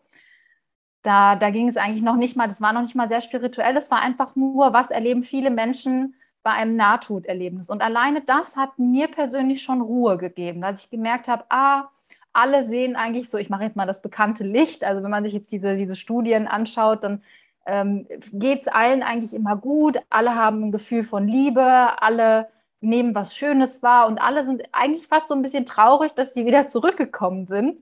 Da, 1.01 1.36
da 1.36 1.49
ging 1.49 1.68
es 1.68 1.76
eigentlich 1.76 2.03
noch 2.03 2.16
nicht 2.16 2.38
mal, 2.38 2.47
das 2.47 2.62
war 2.62 2.72
noch 2.72 2.84
nicht 2.84 2.95
mal 2.95 3.10
sehr 3.10 3.20
spirituell, 3.20 3.76
es 3.76 3.91
war 3.91 3.99
einfach 3.99 4.38
nur, 4.38 4.72
was 4.72 4.91
erleben 4.91 5.24
viele 5.24 5.49
Menschen 5.49 6.16
bei 6.41 6.51
einem 6.51 6.78
Nahtoderlebnis. 6.78 7.70
Und 7.70 7.82
alleine 7.82 8.22
das 8.22 8.55
hat 8.55 8.80
mir 8.80 9.10
persönlich 9.10 9.62
schon 9.62 9.82
Ruhe 9.82 10.18
gegeben, 10.18 10.62
dass 10.62 10.86
ich 10.86 10.89
gemerkt 10.89 11.28
habe, 11.28 11.43
ah, 11.49 11.89
alle 12.32 12.64
sehen 12.64 12.95
eigentlich 12.95 13.30
so, 13.30 13.38
ich 13.38 13.49
mache 13.49 13.66
jetzt 13.66 13.76
mal 13.76 13.86
das 13.86 14.01
bekannte 14.01 14.45
Licht, 14.45 14.86
also 14.86 15.03
wenn 15.03 15.12
man 15.12 15.26
sich 15.26 15.34
jetzt 15.34 15.51
diese, 15.51 15.76
diese 15.76 15.97
Studien 15.97 16.47
anschaut, 16.47 17.03
dann 17.03 17.24
ähm, 17.68 18.07
geht 18.32 18.61
es 18.61 18.68
allen 18.70 19.03
eigentlich 19.03 19.34
immer 19.34 19.57
gut, 19.57 19.99
alle 20.09 20.36
haben 20.36 20.63
ein 20.63 20.72
Gefühl 20.72 21.03
von 21.03 21.28
Liebe, 21.28 22.01
alle 22.01 22.49
nehmen 22.80 23.13
was 23.13 23.36
Schönes 23.36 23.84
wahr 23.84 24.07
und 24.07 24.20
alle 24.20 24.45
sind 24.45 24.63
eigentlich 24.72 25.07
fast 25.07 25.28
so 25.28 25.36
ein 25.36 25.41
bisschen 25.41 25.65
traurig, 25.65 26.13
dass 26.13 26.34
sie 26.34 26.45
wieder 26.45 26.65
zurückgekommen 26.68 27.45
sind. 27.45 27.82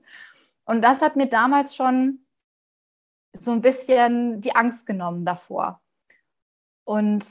Und 0.64 0.82
das 0.82 1.00
hat 1.02 1.16
mir 1.16 1.28
damals 1.28 1.76
schon 1.76 2.26
so 3.38 3.52
ein 3.52 3.60
bisschen 3.60 4.40
die 4.40 4.56
Angst 4.56 4.86
genommen 4.86 5.24
davor. 5.24 5.80
Und 6.84 7.24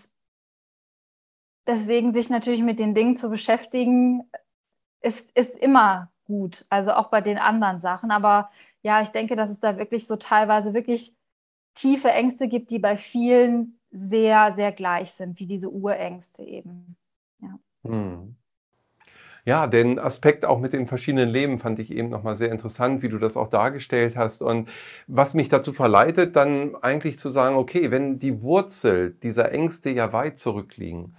deswegen 1.67 2.13
sich 2.13 2.29
natürlich 2.29 2.61
mit 2.61 2.79
den 2.79 2.93
Dingen 2.93 3.15
zu 3.15 3.29
beschäftigen, 3.29 4.29
ist, 5.01 5.29
ist 5.33 5.57
immer 5.57 6.11
gut. 6.25 6.65
Also 6.69 6.93
auch 6.93 7.09
bei 7.09 7.21
den 7.21 7.37
anderen 7.37 7.79
Sachen. 7.79 8.11
Aber 8.11 8.49
ja, 8.81 9.01
ich 9.01 9.09
denke, 9.09 9.35
dass 9.35 9.49
es 9.49 9.59
da 9.59 9.77
wirklich 9.77 10.07
so 10.07 10.15
teilweise 10.15 10.73
wirklich 10.73 11.15
tiefe 11.75 12.09
Ängste 12.09 12.47
gibt, 12.47 12.71
die 12.71 12.79
bei 12.79 12.97
vielen 12.97 13.79
sehr, 13.91 14.51
sehr 14.53 14.71
gleich 14.71 15.11
sind, 15.11 15.39
wie 15.39 15.45
diese 15.45 15.69
Urängste 15.69 16.43
eben. 16.43 16.97
Ja. 17.41 17.59
Hm. 17.83 18.35
Ja, 19.47 19.67
den 19.67 19.99
Aspekt 19.99 20.43
auch 20.43 20.59
mit 20.59 20.73
den 20.73 20.87
verschiedenen 20.87 21.29
Leben 21.29 21.59
fand 21.59 21.77
ich 21.77 21.91
eben 21.91 22.09
nochmal 22.09 22.35
sehr 22.35 22.51
interessant, 22.51 23.03
wie 23.03 23.09
du 23.09 23.19
das 23.19 23.37
auch 23.37 23.47
dargestellt 23.47 24.15
hast. 24.15 24.41
Und 24.41 24.69
was 25.05 25.35
mich 25.35 25.49
dazu 25.49 25.71
verleitet, 25.71 26.35
dann 26.35 26.75
eigentlich 26.77 27.19
zu 27.19 27.29
sagen, 27.29 27.55
okay, 27.55 27.91
wenn 27.91 28.17
die 28.17 28.41
Wurzel 28.41 29.15
dieser 29.21 29.51
Ängste 29.51 29.91
ja 29.91 30.11
weit 30.13 30.39
zurückliegen, 30.39 31.15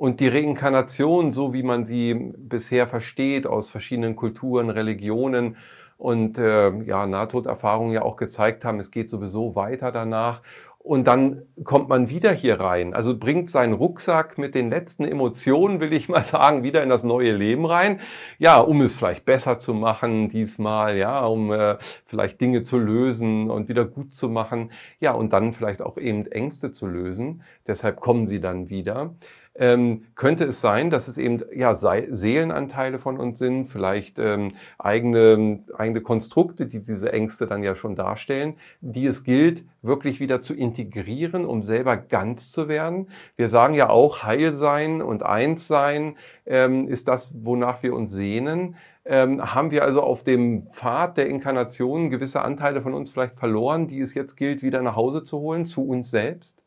und 0.00 0.20
die 0.20 0.28
Reinkarnation, 0.28 1.30
so 1.30 1.52
wie 1.52 1.62
man 1.62 1.84
sie 1.84 2.14
bisher 2.14 2.88
versteht, 2.88 3.46
aus 3.46 3.68
verschiedenen 3.68 4.16
Kulturen, 4.16 4.70
Religionen 4.70 5.58
und 6.00 6.38
äh, 6.38 6.70
ja, 6.84 7.06
Nahtoderfahrungen 7.06 7.92
ja 7.92 8.02
auch 8.02 8.16
gezeigt 8.16 8.64
haben, 8.64 8.80
es 8.80 8.90
geht 8.90 9.10
sowieso 9.10 9.54
weiter 9.54 9.92
danach. 9.92 10.40
Und 10.78 11.06
dann 11.06 11.42
kommt 11.62 11.90
man 11.90 12.08
wieder 12.08 12.32
hier 12.32 12.58
rein, 12.58 12.94
also 12.94 13.14
bringt 13.18 13.50
seinen 13.50 13.74
Rucksack 13.74 14.38
mit 14.38 14.54
den 14.54 14.70
letzten 14.70 15.04
Emotionen, 15.04 15.78
will 15.78 15.92
ich 15.92 16.08
mal 16.08 16.24
sagen, 16.24 16.62
wieder 16.62 16.82
in 16.82 16.88
das 16.88 17.04
neue 17.04 17.32
Leben 17.32 17.66
rein. 17.66 18.00
Ja, 18.38 18.58
um 18.60 18.80
es 18.80 18.94
vielleicht 18.94 19.26
besser 19.26 19.58
zu 19.58 19.74
machen 19.74 20.30
diesmal, 20.30 20.96
ja, 20.96 21.22
um 21.26 21.52
äh, 21.52 21.76
vielleicht 22.06 22.40
Dinge 22.40 22.62
zu 22.62 22.78
lösen 22.78 23.50
und 23.50 23.68
wieder 23.68 23.84
gut 23.84 24.14
zu 24.14 24.30
machen. 24.30 24.70
Ja, 25.00 25.12
und 25.12 25.34
dann 25.34 25.52
vielleicht 25.52 25.82
auch 25.82 25.98
eben 25.98 26.26
Ängste 26.26 26.72
zu 26.72 26.86
lösen. 26.86 27.42
Deshalb 27.66 28.00
kommen 28.00 28.26
sie 28.26 28.40
dann 28.40 28.70
wieder 28.70 29.14
ähm, 29.60 30.06
könnte 30.14 30.44
es 30.44 30.62
sein, 30.62 30.88
dass 30.88 31.06
es 31.06 31.18
eben 31.18 31.42
ja, 31.54 31.74
Seelenanteile 31.74 32.98
von 32.98 33.18
uns 33.18 33.38
sind, 33.38 33.66
vielleicht 33.66 34.18
ähm, 34.18 34.54
eigene, 34.78 35.62
eigene 35.76 36.00
Konstrukte, 36.00 36.66
die 36.66 36.80
diese 36.80 37.12
Ängste 37.12 37.46
dann 37.46 37.62
ja 37.62 37.76
schon 37.76 37.94
darstellen, 37.94 38.54
die 38.80 39.06
es 39.06 39.22
gilt, 39.22 39.64
wirklich 39.82 40.18
wieder 40.18 40.40
zu 40.40 40.54
integrieren, 40.54 41.44
um 41.44 41.62
selber 41.62 41.98
ganz 41.98 42.50
zu 42.50 42.68
werden. 42.68 43.08
Wir 43.36 43.48
sagen 43.48 43.74
ja 43.74 43.90
auch, 43.90 44.22
Heil 44.22 44.54
sein 44.54 45.02
und 45.02 45.22
eins 45.22 45.68
sein 45.68 46.16
ähm, 46.46 46.88
ist 46.88 47.06
das, 47.06 47.34
wonach 47.44 47.82
wir 47.82 47.94
uns 47.94 48.12
sehnen. 48.12 48.76
Ähm, 49.04 49.54
haben 49.54 49.70
wir 49.70 49.84
also 49.84 50.02
auf 50.02 50.24
dem 50.24 50.64
Pfad 50.64 51.18
der 51.18 51.26
Inkarnation 51.26 52.08
gewisse 52.08 52.40
Anteile 52.40 52.80
von 52.80 52.94
uns 52.94 53.10
vielleicht 53.10 53.38
verloren, 53.38 53.88
die 53.88 54.00
es 54.00 54.14
jetzt 54.14 54.36
gilt, 54.36 54.62
wieder 54.62 54.80
nach 54.80 54.96
Hause 54.96 55.22
zu 55.22 55.38
holen, 55.38 55.66
zu 55.66 55.86
uns 55.86 56.10
selbst? 56.10 56.62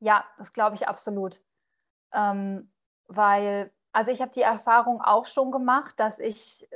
Ja, 0.00 0.24
das 0.38 0.54
glaube 0.54 0.76
ich 0.76 0.88
absolut. 0.88 1.40
Ähm, 2.12 2.70
weil, 3.06 3.70
also 3.92 4.10
ich 4.10 4.20
habe 4.20 4.32
die 4.32 4.42
Erfahrung 4.42 5.00
auch 5.00 5.26
schon 5.26 5.50
gemacht, 5.50 5.94
dass 5.98 6.18
ich 6.18 6.68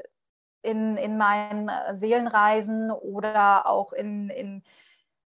in, 0.62 0.96
in 0.96 1.18
meinen 1.18 1.70
Seelenreisen 1.94 2.90
oder 2.90 3.66
auch 3.66 3.92
in, 3.92 4.30
in, 4.30 4.62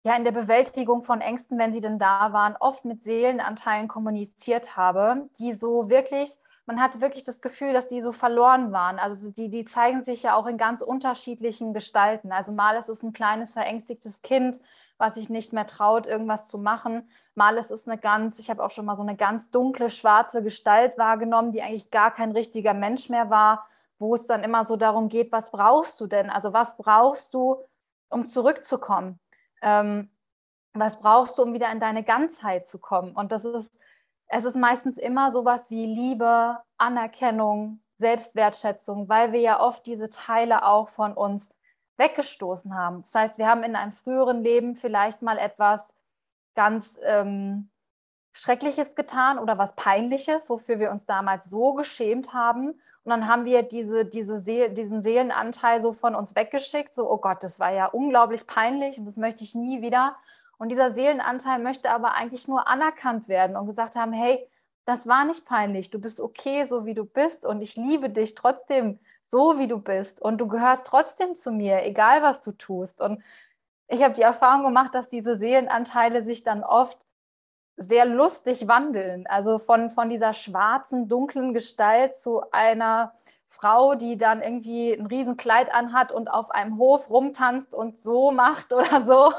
ja, 0.05 0.17
in 0.17 0.25
der 0.25 0.33
Bewältigung 0.33 1.03
von 1.03 1.21
Ängsten, 1.21 1.59
wenn 1.59 1.73
sie 1.73 1.81
denn 1.81 1.99
da 1.99 2.33
waren, 2.33 2.57
oft 2.59 2.85
mit 2.85 3.03
Seelenanteilen 3.03 3.89
kommuniziert 3.89 4.77
habe, 4.77 5.29
die 5.39 5.53
so 5.53 5.89
wirklich, 5.89 6.31
man 6.67 6.81
hatte 6.81 7.01
wirklich 7.01 7.25
das 7.25 7.41
Gefühl, 7.41 7.73
dass 7.73 7.87
die 7.87 8.01
so 8.01 8.13
verloren 8.13 8.73
waren. 8.73 8.99
Also 8.99 9.31
die, 9.31 9.49
die 9.49 9.65
zeigen 9.65 10.03
sich 10.03 10.25
ja 10.25 10.35
auch 10.35 10.47
in 10.47 10.59
ganz 10.59 10.83
unterschiedlichen 10.83 11.73
Gestalten. 11.73 12.33
Also 12.33 12.53
mal 12.53 12.77
ist 12.77 12.89
es 12.89 13.03
ein 13.03 13.13
kleines 13.13 13.53
verängstigtes 13.53 14.23
Kind, 14.23 14.59
was 15.03 15.17
sich 15.17 15.29
nicht 15.29 15.53
mehr 15.53 15.67
traut, 15.67 16.07
irgendwas 16.07 16.47
zu 16.47 16.59
machen. 16.59 17.11
Mal 17.35 17.57
ist 17.57 17.73
es 17.73 17.89
eine 17.89 17.99
ganz, 17.99 18.39
ich 18.39 18.49
habe 18.49 18.63
auch 18.63 18.71
schon 18.71 18.85
mal 18.85 18.95
so 18.95 19.03
eine 19.03 19.17
ganz 19.17 19.51
dunkle, 19.51 19.91
schwarze 19.91 20.45
Gestalt 20.45 20.97
wahrgenommen, 20.97 21.51
die 21.51 21.61
eigentlich 21.61 21.91
gar 21.91 22.13
kein 22.13 22.31
richtiger 22.31 22.73
Mensch 22.73 23.09
mehr 23.09 23.29
war, 23.29 23.67
wo 23.99 24.15
es 24.15 24.29
dann 24.29 24.45
immer 24.45 24.65
so 24.65 24.77
darum 24.77 25.09
geht, 25.09 25.33
was 25.33 25.51
brauchst 25.51 26.01
du 26.01 26.07
denn? 26.07 26.31
Also 26.31 26.53
was 26.53 26.77
brauchst 26.77 27.35
du, 27.35 27.57
um 28.11 28.27
zurückzukommen? 28.27 29.19
Ähm, 29.61 30.09
was 30.73 31.01
brauchst 31.01 31.37
du, 31.37 31.43
um 31.43 31.53
wieder 31.53 31.73
in 31.73 31.81
deine 31.81 32.05
Ganzheit 32.05 32.69
zu 32.69 32.79
kommen? 32.79 33.17
Und 33.17 33.33
das 33.33 33.45
ist, 33.45 33.81
es 34.29 34.45
ist 34.45 34.57
meistens 34.57 34.99
immer 34.99 35.33
sowas 35.33 35.69
wie 35.69 35.85
Liebe, 35.85 36.59
Anerkennung, 36.79 37.81
Selbstwertschätzung, 37.97 39.09
weil 39.09 39.33
wir 39.33 39.41
ja 39.41 39.59
oft 39.59 39.85
diese 39.85 40.11
Teile 40.11 40.65
auch 40.65 40.87
von 40.87 41.13
uns 41.13 41.59
weggestoßen 42.03 42.77
haben. 42.77 43.01
Das 43.01 43.15
heißt, 43.15 43.39
wir 43.39 43.47
haben 43.47 43.63
in 43.63 43.77
einem 43.77 43.93
früheren 43.93 44.43
Leben 44.43 44.77
vielleicht 44.77 45.23
mal 45.23 45.39
etwas 45.39 45.95
ganz 46.55 47.01
ähm, 47.05 47.71
Schreckliches 48.33 48.95
getan 48.95 49.39
oder 49.39 49.59
was 49.59 49.75
Peinliches, 49.77 50.49
wofür 50.51 50.79
wir 50.79 50.91
uns 50.91 51.07
damals 51.07 51.45
so 51.45 51.75
geschämt 51.75 52.33
haben. 52.33 52.71
Und 52.71 53.11
dann 53.11 53.29
haben 53.29 53.45
wir 53.45 53.63
diese, 53.63 54.05
diese 54.05 54.39
Seel 54.39 54.71
diesen 54.71 55.03
Seelenanteil 55.03 55.81
so 55.81 55.93
von 55.93 56.15
uns 56.15 56.35
weggeschickt, 56.35 56.95
so, 56.95 57.11
oh 57.11 57.19
Gott, 57.19 57.43
das 57.43 57.61
war 57.61 57.73
ja 57.73 57.87
unglaublich 57.87 58.47
peinlich 58.47 58.99
und 58.99 59.05
das 59.05 59.17
möchte 59.17 59.45
ich 59.45 59.55
nie 59.55 59.83
wieder. 59.83 60.17
Und 60.59 60.71
dieser 60.71 60.91
Seelenanteil 60.91 61.59
möchte 61.59 61.91
aber 61.91 62.15
eigentlich 62.15 62.49
nur 62.49 62.69
anerkannt 62.69 63.29
werden 63.29 63.57
und 63.57 63.67
gesagt 63.67 63.97
haben, 63.97 64.13
hey, 64.13 64.49
das 64.85 65.07
war 65.07 65.25
nicht 65.25 65.45
peinlich, 65.45 65.91
du 65.91 66.01
bist 66.01 66.21
okay, 66.21 66.65
so 66.65 66.87
wie 66.87 66.95
du 66.95 67.05
bist 67.05 67.47
und 67.47 67.63
ich 67.63 67.77
liebe 67.77 68.11
dich 68.11 68.35
trotzdem 68.35 68.99
so, 69.23 69.59
wie 69.59 69.69
du 69.69 69.79
bist 69.79 70.21
und 70.21 70.39
du 70.39 70.49
gehörst 70.49 70.87
trotzdem 70.89 71.35
zu 71.35 71.53
mir, 71.53 71.85
egal 71.85 72.23
was 72.23 72.43
du 72.43 72.53
tust. 72.53 73.01
Und 73.01 73.23
ich 73.89 74.03
habe 74.03 74.15
die 74.15 74.23
Erfahrung 74.23 74.65
gemacht, 74.65 74.95
dass 74.95 75.09
diese 75.09 75.37
Seelenanteile 75.37 76.23
sich 76.23 76.43
dann 76.43 76.65
oft 76.65 76.99
sehr 77.77 78.05
lustig 78.05 78.69
wandeln. 78.69 79.27
Also 79.27 79.59
von, 79.59 79.91
von 79.91 80.09
dieser 80.09 80.33
schwarzen, 80.33 81.09
dunklen 81.09 81.55
Gestalt 81.55 82.15
zu 82.15 82.43
einer 82.53 83.13
Frau, 83.47 83.95
die 83.95 84.17
dann 84.17 84.41
irgendwie 84.41 84.93
ein 84.93 85.07
Riesenkleid 85.07 85.73
anhat 85.73 86.11
und 86.11 86.29
auf 86.29 86.51
einem 86.51 86.79
Hof 86.79 87.11
rumtanzt 87.11 87.75
und 87.75 87.99
so 87.99 88.31
macht 88.31 88.73
oder 88.73 89.05
so. 89.05 89.33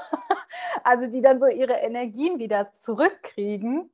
Also 0.83 1.07
die 1.09 1.21
dann 1.21 1.39
so 1.39 1.47
ihre 1.47 1.73
Energien 1.73 2.39
wieder 2.39 2.71
zurückkriegen. 2.71 3.89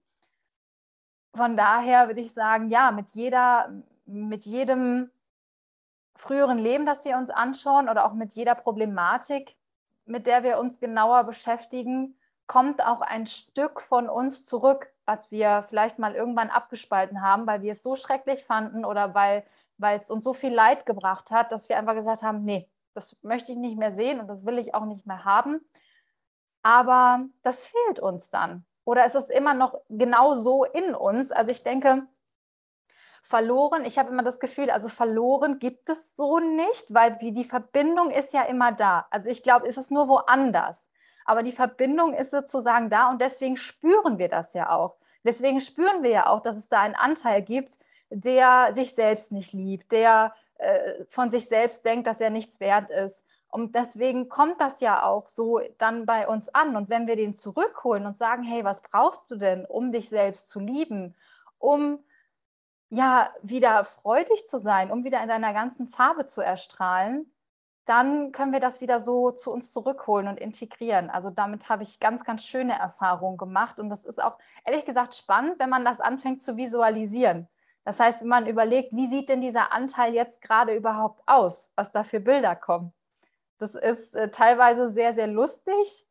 Von 1.35 1.55
daher 1.55 2.07
würde 2.07 2.21
ich 2.21 2.33
sagen, 2.33 2.69
ja, 2.69 2.91
mit 2.91 3.11
jeder, 3.11 3.71
mit 4.05 4.45
jedem 4.45 5.09
früheren 6.19 6.57
Leben, 6.57 6.85
das 6.85 7.05
wir 7.05 7.17
uns 7.17 7.29
anschauen 7.29 7.87
oder 7.87 8.05
auch 8.05 8.13
mit 8.13 8.33
jeder 8.33 8.53
Problematik, 8.53 9.55
mit 10.05 10.27
der 10.27 10.43
wir 10.43 10.59
uns 10.59 10.79
genauer 10.79 11.23
beschäftigen, 11.23 12.19
kommt 12.45 12.85
auch 12.85 13.01
ein 13.01 13.25
Stück 13.25 13.79
von 13.79 14.09
uns 14.09 14.43
zurück, 14.43 14.91
was 15.05 15.31
wir 15.31 15.61
vielleicht 15.61 15.97
mal 15.97 16.15
irgendwann 16.15 16.49
abgespalten 16.49 17.21
haben, 17.21 17.47
weil 17.47 17.61
wir 17.61 17.71
es 17.71 17.83
so 17.83 17.95
schrecklich 17.95 18.43
fanden 18.43 18.83
oder 18.83 19.13
weil, 19.13 19.43
es 19.79 20.11
uns 20.11 20.25
so 20.25 20.33
viel 20.33 20.53
Leid 20.53 20.85
gebracht 20.85 21.31
hat, 21.31 21.53
dass 21.53 21.69
wir 21.69 21.77
einfach 21.77 21.95
gesagt 21.95 22.21
haben, 22.21 22.43
nee, 22.43 22.67
das 22.93 23.23
möchte 23.23 23.53
ich 23.53 23.57
nicht 23.57 23.77
mehr 23.77 23.91
sehen 23.91 24.19
und 24.19 24.27
das 24.27 24.45
will 24.45 24.57
ich 24.57 24.75
auch 24.75 24.85
nicht 24.85 25.05
mehr 25.05 25.23
haben. 25.23 25.61
Aber 26.63 27.23
das 27.43 27.65
fehlt 27.67 28.01
uns 28.01 28.29
dann. 28.29 28.65
Oder 28.83 29.05
ist 29.05 29.15
es 29.15 29.29
immer 29.29 29.53
noch 29.53 29.79
genau 29.87 30.33
so 30.33 30.65
in 30.65 30.95
uns? 30.95 31.31
Also 31.31 31.51
ich 31.51 31.63
denke, 31.63 32.07
verloren, 33.21 33.85
ich 33.85 33.97
habe 33.99 34.11
immer 34.11 34.23
das 34.23 34.39
Gefühl, 34.39 34.69
also 34.69 34.89
verloren 34.89 35.59
gibt 35.59 35.89
es 35.89 36.15
so 36.15 36.39
nicht, 36.39 36.93
weil 36.93 37.17
die 37.17 37.43
Verbindung 37.43 38.11
ist 38.11 38.33
ja 38.33 38.43
immer 38.43 38.71
da. 38.71 39.07
Also 39.11 39.29
ich 39.29 39.43
glaube, 39.43 39.67
ist 39.67 39.77
es 39.77 39.91
nur 39.91 40.07
woanders 40.07 40.89
aber 41.29 41.43
die 41.43 41.51
Verbindung 41.51 42.15
ist 42.15 42.31
sozusagen 42.31 42.89
da 42.89 43.11
und 43.11 43.21
deswegen 43.21 43.55
spüren 43.55 44.17
wir 44.17 44.29
das 44.29 44.55
ja 44.55 44.71
auch. 44.71 44.95
Deswegen 45.23 45.59
spüren 45.59 46.01
wir 46.01 46.09
ja 46.09 46.25
auch, 46.25 46.41
dass 46.41 46.57
es 46.57 46.69
da 46.69 46.81
einen 46.81 46.95
Anteil 46.95 47.43
gibt, 47.43 47.77
der 48.09 48.73
sich 48.73 48.95
selbst 48.95 49.31
nicht 49.31 49.53
liebt, 49.53 49.91
der 49.91 50.33
äh, 50.57 51.05
von 51.07 51.29
sich 51.29 51.47
selbst 51.47 51.85
denkt, 51.85 52.07
dass 52.07 52.19
er 52.19 52.31
nichts 52.31 52.59
wert 52.59 52.89
ist. 52.89 53.23
Und 53.47 53.75
deswegen 53.75 54.27
kommt 54.27 54.59
das 54.59 54.81
ja 54.81 55.03
auch 55.03 55.29
so 55.29 55.61
dann 55.77 56.07
bei 56.07 56.27
uns 56.27 56.49
an. 56.49 56.75
Und 56.75 56.89
wenn 56.89 57.05
wir 57.05 57.15
den 57.15 57.35
zurückholen 57.35 58.07
und 58.07 58.17
sagen, 58.17 58.41
hey, 58.41 58.63
was 58.63 58.81
brauchst 58.81 59.29
du 59.29 59.35
denn, 59.35 59.65
um 59.65 59.91
dich 59.91 60.09
selbst 60.09 60.49
zu 60.49 60.59
lieben, 60.59 61.13
um 61.59 61.99
ja 62.89 63.33
wieder 63.41 63.83
freudig 63.83 64.47
zu 64.47 64.57
sein, 64.57 64.91
um 64.91 65.03
wieder 65.03 65.21
in 65.21 65.29
deiner 65.29 65.53
ganzen 65.53 65.87
Farbe 65.87 66.25
zu 66.25 66.41
erstrahlen, 66.41 67.31
dann 67.85 68.31
können 68.31 68.51
wir 68.51 68.59
das 68.59 68.81
wieder 68.81 68.99
so 68.99 69.31
zu 69.31 69.51
uns 69.51 69.73
zurückholen 69.73 70.27
und 70.27 70.39
integrieren. 70.39 71.09
Also 71.09 71.31
damit 71.31 71.69
habe 71.69 71.83
ich 71.83 71.99
ganz, 71.99 72.23
ganz 72.23 72.45
schöne 72.45 72.77
Erfahrungen 72.77 73.37
gemacht. 73.37 73.79
Und 73.79 73.89
das 73.89 74.05
ist 74.05 74.21
auch 74.21 74.37
ehrlich 74.63 74.85
gesagt 74.85 75.15
spannend, 75.15 75.57
wenn 75.57 75.69
man 75.69 75.85
das 75.85 75.99
anfängt 75.99 76.41
zu 76.41 76.55
visualisieren. 76.55 77.47
Das 77.85 77.99
heißt, 77.99 78.21
wenn 78.21 78.27
man 78.27 78.45
überlegt, 78.45 78.93
wie 78.93 79.07
sieht 79.07 79.29
denn 79.29 79.41
dieser 79.41 79.71
Anteil 79.71 80.13
jetzt 80.13 80.41
gerade 80.41 80.75
überhaupt 80.75 81.23
aus, 81.25 81.71
was 81.75 81.91
da 81.91 82.03
für 82.03 82.19
Bilder 82.19 82.55
kommen. 82.55 82.93
Das 83.57 83.73
ist 83.73 84.15
äh, 84.15 84.29
teilweise 84.29 84.89
sehr, 84.89 85.13
sehr 85.13 85.27
lustig, 85.27 86.07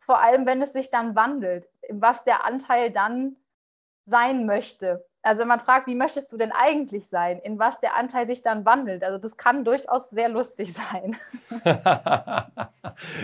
vor 0.00 0.20
allem 0.20 0.46
wenn 0.46 0.60
es 0.60 0.72
sich 0.72 0.90
dann 0.90 1.14
wandelt, 1.14 1.68
was 1.90 2.24
der 2.24 2.44
Anteil 2.44 2.90
dann 2.90 3.36
sein 4.04 4.46
möchte 4.46 5.06
also 5.22 5.42
wenn 5.42 5.48
man 5.48 5.60
fragt, 5.60 5.86
wie 5.86 5.94
möchtest 5.94 6.32
du 6.32 6.38
denn 6.38 6.50
eigentlich 6.52 7.06
sein, 7.06 7.38
in 7.40 7.58
was 7.58 7.80
der 7.80 7.96
Anteil 7.96 8.26
sich 8.26 8.42
dann 8.42 8.64
wandelt, 8.64 9.04
also 9.04 9.18
das 9.18 9.36
kann 9.36 9.64
durchaus 9.64 10.10
sehr 10.10 10.28
lustig 10.28 10.72
sein. 10.72 11.16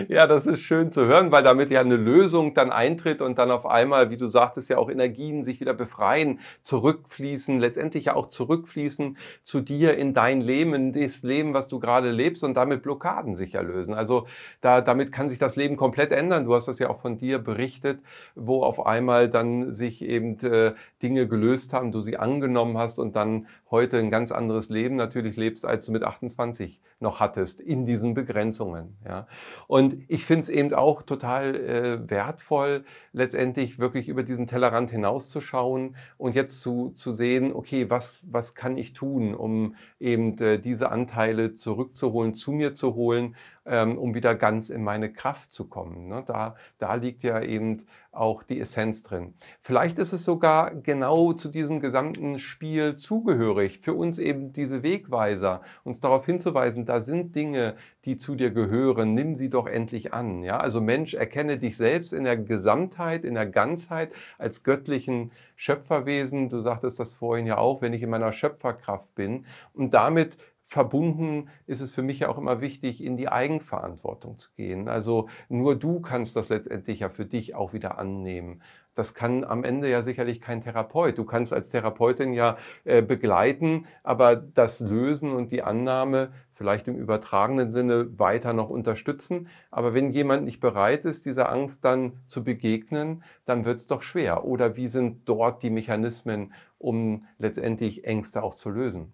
ja, 0.07 0.27
das 0.27 0.45
ist 0.45 0.61
schön 0.61 0.91
zu 0.91 1.05
hören, 1.05 1.31
weil 1.31 1.43
damit 1.43 1.69
ja 1.69 1.81
eine 1.81 1.95
Lösung 1.95 2.53
dann 2.53 2.71
eintritt 2.71 3.21
und 3.21 3.37
dann 3.37 3.51
auf 3.51 3.65
einmal, 3.65 4.09
wie 4.09 4.17
du 4.17 4.27
sagtest, 4.27 4.69
ja 4.69 4.77
auch 4.77 4.89
Energien 4.89 5.43
sich 5.43 5.59
wieder 5.59 5.73
befreien, 5.73 6.39
zurückfließen, 6.61 7.59
letztendlich 7.59 8.05
ja 8.05 8.15
auch 8.15 8.27
zurückfließen 8.27 9.17
zu 9.43 9.61
dir 9.61 9.97
in 9.97 10.13
dein 10.13 10.41
Leben, 10.41 10.73
in 10.73 10.93
das 10.93 11.23
Leben, 11.23 11.53
was 11.53 11.67
du 11.67 11.79
gerade 11.79 12.11
lebst 12.11 12.43
und 12.43 12.53
damit 12.55 12.83
Blockaden 12.83 13.35
sich 13.35 13.55
erlösen. 13.55 13.93
Also 13.93 14.27
da, 14.61 14.81
damit 14.81 15.11
kann 15.11 15.29
sich 15.29 15.39
das 15.39 15.55
Leben 15.55 15.77
komplett 15.77 16.11
ändern. 16.11 16.45
Du 16.45 16.53
hast 16.53 16.67
das 16.67 16.79
ja 16.79 16.89
auch 16.89 17.01
von 17.01 17.17
dir 17.17 17.39
berichtet, 17.39 18.01
wo 18.35 18.63
auf 18.63 18.85
einmal 18.85 19.29
dann 19.29 19.73
sich 19.73 20.03
eben 20.03 20.37
äh, 20.39 20.73
Dinge 21.01 21.27
gelöst 21.27 21.73
haben, 21.73 21.86
du 21.91 22.01
sie 22.01 22.17
angenommen 22.17 22.77
hast 22.77 22.99
und 22.99 23.15
dann 23.15 23.47
heute 23.69 23.97
ein 23.97 24.09
ganz 24.09 24.31
anderes 24.31 24.69
Leben 24.69 24.95
natürlich 24.95 25.35
lebst, 25.35 25.65
als 25.65 25.85
du 25.85 25.91
mit 25.91 26.03
28 26.03 26.81
noch 26.99 27.19
hattest, 27.19 27.61
in 27.61 27.85
diesen 27.85 28.13
Begrenzungen. 28.13 28.97
Ja. 29.05 29.27
Und 29.67 29.97
ich 30.07 30.25
finde 30.25 30.43
es 30.43 30.49
eben 30.49 30.73
auch 30.73 31.03
total 31.03 31.55
äh, 31.55 32.09
wertvoll, 32.09 32.85
letztendlich 33.13 33.79
wirklich 33.79 34.09
über 34.09 34.23
diesen 34.23 34.47
Tellerrand 34.47 34.89
hinauszuschauen 34.89 35.95
und 36.17 36.35
jetzt 36.35 36.61
zu, 36.61 36.91
zu 36.91 37.11
sehen, 37.11 37.53
okay, 37.53 37.89
was, 37.89 38.25
was 38.29 38.55
kann 38.55 38.77
ich 38.77 38.93
tun, 38.93 39.35
um 39.35 39.75
eben 39.99 40.37
äh, 40.39 40.59
diese 40.59 40.89
Anteile 40.91 41.53
zurückzuholen, 41.53 42.33
zu 42.33 42.51
mir 42.51 42.73
zu 42.73 42.95
holen, 42.95 43.35
ähm, 43.67 43.97
um 43.97 44.15
wieder 44.15 44.35
ganz 44.35 44.69
in 44.69 44.83
meine 44.83 45.11
Kraft 45.11 45.51
zu 45.51 45.67
kommen. 45.67 46.07
Ne? 46.07 46.23
Da, 46.25 46.55
da 46.77 46.95
liegt 46.95 47.23
ja 47.23 47.41
eben 47.41 47.83
auch 48.11 48.41
die 48.43 48.59
Essenz 48.59 49.03
drin. 49.03 49.35
Vielleicht 49.61 49.99
ist 49.99 50.11
es 50.11 50.23
sogar 50.23 50.73
genau 50.73 51.33
zu 51.33 51.49
diesem 51.49 51.79
gesamten 51.79 52.39
Spiel 52.39 52.97
zugehörig, 52.97 53.79
für 53.79 53.93
uns 53.93 54.17
eben 54.17 54.53
diese 54.53 54.81
Wegweiser, 54.81 55.61
uns 55.83 55.99
darauf 55.99 56.25
hinzuweisen, 56.25 56.85
da 56.85 56.99
sind 56.99 57.35
Dinge, 57.35 57.75
die 58.05 58.17
zu 58.17 58.35
dir 58.35 58.51
gehören, 58.51 59.13
nimm 59.13 59.35
sie 59.35 59.49
doch 59.49 59.67
endlich 59.67 60.13
an. 60.13 60.43
Ja? 60.43 60.57
Also 60.57 60.81
Mensch, 60.81 61.13
erkenne 61.13 61.59
dich 61.59 61.77
selbst 61.77 62.13
in 62.13 62.23
der 62.23 62.37
Gesamtheit, 62.37 63.23
in 63.23 63.35
der 63.35 63.45
Ganzheit 63.45 64.11
als 64.37 64.63
göttlichen 64.63 65.31
Schöpferwesen. 65.55 66.49
Du 66.49 66.59
sagtest 66.61 66.99
das 66.99 67.13
vorhin 67.13 67.45
ja 67.45 67.57
auch, 67.57 67.81
wenn 67.81 67.93
ich 67.93 68.01
in 68.01 68.09
meiner 68.09 68.33
Schöpferkraft 68.33 69.13
bin 69.13 69.45
und 69.73 69.93
damit 69.93 70.37
verbunden 70.67 71.47
ist 71.65 71.79
es 71.79 71.91
für 71.91 72.01
mich 72.01 72.19
ja 72.19 72.27
auch 72.27 72.37
immer 72.37 72.59
wichtig, 72.59 73.01
in 73.01 73.15
die 73.15 73.29
Eigenverantwortung 73.29 74.35
zu 74.35 74.49
gehen. 74.57 74.89
Also 74.89 75.29
nur 75.47 75.77
du 75.77 76.01
kannst 76.01 76.35
das 76.35 76.49
letztendlich 76.49 76.99
ja 76.99 77.09
für 77.09 77.25
dich 77.25 77.55
auch 77.55 77.71
wieder 77.71 77.97
annehmen. 77.97 78.61
Das 78.93 79.13
kann 79.13 79.45
am 79.45 79.63
Ende 79.63 79.89
ja 79.89 80.01
sicherlich 80.01 80.41
kein 80.41 80.61
Therapeut. 80.61 81.17
Du 81.17 81.23
kannst 81.23 81.53
als 81.53 81.69
Therapeutin 81.69 82.33
ja 82.33 82.57
äh, 82.83 83.01
begleiten, 83.01 83.85
aber 84.03 84.35
das 84.35 84.81
Lösen 84.81 85.31
und 85.31 85.53
die 85.53 85.63
Annahme 85.63 86.33
vielleicht 86.49 86.89
im 86.89 86.97
übertragenen 86.97 87.71
Sinne 87.71 88.19
weiter 88.19 88.51
noch 88.51 88.69
unterstützen. 88.69 89.47
Aber 89.71 89.93
wenn 89.93 90.09
jemand 90.09 90.43
nicht 90.43 90.59
bereit 90.59 91.05
ist, 91.05 91.25
dieser 91.25 91.49
Angst 91.49 91.85
dann 91.85 92.19
zu 92.27 92.43
begegnen, 92.43 93.23
dann 93.45 93.63
wird 93.63 93.77
es 93.77 93.87
doch 93.87 94.01
schwer. 94.01 94.43
Oder 94.43 94.75
wie 94.75 94.87
sind 94.87 95.29
dort 95.29 95.63
die 95.63 95.69
Mechanismen, 95.69 96.51
um 96.77 97.25
letztendlich 97.37 98.03
Ängste 98.03 98.43
auch 98.43 98.55
zu 98.55 98.69
lösen? 98.69 99.13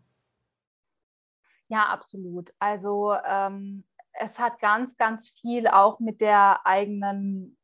Ja, 1.74 1.88
absolut. 1.88 2.54
Also 2.60 3.16
ähm, 3.26 3.84
es 4.12 4.38
hat 4.38 4.60
ganz, 4.60 4.96
ganz 4.96 5.32
viel 5.42 5.68
auch 5.68 6.00
mit 6.00 6.22
der 6.22 6.68
eigenen, 6.68 7.58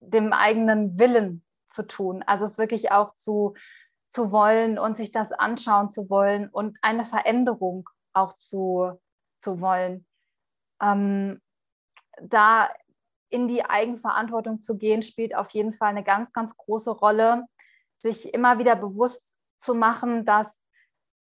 dem 0.00 0.32
eigenen 0.32 0.98
Willen 0.98 1.44
zu 1.68 1.86
tun. 1.86 2.24
Also 2.24 2.44
es 2.44 2.58
wirklich 2.58 2.90
auch 2.90 3.14
zu, 3.14 3.54
zu 4.06 4.32
wollen 4.32 4.80
und 4.80 4.96
sich 4.96 5.12
das 5.12 5.30
anschauen 5.30 5.90
zu 5.90 6.10
wollen 6.10 6.48
und 6.48 6.76
eine 6.82 7.04
Veränderung 7.04 7.88
auch 8.12 8.32
zu, 8.32 9.00
zu 9.38 9.60
wollen. 9.60 10.04
Ähm, 10.80 11.40
da 12.20 12.68
in 13.28 13.46
die 13.46 13.64
Eigenverantwortung 13.64 14.60
zu 14.60 14.76
gehen, 14.76 15.04
spielt 15.04 15.36
auf 15.36 15.50
jeden 15.50 15.70
Fall 15.70 15.90
eine 15.90 16.02
ganz, 16.02 16.32
ganz 16.32 16.56
große 16.56 16.90
Rolle, 16.90 17.44
sich 17.94 18.34
immer 18.34 18.58
wieder 18.58 18.74
bewusst 18.74 19.40
zu 19.56 19.76
machen, 19.76 20.24
dass 20.24 20.64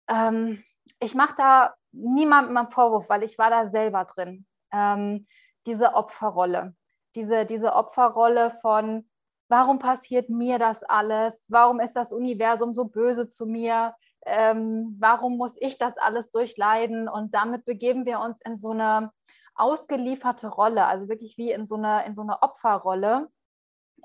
ähm, 0.10 0.62
ich 1.00 1.16
mache 1.16 1.36
da 1.38 1.78
niemandem 1.98 2.58
einen 2.58 2.70
Vorwurf, 2.70 3.10
weil 3.10 3.24
ich 3.24 3.38
war 3.38 3.50
da 3.50 3.66
selber 3.66 4.06
drin. 4.06 4.46
Ähm, 4.72 5.26
diese 5.66 5.94
Opferrolle, 5.96 6.76
diese, 7.16 7.46
diese 7.46 7.74
Opferrolle 7.74 8.52
von, 8.52 9.10
warum 9.50 9.80
passiert 9.80 10.30
mir 10.30 10.60
das 10.60 10.84
alles? 10.84 11.48
Warum 11.50 11.80
ist 11.80 11.96
das 11.96 12.14
Universum 12.14 12.74
so 12.74 12.86
böse 12.86 13.28
zu 13.28 13.46
mir? 13.46 13.96
Ähm, 14.26 14.96
warum 15.00 15.38
muss 15.38 15.56
ich 15.60 15.78
das 15.78 15.98
alles 15.98 16.32
durchleiden? 16.32 17.08
Und 17.08 17.34
damit 17.34 17.66
begeben 17.66 18.06
wir 18.06 18.20
uns 18.20 18.42
in 18.42 18.58
so 18.58 18.72
eine 18.72 19.12
ausgelieferte 19.56 20.50
Rolle, 20.50 20.86
also 20.86 21.10
wirklich 21.10 21.38
wie 21.38 21.52
in 21.52 21.66
so 21.66 21.76
eine, 21.76 22.06
in 22.06 22.14
so 22.14 22.22
eine 22.22 22.42
Opferrolle, 22.42 23.30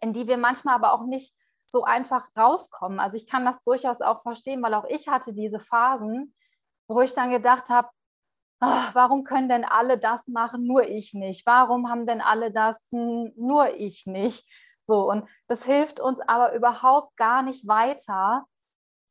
in 0.01 0.13
die 0.13 0.27
wir 0.27 0.39
manchmal 0.39 0.75
aber 0.75 0.93
auch 0.93 1.05
nicht 1.05 1.35
so 1.65 1.85
einfach 1.85 2.27
rauskommen. 2.37 3.01
Also 3.01 3.17
ich 3.17 3.27
kann 3.29 3.45
das 3.45 3.63
durchaus 3.63 4.01
auch 4.01 4.21
verstehen, 4.21 4.63
weil 4.63 4.75
auch 4.75 4.85
ich 4.89 5.09
hatte 5.09 5.33
diese 5.33 5.59
Phasen, 5.59 6.35
wo 6.95 7.01
ich 7.01 7.15
dann 7.15 7.31
gedacht 7.31 7.69
habe, 7.69 7.89
ach, 8.61 8.95
warum 8.95 9.25
können 9.25 9.49
denn 9.49 9.65
alle 9.65 9.99
das 9.99 10.29
machen, 10.29 10.67
nur 10.67 10.89
ich 10.89 11.15
nicht? 11.15 11.47
Warum 11.47 11.89
haben 11.89 12.07
denn 12.07 12.21
alle 12.21 12.53
das, 12.53 12.93
nur 12.93 13.75
ich 13.77 14.07
nicht? 14.07 14.47
So, 14.83 15.09
und 15.11 15.29
das 15.49 15.65
hilft 15.65 16.01
uns 16.01 16.21
aber 16.21 16.55
überhaupt 16.55 17.17
gar 17.17 17.43
nicht 17.43 17.67
weiter, 17.67 18.47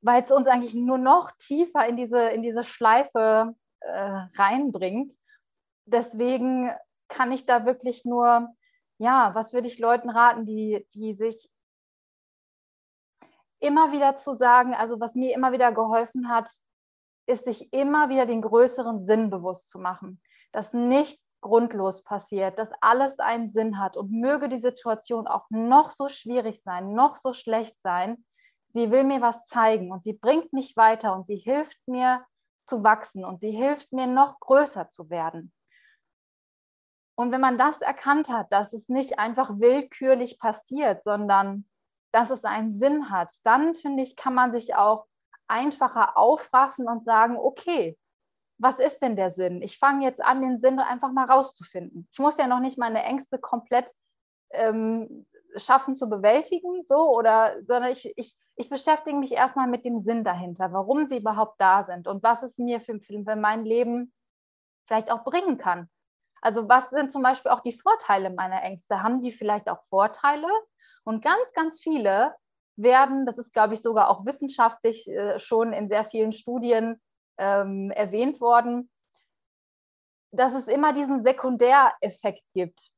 weil 0.02 0.22
es 0.22 0.32
uns 0.32 0.48
eigentlich 0.48 0.74
nur 0.74 0.98
noch 0.98 1.32
tiefer 1.38 1.86
in 1.86 1.96
diese, 1.96 2.30
in 2.30 2.42
diese 2.42 2.64
Schleife 2.64 3.56
äh, 3.82 4.12
reinbringt. 4.38 5.14
Deswegen 5.86 6.72
kann 7.08 7.32
ich 7.32 7.46
da 7.46 7.66
wirklich 7.66 8.06
nur, 8.06 8.50
ja, 8.98 9.36
was 9.36 9.54
würde 9.54 9.68
ich 9.68 9.80
Leuten 9.80 10.10
raten, 10.10 10.46
die, 10.46 10.88
die 10.94 11.14
sich 11.14 11.50
immer 13.60 13.92
wieder 13.92 14.16
zu 14.16 14.34
sagen, 14.34 14.74
also 14.74 15.00
was 15.00 15.16
mir 15.16 15.34
immer 15.36 15.52
wieder 15.52 15.72
geholfen 15.72 16.30
hat, 16.30 16.50
ist 17.32 17.46
sich 17.46 17.74
immer 17.74 18.10
wieder 18.10 18.26
den 18.26 18.42
größeren 18.42 18.98
Sinn 18.98 19.30
bewusst 19.30 19.70
zu 19.70 19.80
machen, 19.80 20.22
dass 20.52 20.74
nichts 20.74 21.38
grundlos 21.42 22.04
passiert, 22.04 22.60
dass 22.60 22.74
alles 22.82 23.20
einen 23.20 23.48
Sinn 23.48 23.80
hat 23.80 23.98
und 23.98 24.12
möge 24.12 24.50
die 24.50 24.58
Situation 24.60 25.28
auch 25.28 25.46
noch 25.50 25.92
so 25.92 26.08
schwierig 26.08 26.62
sein, 26.62 26.94
noch 26.94 27.16
so 27.16 27.34
schlecht 27.34 27.82
sein, 27.82 28.24
sie 28.66 28.92
will 28.92 29.04
mir 29.04 29.22
was 29.22 29.46
zeigen 29.46 29.92
und 29.92 30.04
sie 30.04 30.14
bringt 30.14 30.54
mich 30.54 30.78
weiter 30.78 31.14
und 31.16 31.26
sie 31.26 31.38
hilft 31.38 31.80
mir 31.88 32.26
zu 32.66 32.84
wachsen 32.84 33.26
und 33.26 33.40
sie 33.40 33.52
hilft 33.52 33.92
mir 33.92 34.08
noch 34.08 34.40
größer 34.40 34.88
zu 34.88 35.10
werden. 35.10 35.52
Und 37.16 37.32
wenn 37.32 37.42
man 37.42 37.58
das 37.58 37.82
erkannt 37.82 38.30
hat, 38.30 38.52
dass 38.52 38.74
es 38.74 38.88
nicht 38.88 39.20
einfach 39.20 39.60
willkürlich 39.60 40.40
passiert, 40.40 41.04
sondern 41.04 41.68
dass 42.12 42.30
es 42.30 42.46
einen 42.46 42.72
Sinn 42.72 43.10
hat, 43.10 43.32
dann 43.44 43.76
finde 43.76 44.04
ich, 44.04 44.16
kann 44.16 44.34
man 44.34 44.52
sich 44.54 44.76
auch 44.76 45.06
einfacher 45.52 46.18
aufraffen 46.18 46.88
und 46.88 47.04
sagen, 47.04 47.38
okay, 47.38 47.98
was 48.58 48.80
ist 48.80 49.02
denn 49.02 49.16
der 49.16 49.30
Sinn? 49.30 49.62
Ich 49.62 49.78
fange 49.78 50.06
jetzt 50.06 50.24
an, 50.24 50.42
den 50.42 50.56
Sinn 50.56 50.80
einfach 50.80 51.12
mal 51.12 51.26
rauszufinden. 51.26 52.08
Ich 52.12 52.20
muss 52.20 52.38
ja 52.38 52.48
noch 52.48 52.60
nicht 52.60 52.78
meine 52.78 53.04
Ängste 53.04 53.38
komplett 53.38 53.92
ähm, 54.52 55.26
schaffen 55.56 55.96
zu 55.96 56.10
bewältigen, 56.10 56.82
so 56.84 57.10
oder 57.10 57.58
sondern 57.68 57.92
ich, 57.92 58.14
ich, 58.16 58.36
ich 58.56 58.70
beschäftige 58.70 59.18
mich 59.18 59.34
erstmal 59.34 59.68
mit 59.68 59.84
dem 59.84 59.98
Sinn 59.98 60.24
dahinter, 60.24 60.72
warum 60.72 61.08
sie 61.08 61.18
überhaupt 61.18 61.60
da 61.60 61.84
sind 61.84 62.08
und 62.08 62.24
was 62.24 62.44
es 62.44 62.58
mir 62.58 62.80
für, 62.80 63.00
für 63.02 63.36
mein 63.36 63.66
Leben 63.66 64.14
vielleicht 64.86 65.12
auch 65.12 65.24
bringen 65.24 65.58
kann. 65.58 65.90
Also 66.42 66.70
was 66.70 66.90
sind 66.92 67.12
zum 67.12 67.24
Beispiel 67.24 67.52
auch 67.52 67.62
die 67.62 67.74
Vorteile 67.74 68.30
meiner 68.30 68.64
Ängste? 68.64 69.04
Haben 69.04 69.22
die 69.22 69.32
vielleicht 69.32 69.70
auch 69.70 69.84
Vorteile? 69.84 70.48
Und 71.04 71.24
ganz, 71.24 71.54
ganz 71.54 71.82
viele 71.82 72.36
werden, 72.76 73.26
das 73.26 73.38
ist, 73.38 73.54
glaube 73.54 73.74
ich, 73.74 73.82
sogar 73.82 74.10
auch 74.10 74.26
wissenschaftlich 74.26 75.08
äh, 75.10 75.40
schon 75.40 75.74
in 75.74 75.90
sehr 75.90 76.04
vielen 76.04 76.32
Studien 76.32 77.02
ähm, 77.38 77.92
erwähnt 77.92 78.42
worden, 78.42 78.90
dass 80.32 80.54
es 80.54 80.68
immer 80.68 80.94
diesen 80.94 81.24
Sekundäreffekt 81.24 82.44
gibt 82.54 82.92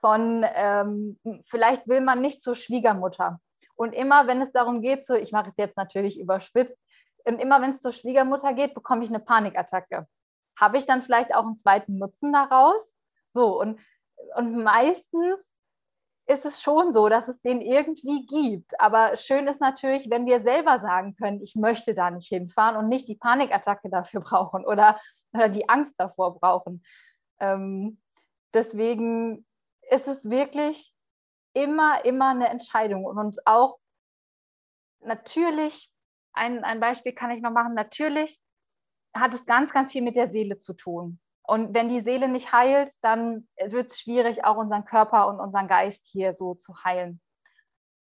von, 0.00 0.44
ähm, 0.54 1.18
vielleicht 1.44 1.88
will 1.88 2.00
man 2.00 2.20
nicht 2.20 2.40
zur 2.40 2.54
Schwiegermutter. 2.54 3.40
Und 3.74 3.92
immer, 3.92 4.26
wenn 4.26 4.40
es 4.40 4.52
darum 4.52 4.82
geht, 4.82 5.04
so, 5.04 5.14
ich 5.14 5.32
mache 5.32 5.50
es 5.50 5.56
jetzt 5.56 5.76
natürlich 5.76 6.20
überspitzt, 6.20 6.78
und 7.26 7.40
immer, 7.40 7.60
wenn 7.60 7.70
es 7.70 7.80
zur 7.80 7.90
Schwiegermutter 7.90 8.54
geht, 8.54 8.72
bekomme 8.72 9.02
ich 9.02 9.08
eine 9.08 9.18
Panikattacke. 9.18 10.06
Habe 10.60 10.78
ich 10.78 10.86
dann 10.86 11.02
vielleicht 11.02 11.34
auch 11.34 11.44
einen 11.44 11.56
zweiten 11.56 11.98
Nutzen 11.98 12.32
daraus? 12.32 12.96
So, 13.26 13.60
und, 13.60 13.80
und 14.36 14.62
meistens 14.62 15.55
ist 16.26 16.44
es 16.44 16.60
schon 16.60 16.90
so, 16.92 17.08
dass 17.08 17.28
es 17.28 17.40
den 17.40 17.60
irgendwie 17.60 18.26
gibt. 18.26 18.80
Aber 18.80 19.14
schön 19.16 19.46
ist 19.46 19.60
natürlich, 19.60 20.10
wenn 20.10 20.26
wir 20.26 20.40
selber 20.40 20.78
sagen 20.78 21.14
können, 21.14 21.40
ich 21.40 21.54
möchte 21.54 21.94
da 21.94 22.10
nicht 22.10 22.28
hinfahren 22.28 22.76
und 22.76 22.88
nicht 22.88 23.08
die 23.08 23.16
Panikattacke 23.16 23.88
dafür 23.88 24.20
brauchen 24.22 24.64
oder, 24.64 24.98
oder 25.32 25.48
die 25.48 25.68
Angst 25.68 25.98
davor 25.98 26.38
brauchen. 26.38 26.82
Ähm, 27.38 28.00
deswegen 28.52 29.46
ist 29.90 30.08
es 30.08 30.28
wirklich 30.28 30.92
immer, 31.52 32.04
immer 32.04 32.30
eine 32.30 32.48
Entscheidung. 32.48 33.04
Und, 33.04 33.18
und 33.18 33.46
auch 33.46 33.78
natürlich, 35.00 35.92
ein, 36.32 36.64
ein 36.64 36.80
Beispiel 36.80 37.12
kann 37.12 37.30
ich 37.30 37.40
noch 37.40 37.52
machen, 37.52 37.74
natürlich 37.74 38.40
hat 39.14 39.32
es 39.32 39.46
ganz, 39.46 39.72
ganz 39.72 39.92
viel 39.92 40.02
mit 40.02 40.16
der 40.16 40.26
Seele 40.26 40.56
zu 40.56 40.74
tun. 40.74 41.20
Und 41.46 41.74
wenn 41.74 41.88
die 41.88 42.00
Seele 42.00 42.28
nicht 42.28 42.52
heilt, 42.52 42.90
dann 43.02 43.48
wird 43.64 43.86
es 43.86 44.00
schwierig, 44.00 44.44
auch 44.44 44.56
unseren 44.56 44.84
Körper 44.84 45.28
und 45.28 45.38
unseren 45.38 45.68
Geist 45.68 46.08
hier 46.10 46.34
so 46.34 46.54
zu 46.54 46.74
heilen. 46.84 47.20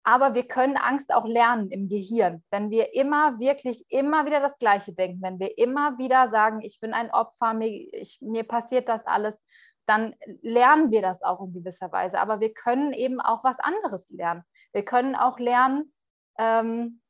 Aber 0.04 0.34
wir 0.34 0.46
können 0.46 0.76
Angst 0.76 1.12
auch 1.12 1.26
lernen 1.26 1.68
im 1.70 1.88
Gehirn. 1.88 2.44
Wenn 2.50 2.70
wir 2.70 2.94
immer 2.94 3.40
wirklich 3.40 3.84
immer 3.88 4.24
wieder 4.24 4.38
das 4.38 4.58
Gleiche 4.60 4.94
denken, 4.94 5.20
wenn 5.20 5.40
wir 5.40 5.58
immer 5.58 5.98
wieder 5.98 6.28
sagen, 6.28 6.60
ich 6.60 6.78
bin 6.78 6.94
ein 6.94 7.10
Opfer, 7.10 7.54
mir, 7.54 7.66
ich, 7.92 8.18
mir 8.20 8.44
passiert 8.44 8.88
das 8.88 9.04
alles, 9.06 9.42
dann 9.84 10.14
lernen 10.42 10.92
wir 10.92 11.02
das 11.02 11.22
auch 11.22 11.40
in 11.40 11.52
gewisser 11.52 11.90
Weise. 11.90 12.20
Aber 12.20 12.38
wir 12.38 12.54
können 12.54 12.92
eben 12.92 13.20
auch 13.20 13.42
was 13.42 13.58
anderes 13.58 14.08
lernen. 14.10 14.44
Wir 14.72 14.84
können 14.84 15.16
auch 15.16 15.40
lernen, 15.40 15.92
ähm, 16.38 17.00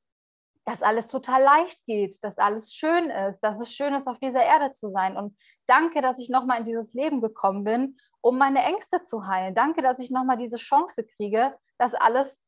dass 0.67 0.83
alles 0.83 1.07
total 1.07 1.43
leicht 1.43 1.87
geht, 1.87 2.23
dass 2.25 2.39
alles 2.39 2.75
schön 2.75 3.09
ist, 3.09 3.41
dass 3.41 3.61
es 3.61 3.73
schön 3.73 3.95
ist, 3.95 4.09
auf 4.09 4.19
dieser 4.19 4.43
Erde 4.43 4.73
zu 4.73 4.89
sein. 4.89 5.17
Und 5.17 5.39
danke, 5.67 6.03
dass 6.03 6.19
ich 6.19 6.29
nochmal 6.29 6.59
in 6.59 6.65
dieses 6.65 6.93
Leben 6.93 7.21
gekommen 7.21 7.63
bin, 7.63 7.99
um 8.21 8.37
meine 8.37 8.65
Ängste 8.65 9.01
zu 9.01 9.29
heilen. 9.29 9.55
Danke, 9.55 9.81
dass 9.81 10.01
ich 10.01 10.11
nochmal 10.11 10.37
diese 10.37 10.57
Chance 10.57 11.07
kriege, 11.07 11.57
das 11.79 11.95
alles 11.95 12.43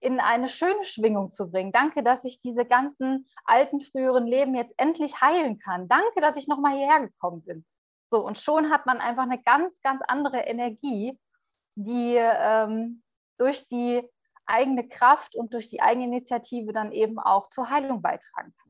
in 0.00 0.20
eine 0.20 0.46
schöne 0.46 0.84
Schwingung 0.84 1.30
zu 1.30 1.50
bringen. 1.50 1.72
Danke, 1.72 2.02
dass 2.02 2.24
ich 2.24 2.40
diese 2.40 2.66
ganzen 2.66 3.26
alten, 3.44 3.80
früheren 3.80 4.26
Leben 4.26 4.54
jetzt 4.54 4.74
endlich 4.76 5.22
heilen 5.22 5.58
kann. 5.58 5.88
Danke, 5.88 6.20
dass 6.20 6.36
ich 6.36 6.48
nochmal 6.48 6.76
hierher 6.76 7.00
gekommen 7.00 7.42
bin. 7.42 7.64
So, 8.10 8.24
und 8.24 8.38
schon 8.38 8.70
hat 8.70 8.84
man 8.84 8.98
einfach 8.98 9.24
eine 9.24 9.42
ganz, 9.42 9.80
ganz 9.80 10.02
andere 10.06 10.40
Energie, 10.40 11.18
die 11.76 12.14
ähm, 12.16 13.02
durch 13.38 13.68
die 13.68 14.06
eigene 14.48 14.88
Kraft 14.88 15.34
und 15.34 15.54
durch 15.54 15.68
die 15.68 15.80
eigene 15.80 16.06
Initiative 16.06 16.72
dann 16.72 16.92
eben 16.92 17.18
auch 17.18 17.46
zur 17.48 17.70
Heilung 17.70 18.02
beitragen 18.02 18.54
kann. 18.60 18.68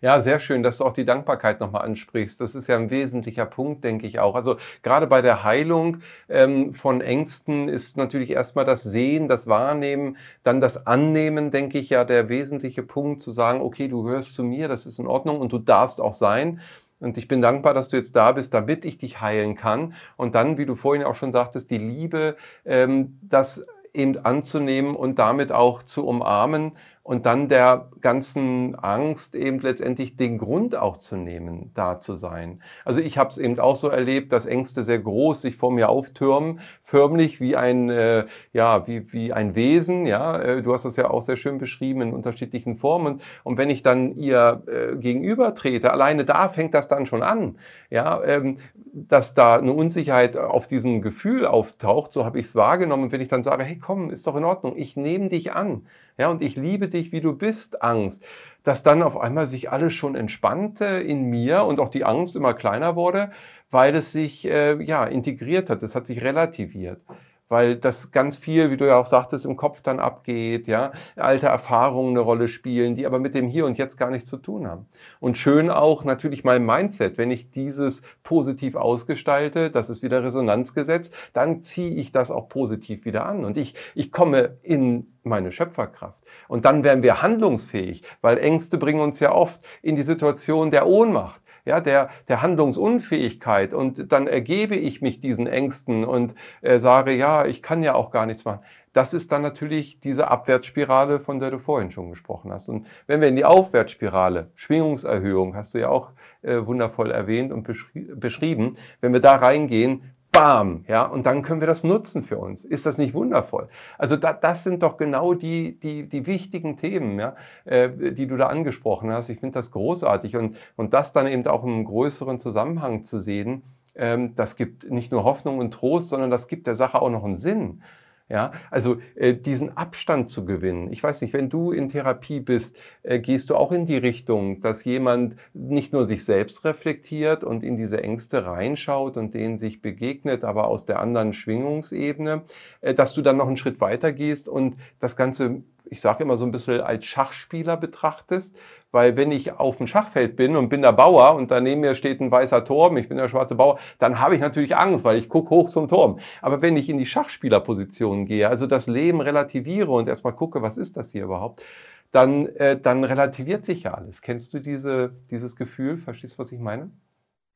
Ja, 0.00 0.20
sehr 0.20 0.40
schön, 0.40 0.62
dass 0.62 0.78
du 0.78 0.84
auch 0.84 0.92
die 0.92 1.04
Dankbarkeit 1.04 1.60
nochmal 1.60 1.82
ansprichst. 1.82 2.40
Das 2.40 2.54
ist 2.54 2.66
ja 2.66 2.76
ein 2.76 2.90
wesentlicher 2.90 3.46
Punkt, 3.46 3.84
denke 3.84 4.06
ich 4.06 4.18
auch. 4.18 4.34
Also 4.34 4.56
gerade 4.82 5.06
bei 5.06 5.22
der 5.22 5.44
Heilung 5.44 5.98
ähm, 6.28 6.74
von 6.74 7.00
Ängsten 7.00 7.68
ist 7.68 7.96
natürlich 7.96 8.30
erstmal 8.30 8.64
das 8.64 8.82
Sehen, 8.82 9.28
das 9.28 9.46
Wahrnehmen, 9.46 10.16
dann 10.42 10.60
das 10.60 10.86
Annehmen, 10.86 11.50
denke 11.50 11.78
ich 11.78 11.90
ja, 11.90 12.04
der 12.04 12.28
wesentliche 12.28 12.82
Punkt, 12.82 13.20
zu 13.20 13.32
sagen, 13.32 13.60
okay, 13.60 13.88
du 13.88 14.08
hörst 14.08 14.34
zu 14.34 14.42
mir, 14.42 14.68
das 14.68 14.86
ist 14.86 14.98
in 14.98 15.06
Ordnung 15.06 15.40
und 15.40 15.52
du 15.52 15.58
darfst 15.58 16.00
auch 16.00 16.14
sein. 16.14 16.60
Und 17.00 17.18
ich 17.18 17.28
bin 17.28 17.42
dankbar, 17.42 17.74
dass 17.74 17.88
du 17.88 17.96
jetzt 17.96 18.16
da 18.16 18.32
bist, 18.32 18.54
damit 18.54 18.84
ich 18.84 18.98
dich 18.98 19.20
heilen 19.20 19.56
kann. 19.56 19.94
Und 20.16 20.34
dann, 20.34 20.58
wie 20.58 20.64
du 20.64 20.74
vorhin 20.74 21.04
auch 21.04 21.16
schon 21.16 21.32
sagtest, 21.32 21.70
die 21.70 21.78
Liebe, 21.78 22.36
ähm, 22.64 23.18
das 23.22 23.66
eben 23.94 24.24
anzunehmen 24.24 24.96
und 24.96 25.18
damit 25.18 25.52
auch 25.52 25.82
zu 25.82 26.06
umarmen 26.06 26.72
und 27.04 27.26
dann 27.26 27.50
der 27.50 27.90
ganzen 28.00 28.74
Angst 28.76 29.34
eben 29.34 29.60
letztendlich 29.60 30.16
den 30.16 30.38
Grund 30.38 30.74
auch 30.74 30.96
zu 30.96 31.16
nehmen, 31.16 31.70
da 31.74 31.98
zu 31.98 32.14
sein. 32.14 32.62
Also 32.86 33.02
ich 33.02 33.18
habe 33.18 33.28
es 33.28 33.36
eben 33.36 33.60
auch 33.60 33.76
so 33.76 33.88
erlebt, 33.88 34.32
dass 34.32 34.46
Ängste 34.46 34.82
sehr 34.84 35.00
groß 35.00 35.42
sich 35.42 35.54
vor 35.54 35.70
mir 35.70 35.90
auftürmen, 35.90 36.60
förmlich 36.82 37.42
wie 37.42 37.56
ein 37.56 37.90
äh, 37.90 38.24
ja 38.54 38.86
wie 38.86 39.12
wie 39.12 39.34
ein 39.34 39.54
Wesen. 39.54 40.06
Ja, 40.06 40.40
äh, 40.40 40.62
du 40.62 40.72
hast 40.72 40.86
das 40.86 40.96
ja 40.96 41.10
auch 41.10 41.20
sehr 41.20 41.36
schön 41.36 41.58
beschrieben 41.58 42.00
in 42.00 42.14
unterschiedlichen 42.14 42.76
Formen. 42.76 43.20
Und 43.42 43.58
wenn 43.58 43.68
ich 43.68 43.82
dann 43.82 44.16
ihr 44.16 44.62
äh, 44.66 44.96
gegenüber 44.96 45.54
trete, 45.54 45.92
alleine 45.92 46.24
da 46.24 46.48
fängt 46.48 46.72
das 46.72 46.88
dann 46.88 47.04
schon 47.04 47.22
an. 47.22 47.58
Ja, 47.90 48.24
ähm, 48.24 48.56
dass 48.94 49.34
da 49.34 49.58
eine 49.58 49.74
Unsicherheit 49.74 50.38
auf 50.38 50.66
diesem 50.68 51.02
Gefühl 51.02 51.44
auftaucht, 51.44 52.12
so 52.12 52.24
habe 52.24 52.40
ich 52.40 52.46
es 52.46 52.54
wahrgenommen. 52.54 53.04
Und 53.04 53.12
wenn 53.12 53.20
ich 53.20 53.28
dann 53.28 53.42
sage, 53.42 53.62
hey 53.62 53.78
komm, 53.78 54.08
ist 54.08 54.26
doch 54.26 54.36
in 54.36 54.44
Ordnung, 54.44 54.74
ich 54.74 54.96
nehme 54.96 55.28
dich 55.28 55.52
an 55.52 55.82
ja, 56.18 56.28
und 56.28 56.42
ich 56.42 56.56
liebe 56.56 56.88
dich, 56.88 57.12
wie 57.12 57.20
du 57.20 57.36
bist, 57.36 57.82
Angst, 57.82 58.24
dass 58.62 58.82
dann 58.82 59.02
auf 59.02 59.16
einmal 59.18 59.46
sich 59.46 59.70
alles 59.70 59.94
schon 59.94 60.14
entspannte 60.14 60.84
in 60.84 61.24
mir 61.24 61.64
und 61.64 61.80
auch 61.80 61.88
die 61.88 62.04
Angst 62.04 62.36
immer 62.36 62.54
kleiner 62.54 62.96
wurde, 62.96 63.30
weil 63.70 63.94
es 63.96 64.12
sich 64.12 64.44
äh, 64.46 64.80
ja 64.82 65.04
integriert 65.04 65.70
hat, 65.70 65.82
es 65.82 65.94
hat 65.94 66.06
sich 66.06 66.22
relativiert 66.22 67.00
weil 67.48 67.76
das 67.76 68.10
ganz 68.10 68.36
viel, 68.36 68.70
wie 68.70 68.76
du 68.76 68.86
ja 68.86 68.96
auch 68.96 69.06
sagtest, 69.06 69.44
im 69.44 69.56
Kopf 69.56 69.82
dann 69.82 70.00
abgeht, 70.00 70.66
ja, 70.66 70.92
alte 71.16 71.46
Erfahrungen 71.46 72.10
eine 72.10 72.20
Rolle 72.20 72.48
spielen, 72.48 72.94
die 72.94 73.06
aber 73.06 73.18
mit 73.18 73.34
dem 73.34 73.48
Hier 73.48 73.66
und 73.66 73.78
Jetzt 73.78 73.96
gar 73.96 74.10
nichts 74.10 74.28
zu 74.28 74.38
tun 74.38 74.66
haben. 74.66 74.86
Und 75.20 75.36
schön 75.36 75.70
auch 75.70 76.04
natürlich 76.04 76.44
mein 76.44 76.64
Mindset, 76.64 77.18
wenn 77.18 77.30
ich 77.30 77.50
dieses 77.50 78.02
positiv 78.22 78.76
ausgestalte, 78.76 79.70
das 79.70 79.90
ist 79.90 80.02
wieder 80.02 80.22
Resonanzgesetz, 80.24 81.10
dann 81.32 81.62
ziehe 81.62 81.94
ich 81.94 82.12
das 82.12 82.30
auch 82.30 82.48
positiv 82.48 83.04
wieder 83.04 83.26
an 83.26 83.44
und 83.44 83.56
ich, 83.56 83.74
ich 83.94 84.10
komme 84.10 84.56
in 84.62 85.08
meine 85.22 85.52
Schöpferkraft. 85.52 86.18
Und 86.48 86.64
dann 86.64 86.84
werden 86.84 87.02
wir 87.02 87.22
handlungsfähig, 87.22 88.02
weil 88.20 88.38
Ängste 88.38 88.78
bringen 88.78 89.00
uns 89.00 89.20
ja 89.20 89.32
oft 89.32 89.62
in 89.82 89.96
die 89.96 90.02
Situation 90.02 90.70
der 90.70 90.86
Ohnmacht 90.86 91.40
ja, 91.64 91.80
der, 91.80 92.10
der 92.28 92.42
Handlungsunfähigkeit 92.42 93.72
und 93.72 94.12
dann 94.12 94.26
ergebe 94.26 94.76
ich 94.76 95.02
mich 95.02 95.20
diesen 95.20 95.46
Ängsten 95.46 96.04
und 96.04 96.34
äh, 96.62 96.78
sage, 96.78 97.12
ja, 97.12 97.46
ich 97.46 97.62
kann 97.62 97.82
ja 97.82 97.94
auch 97.94 98.10
gar 98.10 98.26
nichts 98.26 98.44
machen. 98.44 98.60
Das 98.92 99.12
ist 99.12 99.32
dann 99.32 99.42
natürlich 99.42 99.98
diese 99.98 100.28
Abwärtsspirale, 100.28 101.18
von 101.18 101.40
der 101.40 101.50
du 101.50 101.58
vorhin 101.58 101.90
schon 101.90 102.10
gesprochen 102.10 102.52
hast. 102.52 102.68
Und 102.68 102.86
wenn 103.08 103.20
wir 103.20 103.26
in 103.26 103.34
die 103.34 103.44
Aufwärtsspirale, 103.44 104.50
Schwingungserhöhung, 104.54 105.56
hast 105.56 105.74
du 105.74 105.80
ja 105.80 105.88
auch 105.88 106.12
äh, 106.42 106.64
wundervoll 106.64 107.10
erwähnt 107.10 107.50
und 107.50 107.64
beschri 107.64 108.06
beschrieben, 108.14 108.76
wenn 109.00 109.12
wir 109.12 109.20
da 109.20 109.34
reingehen, 109.34 110.13
Bam, 110.34 110.84
ja, 110.88 111.04
und 111.04 111.26
dann 111.26 111.42
können 111.42 111.60
wir 111.60 111.68
das 111.68 111.84
nutzen 111.84 112.24
für 112.24 112.38
uns. 112.38 112.64
Ist 112.64 112.86
das 112.86 112.98
nicht 112.98 113.14
wundervoll? 113.14 113.68
Also 113.98 114.16
da, 114.16 114.32
das 114.32 114.64
sind 114.64 114.82
doch 114.82 114.96
genau 114.96 115.32
die, 115.32 115.78
die, 115.78 116.08
die 116.08 116.26
wichtigen 116.26 116.76
Themen, 116.76 117.20
ja, 117.20 117.36
äh, 117.64 118.12
die 118.12 118.26
du 118.26 118.36
da 118.36 118.48
angesprochen 118.48 119.12
hast. 119.12 119.28
Ich 119.28 119.38
finde 119.38 119.54
das 119.54 119.70
großartig 119.70 120.36
und, 120.36 120.56
und 120.74 120.92
das 120.92 121.12
dann 121.12 121.28
eben 121.28 121.46
auch 121.46 121.62
im 121.62 121.84
größeren 121.84 122.40
Zusammenhang 122.40 123.04
zu 123.04 123.20
sehen, 123.20 123.62
ähm, 123.94 124.34
das 124.34 124.56
gibt 124.56 124.90
nicht 124.90 125.12
nur 125.12 125.22
Hoffnung 125.22 125.58
und 125.58 125.72
Trost, 125.72 126.08
sondern 126.08 126.30
das 126.30 126.48
gibt 126.48 126.66
der 126.66 126.74
Sache 126.74 127.00
auch 127.00 127.10
noch 127.10 127.24
einen 127.24 127.36
Sinn. 127.36 127.82
Ja, 128.30 128.52
also 128.70 128.96
äh, 129.16 129.34
diesen 129.34 129.76
Abstand 129.76 130.30
zu 130.30 130.46
gewinnen. 130.46 130.90
Ich 130.90 131.02
weiß 131.02 131.20
nicht, 131.20 131.34
wenn 131.34 131.50
du 131.50 131.72
in 131.72 131.90
Therapie 131.90 132.40
bist, 132.40 132.74
äh, 133.02 133.18
gehst 133.18 133.50
du 133.50 133.54
auch 133.54 133.70
in 133.70 133.84
die 133.84 133.98
Richtung, 133.98 134.62
dass 134.62 134.84
jemand 134.84 135.36
nicht 135.52 135.92
nur 135.92 136.06
sich 136.06 136.24
selbst 136.24 136.64
reflektiert 136.64 137.44
und 137.44 137.62
in 137.62 137.76
diese 137.76 138.02
Ängste 138.02 138.46
reinschaut 138.46 139.18
und 139.18 139.34
denen 139.34 139.58
sich 139.58 139.82
begegnet, 139.82 140.42
aber 140.42 140.68
aus 140.68 140.86
der 140.86 141.00
anderen 141.00 141.34
Schwingungsebene, 141.34 142.44
äh, 142.80 142.94
dass 142.94 143.12
du 143.12 143.20
dann 143.20 143.36
noch 143.36 143.46
einen 143.46 143.58
Schritt 143.58 143.82
weiter 143.82 144.10
gehst 144.10 144.48
und 144.48 144.78
das 145.00 145.16
Ganze 145.16 145.62
ich 145.90 146.00
sage 146.00 146.24
immer 146.24 146.36
so 146.36 146.44
ein 146.44 146.52
bisschen 146.52 146.80
als 146.80 147.04
Schachspieler 147.04 147.76
betrachtest, 147.76 148.56
weil 148.94 149.16
wenn 149.16 149.32
ich 149.32 149.50
auf 149.52 149.78
dem 149.78 149.88
Schachfeld 149.88 150.36
bin 150.36 150.54
und 150.54 150.68
bin 150.68 150.82
der 150.82 150.92
Bauer 150.92 151.34
und 151.34 151.50
da 151.50 151.60
neben 151.60 151.80
mir 151.80 151.96
steht 151.96 152.20
ein 152.20 152.30
weißer 152.30 152.64
Turm, 152.64 152.96
ich 152.96 153.08
bin 153.08 153.18
der 153.18 153.28
schwarze 153.28 153.56
Bauer, 153.56 153.80
dann 153.98 154.20
habe 154.20 154.36
ich 154.36 154.40
natürlich 154.40 154.76
Angst, 154.76 155.04
weil 155.04 155.18
ich 155.18 155.28
gucke 155.28 155.50
hoch 155.50 155.68
zum 155.68 155.88
Turm. 155.88 156.20
Aber 156.40 156.62
wenn 156.62 156.76
ich 156.76 156.88
in 156.88 156.96
die 156.96 157.04
Schachspielerposition 157.04 158.24
gehe, 158.24 158.48
also 158.48 158.68
das 158.68 158.86
Leben 158.86 159.20
relativiere 159.20 159.90
und 159.90 160.08
erstmal 160.08 160.34
gucke, 160.34 160.62
was 160.62 160.78
ist 160.78 160.96
das 160.96 161.10
hier 161.10 161.24
überhaupt, 161.24 161.64
dann, 162.12 162.46
äh, 162.54 162.80
dann 162.80 163.02
relativiert 163.02 163.66
sich 163.66 163.82
ja 163.82 163.94
alles. 163.94 164.22
Kennst 164.22 164.54
du 164.54 164.60
diese, 164.60 165.12
dieses 165.28 165.56
Gefühl? 165.56 165.98
Verstehst 165.98 166.36
du, 166.36 166.38
was 166.38 166.52
ich 166.52 166.60
meine? 166.60 166.92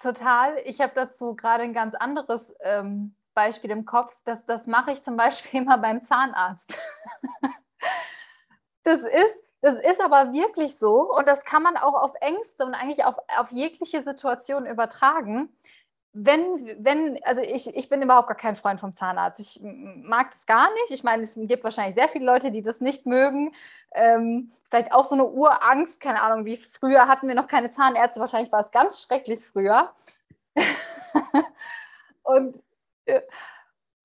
Total. 0.00 0.54
Ich 0.64 0.80
habe 0.80 0.92
dazu 0.96 1.36
gerade 1.36 1.62
ein 1.62 1.72
ganz 1.72 1.94
anderes 1.94 2.52
ähm, 2.64 3.14
Beispiel 3.34 3.70
im 3.70 3.84
Kopf. 3.84 4.18
Das, 4.24 4.44
das 4.44 4.66
mache 4.66 4.90
ich 4.90 5.04
zum 5.04 5.16
Beispiel 5.16 5.60
immer 5.62 5.78
beim 5.78 6.02
Zahnarzt. 6.02 6.76
das 8.82 9.02
ist, 9.02 9.47
das 9.60 9.74
ist 9.74 10.00
aber 10.00 10.32
wirklich 10.32 10.78
so 10.78 11.12
und 11.12 11.26
das 11.26 11.44
kann 11.44 11.62
man 11.62 11.76
auch 11.76 11.94
auf 11.94 12.14
Ängste 12.20 12.64
und 12.64 12.74
eigentlich 12.74 13.04
auf, 13.04 13.16
auf 13.36 13.50
jegliche 13.50 14.02
Situation 14.02 14.66
übertragen. 14.66 15.48
Wenn, 16.12 16.40
wenn, 16.78 17.22
also 17.24 17.42
ich, 17.42 17.74
ich 17.76 17.88
bin 17.88 18.02
überhaupt 18.02 18.28
gar 18.28 18.36
kein 18.36 18.56
Freund 18.56 18.80
vom 18.80 18.94
Zahnarzt. 18.94 19.40
Ich 19.40 19.60
mag 19.62 20.30
das 20.30 20.46
gar 20.46 20.68
nicht. 20.72 20.90
Ich 20.90 21.04
meine, 21.04 21.22
es 21.22 21.34
gibt 21.34 21.64
wahrscheinlich 21.64 21.94
sehr 21.94 22.08
viele 22.08 22.24
Leute, 22.24 22.50
die 22.50 22.62
das 22.62 22.80
nicht 22.80 23.06
mögen. 23.06 23.54
Ähm, 23.92 24.50
vielleicht 24.68 24.92
auch 24.92 25.04
so 25.04 25.14
eine 25.14 25.26
Urangst, 25.26 26.00
keine 26.00 26.22
Ahnung, 26.22 26.44
wie 26.44 26.56
früher 26.56 27.06
hatten 27.08 27.28
wir 27.28 27.34
noch 27.34 27.46
keine 27.46 27.70
Zahnärzte. 27.70 28.20
Wahrscheinlich 28.20 28.50
war 28.50 28.60
es 28.60 28.70
ganz 28.70 29.02
schrecklich 29.02 29.40
früher. 29.40 29.92
und 32.22 32.60
äh, 33.04 33.20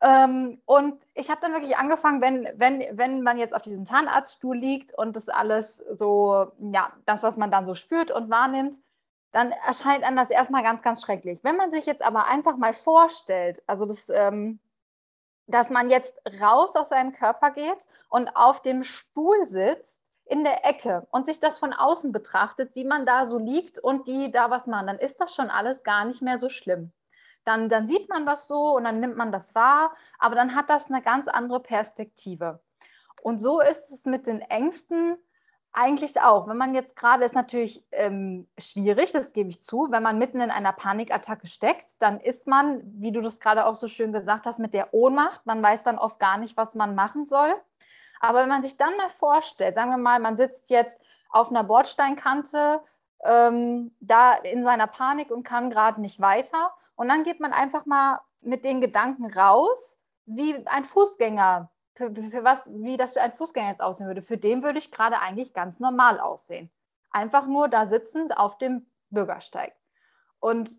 ähm, 0.04 0.62
und 0.66 1.02
ich 1.14 1.30
habe 1.30 1.40
dann 1.40 1.54
wirklich 1.54 1.78
angefangen, 1.78 2.20
wenn, 2.20 2.46
wenn, 2.58 2.86
wenn 2.98 3.22
man 3.22 3.38
jetzt 3.38 3.56
auf 3.56 3.62
diesem 3.62 3.86
Zahnarztstuhl 3.86 4.58
liegt 4.58 4.94
und 4.98 5.16
das 5.16 5.30
alles 5.30 5.78
so, 5.78 6.52
ja, 6.60 6.92
das, 7.06 7.24
was 7.24 7.38
man 7.38 7.52
dann 7.52 7.66
so 7.66 7.74
spürt 7.74 8.12
und 8.12 8.30
wahrnimmt, 8.30 8.76
dann 9.32 9.52
erscheint 9.52 10.04
einem 10.04 10.18
das 10.18 10.30
erstmal 10.30 10.62
ganz, 10.62 10.82
ganz 10.82 11.02
schrecklich. 11.02 11.44
Wenn 11.44 11.56
man 11.56 11.72
sich 11.72 11.86
jetzt 11.86 12.04
aber 12.04 12.28
einfach 12.28 12.58
mal 12.58 12.74
vorstellt, 12.74 13.64
also 13.66 13.86
das, 13.86 14.10
ähm, 14.10 14.60
dass 15.48 15.70
man 15.70 15.90
jetzt 15.90 16.20
raus 16.42 16.76
aus 16.76 16.90
seinem 16.90 17.14
Körper 17.14 17.52
geht 17.52 17.88
und 18.10 18.36
auf 18.36 18.62
dem 18.62 18.84
Stuhl 18.84 19.46
sitzt, 19.46 20.12
in 20.26 20.44
der 20.44 20.66
Ecke 20.66 21.08
und 21.12 21.26
sich 21.26 21.40
das 21.40 21.60
von 21.60 21.74
außen 21.74 22.12
betrachtet, 22.12 22.76
wie 22.76 22.86
man 22.86 23.06
da 23.06 23.26
so 23.26 23.38
liegt 23.38 23.80
und 23.80 24.08
die 24.08 24.32
da 24.32 24.50
was 24.50 24.68
machen, 24.68 24.88
dann 24.88 25.00
ist 25.00 25.20
das 25.22 25.36
schon 25.36 25.50
alles 25.50 25.84
gar 25.84 26.06
nicht 26.06 26.22
mehr 26.22 26.40
so 26.40 26.50
schlimm 26.50 26.92
dann, 27.46 27.70
dann 27.70 27.88
sieht 27.88 28.10
man 28.10 28.26
das 28.26 28.48
so 28.48 28.76
und 28.76 28.84
dann 28.84 29.00
nimmt 29.00 29.18
man 29.18 29.32
das 29.32 29.56
wahr, 29.56 29.94
aber 30.20 30.36
dann 30.36 30.56
hat 30.56 30.70
das 30.70 30.90
eine 30.90 31.02
ganz 31.02 31.28
andere 31.28 31.60
Perspektive. 31.60 32.60
Und 33.22 33.40
so 33.40 33.62
ist 33.62 33.92
es 33.92 34.06
mit 34.06 34.28
den 34.28 34.42
Ängsten 34.42 35.18
eigentlich 35.72 36.22
auch. 36.22 36.48
Wenn 36.48 36.58
man 36.58 36.76
jetzt 36.76 36.96
gerade 36.96 37.26
ist 37.26 37.36
natürlich 37.36 37.84
ähm, 37.92 38.48
schwierig, 38.60 39.12
das 39.12 39.34
gebe 39.34 39.50
ich 39.50 39.62
zu, 39.62 39.88
wenn 39.90 40.04
man 40.04 40.20
mitten 40.20 40.40
in 40.40 40.52
einer 40.52 40.72
Panikattacke 40.72 41.48
steckt, 41.48 42.02
dann 42.02 42.20
ist 42.20 42.48
man, 42.48 42.82
wie 42.84 43.12
du 43.12 43.22
das 43.22 43.40
gerade 43.40 43.66
auch 43.66 43.76
so 43.76 43.88
schön 43.88 44.14
gesagt 44.14 44.46
hast, 44.46 44.60
mit 44.60 44.74
der 44.74 44.94
Ohnmacht. 44.94 45.46
Man 45.46 45.64
weiß 45.64 45.84
dann 45.84 45.98
oft 45.98 46.20
gar 46.20 46.38
nicht, 46.38 46.58
was 46.58 46.76
man 46.76 46.96
machen 46.96 47.26
soll. 47.26 47.54
Aber 48.20 48.42
wenn 48.42 48.50
man 48.50 48.62
sich 48.62 48.78
dann 48.78 48.96
mal 48.98 49.10
vorstellt, 49.10 49.76
sagen 49.76 49.90
wir 49.90 49.98
mal, 49.98 50.20
man 50.20 50.38
sitzt 50.38 50.70
jetzt 50.70 51.02
auf 51.30 51.50
einer 51.50 51.64
Bordsteinkante, 51.64 52.82
ähm, 53.26 53.96
da 54.00 54.34
in 54.34 54.64
seiner 54.64 54.88
Panik 54.88 55.32
und 55.32 55.44
kann 55.44 55.70
gerade 55.70 56.00
nicht 56.02 56.22
weiter 56.22 56.74
und 56.96 57.08
dann 57.10 57.24
geht 57.24 57.40
man 57.40 57.54
einfach 57.54 57.86
mal 57.86 58.22
mit 58.42 58.66
den 58.66 58.82
Gedanken 58.82 59.26
raus, 59.26 60.00
wie 60.26 60.56
ein 60.68 60.84
Fußgänger, 60.84 61.70
für, 61.96 62.14
für 62.14 62.44
was, 62.44 62.70
wie 62.74 62.98
das 62.98 63.14
für 63.14 63.22
ein 63.22 63.34
Fußgänger 63.34 63.70
jetzt 63.70 63.82
aussehen 63.82 64.08
würde. 64.08 64.22
Für 64.22 64.38
den 64.38 64.64
würde 64.64 64.80
ich 64.80 64.92
gerade 64.92 65.20
eigentlich 65.20 65.54
ganz 65.54 65.80
normal 65.80 66.20
aussehen. 66.20 66.72
Einfach 67.12 67.46
nur 67.46 67.68
da 67.68 67.86
sitzend 67.86 68.38
auf 68.38 68.58
dem 68.58 68.88
Bürgersteig. 69.10 69.74
Und 70.40 70.72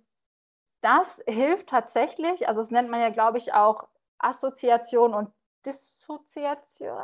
das 0.81 1.23
hilft 1.27 1.69
tatsächlich, 1.69 2.49
also 2.49 2.61
das 2.61 2.71
nennt 2.71 2.91
man 2.91 3.01
ja, 3.01 3.11
glaube 3.11 3.39
ich, 3.39 3.55
auch 3.55 3.89
Assoziation 4.19 5.15
und 5.15 5.31
Dissoziation. 5.65 6.99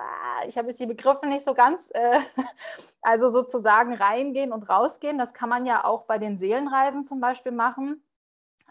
Ich 0.47 0.59
habe 0.59 0.69
jetzt 0.69 0.81
die 0.81 0.87
Begriffe 0.87 1.27
nicht 1.27 1.45
so 1.45 1.55
ganz, 1.55 1.91
äh, 1.95 2.21
also 3.03 3.29
sozusagen 3.29 3.95
reingehen 3.95 4.53
und 4.53 4.69
rausgehen. 4.69 5.19
Das 5.19 5.33
kann 5.33 5.49
man 5.49 5.65
ja 5.65 5.85
auch 5.85 6.05
bei 6.05 6.19
den 6.19 6.37
Seelenreisen 6.37 7.05
zum 7.05 7.21
Beispiel 7.21 7.53
machen. 7.53 8.03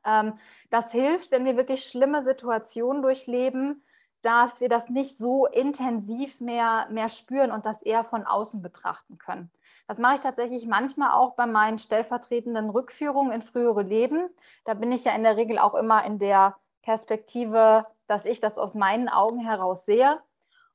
Ähm, 0.06 0.34
das 0.70 0.91
hilft, 0.91 1.32
wenn 1.32 1.45
wir 1.45 1.58
wirklich 1.58 1.84
schlimme 1.86 2.22
Situationen 2.22 3.02
durchleben, 3.02 3.84
dass 4.22 4.60
wir 4.60 4.70
das 4.70 4.89
nicht 4.89 5.18
so 5.18 5.45
intensiv 5.45 6.41
mehr, 6.41 6.88
mehr 6.89 7.08
spüren 7.08 7.52
und 7.52 7.66
das 7.66 7.82
eher 7.82 8.04
von 8.04 8.26
außen 8.26 8.62
betrachten 8.62 9.18
können. 9.18 9.50
Das 9.88 9.97
mache 9.97 10.16
ich 10.16 10.20
tatsächlich 10.20 10.68
manchmal 10.68 11.12
auch 11.12 11.36
bei 11.36 11.45
meinen 11.45 11.80
stellvertretenden 11.80 12.70
Rückführungen 12.70 13.32
in 13.32 13.41
frühere 13.41 13.82
Leben. 13.82 14.30
Da 14.66 14.74
bin 14.74 14.91
ich 14.91 15.06
ja 15.06 15.14
in 15.14 15.24
der 15.24 15.38
Regel 15.38 15.58
auch 15.58 15.74
immer 15.74 16.04
in 16.04 16.20
der 16.20 16.58
Perspektive, 16.82 17.86
dass 18.08 18.26
ich 18.26 18.39
das 18.39 18.58
aus 18.58 18.76
meinen 18.76 19.10
Augen 19.10 19.39
heraus 19.39 19.86
sehe. 19.86 20.20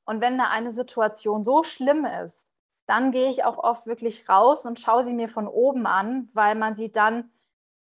Und 0.05 0.21
wenn 0.21 0.37
da 0.37 0.49
eine 0.49 0.71
Situation 0.71 1.43
so 1.43 1.63
schlimm 1.63 2.05
ist, 2.05 2.51
dann 2.87 3.11
gehe 3.11 3.29
ich 3.29 3.45
auch 3.45 3.57
oft 3.57 3.87
wirklich 3.87 4.29
raus 4.29 4.65
und 4.65 4.79
schaue 4.79 5.03
sie 5.03 5.13
mir 5.13 5.29
von 5.29 5.47
oben 5.47 5.87
an, 5.87 6.29
weil 6.33 6.55
man 6.55 6.75
sie 6.75 6.91
dann 6.91 7.31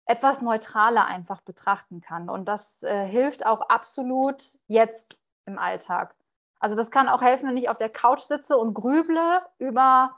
etwas 0.09 0.40
neutraler 0.40 1.04
einfach 1.04 1.42
betrachten 1.42 2.00
kann. 2.00 2.30
Und 2.30 2.46
das 2.46 2.82
äh, 2.82 3.06
hilft 3.06 3.44
auch 3.44 3.68
absolut 3.68 4.42
jetzt 4.66 5.20
im 5.44 5.59
Alltag. 5.59 6.16
Also 6.59 6.76
das 6.76 6.90
kann 6.90 7.09
auch 7.09 7.22
helfen, 7.22 7.48
wenn 7.48 7.56
ich 7.59 7.68
auf 7.68 7.76
der 7.76 7.90
Couch 7.90 8.20
sitze 8.20 8.56
und 8.56 8.74
grüble 8.74 9.42
über 9.59 10.16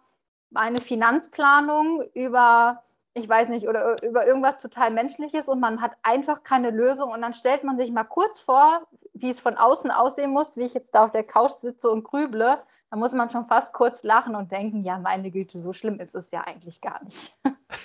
meine 0.48 0.78
Finanzplanung, 0.78 2.02
über, 2.14 2.82
ich 3.14 3.28
weiß 3.28 3.48
nicht, 3.48 3.68
oder 3.68 4.02
über 4.02 4.26
irgendwas 4.26 4.62
total 4.62 4.92
Menschliches 4.92 5.48
und 5.48 5.58
man 5.60 5.82
hat 5.82 5.96
einfach 6.02 6.44
keine 6.44 6.70
Lösung 6.70 7.10
und 7.10 7.20
dann 7.20 7.34
stellt 7.34 7.64
man 7.64 7.76
sich 7.76 7.90
mal 7.90 8.04
kurz 8.04 8.40
vor, 8.40 8.86
wie 9.12 9.30
es 9.30 9.40
von 9.40 9.56
außen 9.56 9.90
aussehen 9.90 10.30
muss, 10.30 10.56
wie 10.56 10.64
ich 10.64 10.74
jetzt 10.74 10.94
da 10.94 11.04
auf 11.04 11.12
der 11.12 11.24
Couch 11.24 11.52
sitze 11.52 11.90
und 11.90 12.04
grüble. 12.04 12.62
Da 12.90 12.96
muss 12.96 13.12
man 13.12 13.30
schon 13.30 13.44
fast 13.44 13.72
kurz 13.72 14.02
lachen 14.02 14.34
und 14.34 14.50
denken, 14.50 14.82
ja, 14.82 14.98
meine 14.98 15.30
Güte, 15.30 15.60
so 15.60 15.72
schlimm 15.72 16.00
ist 16.00 16.16
es 16.16 16.32
ja 16.32 16.40
eigentlich 16.40 16.80
gar 16.80 17.00
nicht. 17.04 17.32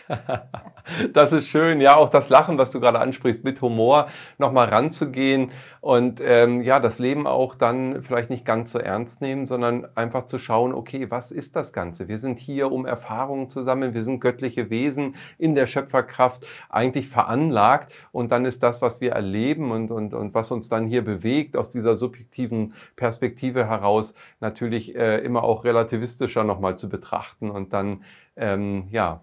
das 1.13 1.31
ist 1.31 1.47
schön, 1.47 1.79
ja, 1.79 1.95
auch 1.95 2.09
das 2.09 2.29
Lachen, 2.29 2.57
was 2.57 2.71
du 2.71 2.79
gerade 2.79 2.99
ansprichst, 2.99 3.43
mit 3.43 3.61
Humor 3.61 4.07
nochmal 4.39 4.69
ranzugehen 4.69 5.51
und 5.79 6.21
ähm, 6.23 6.61
ja, 6.61 6.79
das 6.79 6.97
Leben 6.97 7.27
auch 7.27 7.53
dann 7.53 8.01
vielleicht 8.01 8.31
nicht 8.31 8.45
ganz 8.45 8.71
so 8.71 8.79
ernst 8.79 9.21
nehmen, 9.21 9.45
sondern 9.45 9.87
einfach 9.93 10.25
zu 10.25 10.39
schauen, 10.39 10.73
okay, 10.73 11.11
was 11.11 11.31
ist 11.31 11.55
das 11.55 11.71
Ganze? 11.71 12.07
Wir 12.07 12.17
sind 12.17 12.39
hier, 12.39 12.71
um 12.71 12.87
Erfahrungen 12.87 13.47
zu 13.47 13.61
sammeln, 13.61 13.93
wir 13.93 14.03
sind 14.03 14.21
göttliche 14.21 14.71
Wesen 14.71 15.15
in 15.37 15.53
der 15.53 15.67
Schöpferkraft 15.67 16.47
eigentlich 16.69 17.09
veranlagt 17.09 17.93
und 18.11 18.31
dann 18.31 18.45
ist 18.45 18.63
das, 18.63 18.81
was 18.81 19.01
wir 19.01 19.11
erleben 19.11 19.69
und, 19.69 19.91
und, 19.91 20.15
und 20.15 20.33
was 20.33 20.49
uns 20.49 20.67
dann 20.67 20.87
hier 20.87 21.03
bewegt, 21.05 21.55
aus 21.55 21.69
dieser 21.69 21.95
subjektiven 21.95 22.73
Perspektive 22.95 23.67
heraus, 23.67 24.15
natürlich 24.39 24.94
äh, 24.95 25.19
immer 25.23 25.43
auch 25.43 25.63
relativistischer 25.63 26.43
nochmal 26.43 26.77
zu 26.77 26.89
betrachten 26.89 27.51
und 27.51 27.73
dann 27.73 28.03
ähm, 28.35 28.87
ja, 28.89 29.21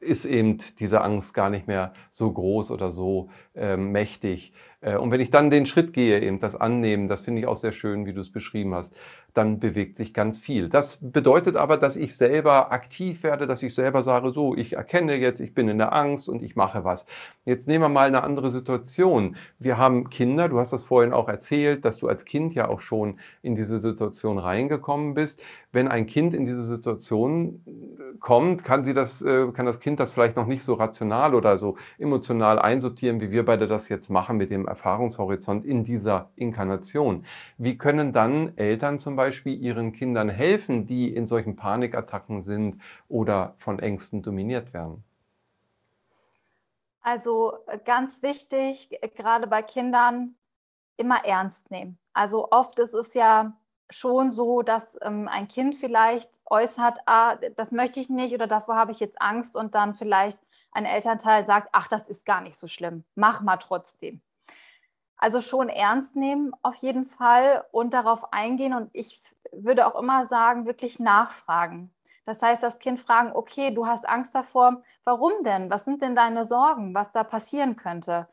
ist 0.00 0.24
eben 0.24 0.58
diese 0.78 1.02
Angst 1.02 1.34
gar 1.34 1.50
nicht 1.50 1.66
mehr 1.66 1.92
so 2.10 2.32
groß 2.32 2.70
oder 2.70 2.90
so 2.90 3.28
äh, 3.54 3.76
mächtig. 3.76 4.52
Äh, 4.80 4.96
und 4.96 5.10
wenn 5.10 5.20
ich 5.20 5.30
dann 5.30 5.50
den 5.50 5.66
Schritt 5.66 5.92
gehe, 5.92 6.20
eben 6.20 6.40
das 6.40 6.56
Annehmen, 6.56 7.08
das 7.08 7.20
finde 7.20 7.40
ich 7.40 7.46
auch 7.46 7.56
sehr 7.56 7.72
schön, 7.72 8.06
wie 8.06 8.14
du 8.14 8.20
es 8.20 8.32
beschrieben 8.32 8.74
hast, 8.74 8.98
dann 9.34 9.60
bewegt 9.60 9.96
sich 9.96 10.12
ganz 10.12 10.38
viel. 10.38 10.68
Das 10.68 10.98
bedeutet 11.00 11.56
aber, 11.56 11.76
dass 11.76 11.96
ich 11.96 12.16
selber 12.16 12.72
aktiv 12.72 13.22
werde, 13.22 13.46
dass 13.46 13.62
ich 13.62 13.74
selber 13.74 14.02
sage, 14.02 14.32
so, 14.32 14.56
ich 14.56 14.74
erkenne 14.74 15.14
jetzt, 15.16 15.40
ich 15.40 15.54
bin 15.54 15.68
in 15.68 15.78
der 15.78 15.92
Angst 15.92 16.28
und 16.28 16.42
ich 16.42 16.56
mache 16.56 16.84
was. 16.84 17.06
Jetzt 17.44 17.68
nehmen 17.68 17.84
wir 17.84 17.88
mal 17.88 18.08
eine 18.08 18.22
andere 18.24 18.50
Situation. 18.50 19.36
Wir 19.58 19.78
haben 19.78 20.10
Kinder, 20.10 20.48
du 20.48 20.58
hast 20.58 20.72
das 20.72 20.84
vorhin 20.84 21.12
auch 21.12 21.28
erzählt, 21.28 21.84
dass 21.84 21.98
du 21.98 22.08
als 22.08 22.24
Kind 22.24 22.54
ja 22.54 22.68
auch 22.68 22.80
schon 22.80 23.18
in 23.42 23.54
diese 23.54 23.78
Situation 23.78 24.38
reingekommen 24.38 25.14
bist. 25.14 25.42
Wenn 25.72 25.88
ein 25.88 26.06
Kind 26.06 26.34
in 26.34 26.44
diese 26.44 26.64
Situation 26.64 27.62
kommt, 28.18 28.64
kann 28.64 28.84
sie 28.84 28.94
das, 28.94 29.22
äh, 29.22 29.48
kann 29.52 29.66
das 29.66 29.78
Kind 29.80 30.00
das 30.00 30.10
vielleicht 30.12 30.36
noch 30.36 30.46
nicht 30.46 30.64
so 30.64 30.74
rational 30.74 31.34
oder 31.34 31.56
so 31.58 31.76
emotional 31.98 32.58
einsortieren, 32.58 33.20
wie 33.20 33.30
wir 33.30 33.44
beide 33.44 33.66
das 33.66 33.88
jetzt 33.88 34.10
machen 34.10 34.36
mit 34.36 34.50
dem 34.50 34.66
Erfahrungshorizont 34.66 35.64
in 35.64 35.84
dieser 35.84 36.30
Inkarnation. 36.36 37.24
Wie 37.56 37.78
können 37.78 38.12
dann 38.12 38.56
Eltern 38.56 38.98
zum 38.98 39.16
Beispiel 39.16 39.19
ihren 39.28 39.92
Kindern 39.92 40.28
helfen, 40.28 40.86
die 40.86 41.14
in 41.14 41.26
solchen 41.26 41.56
Panikattacken 41.56 42.42
sind 42.42 42.80
oder 43.08 43.54
von 43.58 43.78
Ängsten 43.78 44.22
dominiert 44.22 44.72
werden? 44.72 45.04
Also 47.02 47.54
äh, 47.66 47.78
ganz 47.78 48.22
wichtig, 48.22 48.90
gerade 49.16 49.46
bei 49.46 49.62
Kindern, 49.62 50.36
immer 50.96 51.24
ernst 51.24 51.70
nehmen. 51.70 51.98
Also 52.12 52.50
oft 52.50 52.78
ist 52.78 52.92
es 52.92 53.14
ja 53.14 53.56
schon 53.88 54.30
so, 54.32 54.62
dass 54.62 54.98
ähm, 55.02 55.28
ein 55.28 55.48
Kind 55.48 55.74
vielleicht 55.74 56.30
äußert, 56.44 56.98
ah, 57.06 57.36
das 57.56 57.72
möchte 57.72 58.00
ich 58.00 58.10
nicht 58.10 58.34
oder 58.34 58.46
davor 58.46 58.76
habe 58.76 58.92
ich 58.92 59.00
jetzt 59.00 59.20
Angst 59.20 59.56
und 59.56 59.74
dann 59.74 59.94
vielleicht 59.94 60.38
ein 60.72 60.84
Elternteil 60.84 61.44
sagt, 61.46 61.70
ach, 61.72 61.88
das 61.88 62.08
ist 62.08 62.26
gar 62.26 62.40
nicht 62.40 62.56
so 62.56 62.68
schlimm, 62.68 63.04
mach 63.14 63.40
mal 63.40 63.56
trotzdem. 63.56 64.20
Also 65.20 65.40
schon 65.42 65.68
ernst 65.68 66.16
nehmen 66.16 66.52
auf 66.62 66.76
jeden 66.76 67.04
Fall 67.04 67.64
und 67.72 67.92
darauf 67.92 68.32
eingehen 68.32 68.72
und 68.72 68.88
ich 68.94 69.20
würde 69.52 69.86
auch 69.86 70.00
immer 70.00 70.24
sagen, 70.24 70.64
wirklich 70.66 70.98
nachfragen. 70.98 71.92
Das 72.24 72.42
heißt, 72.42 72.62
das 72.62 72.78
Kind 72.78 72.98
fragen, 72.98 73.32
okay, 73.34 73.70
du 73.70 73.86
hast 73.86 74.08
Angst 74.08 74.34
davor, 74.34 74.82
warum 75.04 75.32
denn? 75.44 75.70
Was 75.70 75.84
sind 75.84 76.00
denn 76.00 76.14
deine 76.14 76.44
Sorgen, 76.44 76.94
was 76.94 77.10
da 77.10 77.22
passieren 77.24 77.76
könnte? 77.76 78.28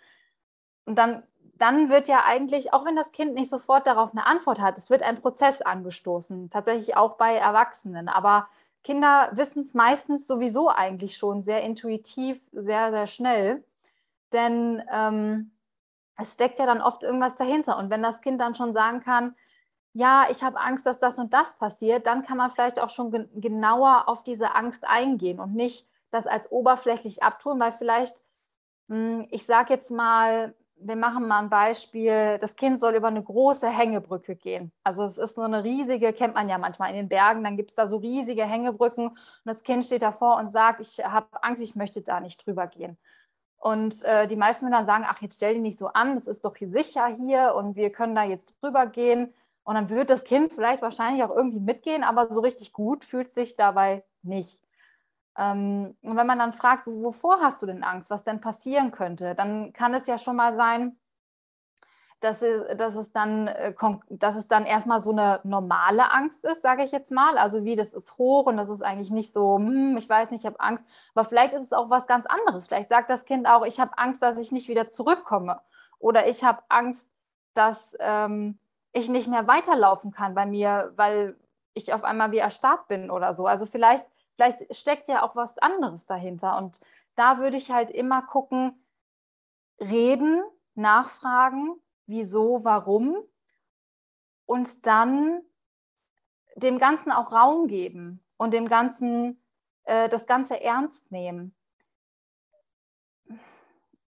Und 0.85 0.97
dann 0.97 1.23
dann 1.57 1.89
wird 1.89 2.07
ja 2.07 2.23
eigentlich, 2.25 2.73
auch 2.73 2.85
wenn 2.85 2.95
das 2.95 3.11
Kind 3.11 3.33
nicht 3.33 3.49
sofort 3.49 3.87
darauf 3.87 4.11
eine 4.11 4.25
Antwort 4.25 4.59
hat, 4.61 4.77
es 4.77 4.89
wird 4.89 5.03
ein 5.03 5.19
Prozess 5.19 5.61
angestoßen, 5.61 6.49
tatsächlich 6.49 6.95
auch 6.95 7.17
bei 7.17 7.35
Erwachsenen. 7.35 8.09
Aber 8.09 8.47
Kinder 8.83 9.29
wissen 9.33 9.63
es 9.63 9.73
meistens 9.73 10.27
sowieso 10.27 10.69
eigentlich 10.69 11.17
schon 11.17 11.41
sehr 11.41 11.63
intuitiv, 11.63 12.49
sehr, 12.53 12.91
sehr 12.91 13.07
schnell. 13.07 13.63
Denn 14.33 14.83
ähm, 14.91 15.51
es 16.17 16.33
steckt 16.33 16.59
ja 16.59 16.65
dann 16.65 16.81
oft 16.81 17.03
irgendwas 17.03 17.37
dahinter. 17.37 17.77
Und 17.77 17.89
wenn 17.89 18.03
das 18.03 18.21
Kind 18.21 18.41
dann 18.41 18.55
schon 18.55 18.73
sagen 18.73 19.01
kann, 19.01 19.35
ja, 19.93 20.27
ich 20.29 20.43
habe 20.43 20.59
Angst, 20.59 20.85
dass 20.85 20.99
das 20.99 21.17
und 21.19 21.33
das 21.33 21.57
passiert, 21.57 22.05
dann 22.07 22.23
kann 22.23 22.37
man 22.37 22.49
vielleicht 22.51 22.79
auch 22.79 22.89
schon 22.89 23.11
gen 23.11 23.29
genauer 23.41 24.07
auf 24.07 24.23
diese 24.23 24.55
Angst 24.55 24.85
eingehen 24.87 25.39
und 25.39 25.55
nicht 25.55 25.87
das 26.11 26.27
als 26.27 26.51
oberflächlich 26.51 27.23
abtun, 27.23 27.59
weil 27.59 27.71
vielleicht, 27.71 28.23
mh, 28.87 28.97
hm, 28.97 29.27
ich 29.31 29.45
sage 29.45 29.73
jetzt 29.73 29.91
mal, 29.91 30.55
wir 30.79 30.95
machen 30.95 31.27
mal 31.27 31.39
ein 31.39 31.49
Beispiel, 31.49 32.37
das 32.39 32.55
Kind 32.55 32.79
soll 32.79 32.95
über 32.95 33.07
eine 33.07 33.23
große 33.23 33.67
Hängebrücke 33.67 34.35
gehen. 34.35 34.71
Also 34.83 35.03
es 35.03 35.17
ist 35.17 35.35
so 35.35 35.41
eine 35.41 35.63
riesige, 35.63 36.13
kennt 36.13 36.35
man 36.35 36.49
ja 36.49 36.57
manchmal 36.59 36.91
in 36.91 36.97
den 36.97 37.09
Bergen, 37.09 37.43
dann 37.43 37.57
gibt 37.57 37.71
es 37.71 37.75
da 37.75 37.87
so 37.87 37.97
riesige 37.97 38.45
Hängebrücken 38.45 39.07
und 39.09 39.17
das 39.45 39.63
Kind 39.63 39.85
steht 39.85 40.03
davor 40.03 40.37
und 40.37 40.51
sagt, 40.51 40.81
ich 40.81 41.03
habe 41.03 41.27
Angst, 41.43 41.61
ich 41.63 41.75
möchte 41.75 42.01
da 42.01 42.19
nicht 42.19 42.45
drüber 42.45 42.67
gehen. 42.67 42.97
Und 43.57 44.03
äh, 44.03 44.27
die 44.27 44.35
meisten 44.35 44.71
dann 44.71 44.85
sagen, 44.85 45.05
ach, 45.07 45.21
jetzt 45.21 45.37
stell 45.37 45.53
dich 45.53 45.61
nicht 45.61 45.77
so 45.77 45.87
an, 45.87 46.15
das 46.15 46.27
ist 46.27 46.45
doch 46.45 46.55
hier 46.55 46.69
sicher 46.69 47.07
hier 47.07 47.55
und 47.55 47.75
wir 47.75 47.91
können 47.91 48.15
da 48.15 48.23
jetzt 48.23 48.61
drüber 48.61 48.85
gehen. 48.85 49.33
Und 49.63 49.75
dann 49.75 49.89
wird 49.89 50.09
das 50.09 50.23
Kind 50.23 50.53
vielleicht 50.53 50.81
wahrscheinlich 50.81 51.23
auch 51.23 51.35
irgendwie 51.35 51.59
mitgehen, 51.59 52.03
aber 52.03 52.31
so 52.31 52.41
richtig 52.41 52.71
gut 52.71 53.03
fühlt 53.03 53.29
sich 53.29 53.55
dabei 53.55 54.03
nicht. 54.21 54.61
Ähm, 55.37 55.97
und 56.01 56.15
wenn 56.15 56.27
man 56.27 56.39
dann 56.39 56.53
fragt, 56.53 56.87
wovor 56.87 57.41
hast 57.41 57.61
du 57.61 57.65
denn 57.65 57.83
Angst, 57.83 58.09
was 58.09 58.23
denn 58.23 58.41
passieren 58.41 58.91
könnte, 58.91 59.35
dann 59.35 59.73
kann 59.73 59.93
es 59.93 60.07
ja 60.07 60.17
schon 60.17 60.35
mal 60.35 60.55
sein, 60.55 60.97
dass 62.19 62.41
es, 62.41 62.77
dass 62.77 62.95
es, 62.95 63.11
dann, 63.11 63.47
äh, 63.47 63.73
dass 64.09 64.35
es 64.35 64.47
dann 64.47 64.65
erstmal 64.65 64.99
so 64.99 65.11
eine 65.11 65.39
normale 65.43 66.11
Angst 66.11 66.45
ist, 66.45 66.61
sage 66.61 66.83
ich 66.83 66.91
jetzt 66.91 67.11
mal. 67.11 67.37
Also 67.37 67.63
wie, 67.63 67.75
das 67.75 67.93
ist 67.93 68.17
hoch 68.17 68.45
und 68.45 68.57
das 68.57 68.69
ist 68.69 68.81
eigentlich 68.81 69.11
nicht 69.11 69.33
so, 69.33 69.57
hm, 69.57 69.97
ich 69.97 70.09
weiß 70.09 70.31
nicht, 70.31 70.41
ich 70.41 70.45
habe 70.45 70.59
Angst. 70.59 70.85
Aber 71.13 71.23
vielleicht 71.23 71.53
ist 71.53 71.63
es 71.63 71.73
auch 71.73 71.89
was 71.89 72.07
ganz 72.07 72.25
anderes. 72.25 72.67
Vielleicht 72.67 72.89
sagt 72.89 73.09
das 73.09 73.25
Kind 73.25 73.47
auch, 73.47 73.65
ich 73.65 73.79
habe 73.79 73.97
Angst, 73.97 74.21
dass 74.21 74.39
ich 74.39 74.51
nicht 74.51 74.67
wieder 74.67 74.87
zurückkomme. 74.87 75.61
Oder 75.99 76.27
ich 76.27 76.43
habe 76.43 76.61
Angst, 76.69 77.09
dass 77.53 77.95
ähm, 77.99 78.57
ich 78.93 79.09
nicht 79.09 79.27
mehr 79.27 79.47
weiterlaufen 79.47 80.11
kann 80.11 80.35
bei 80.35 80.45
mir, 80.45 80.93
weil 80.95 81.35
ich 81.73 81.93
auf 81.93 82.03
einmal 82.03 82.31
wie 82.31 82.37
erstarrt 82.37 82.87
bin 82.87 83.11
oder 83.11 83.33
so. 83.33 83.45
Also 83.45 83.65
vielleicht 83.65 84.05
Vielleicht 84.37 84.75
steckt 84.75 85.07
ja 85.07 85.23
auch 85.23 85.35
was 85.35 85.57
anderes 85.57 86.05
dahinter. 86.05 86.57
Und 86.57 86.79
da 87.15 87.39
würde 87.39 87.57
ich 87.57 87.71
halt 87.71 87.89
immer 87.89 88.21
gucken, 88.21 88.79
reden, 89.79 90.43
nachfragen, 90.75 91.81
wieso, 92.07 92.63
warum 92.63 93.17
und 94.45 94.85
dann 94.85 95.41
dem 96.55 96.79
Ganzen 96.79 97.11
auch 97.11 97.31
Raum 97.31 97.67
geben 97.67 98.23
und 98.37 98.53
dem 98.53 98.67
Ganzen 98.67 99.41
äh, 99.83 100.09
das 100.09 100.25
Ganze 100.25 100.61
ernst 100.61 101.11
nehmen. 101.11 101.55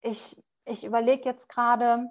Ich, 0.02 0.42
ich 0.66 0.84
überlege 0.84 1.30
jetzt 1.30 1.50
gerade, 1.50 2.10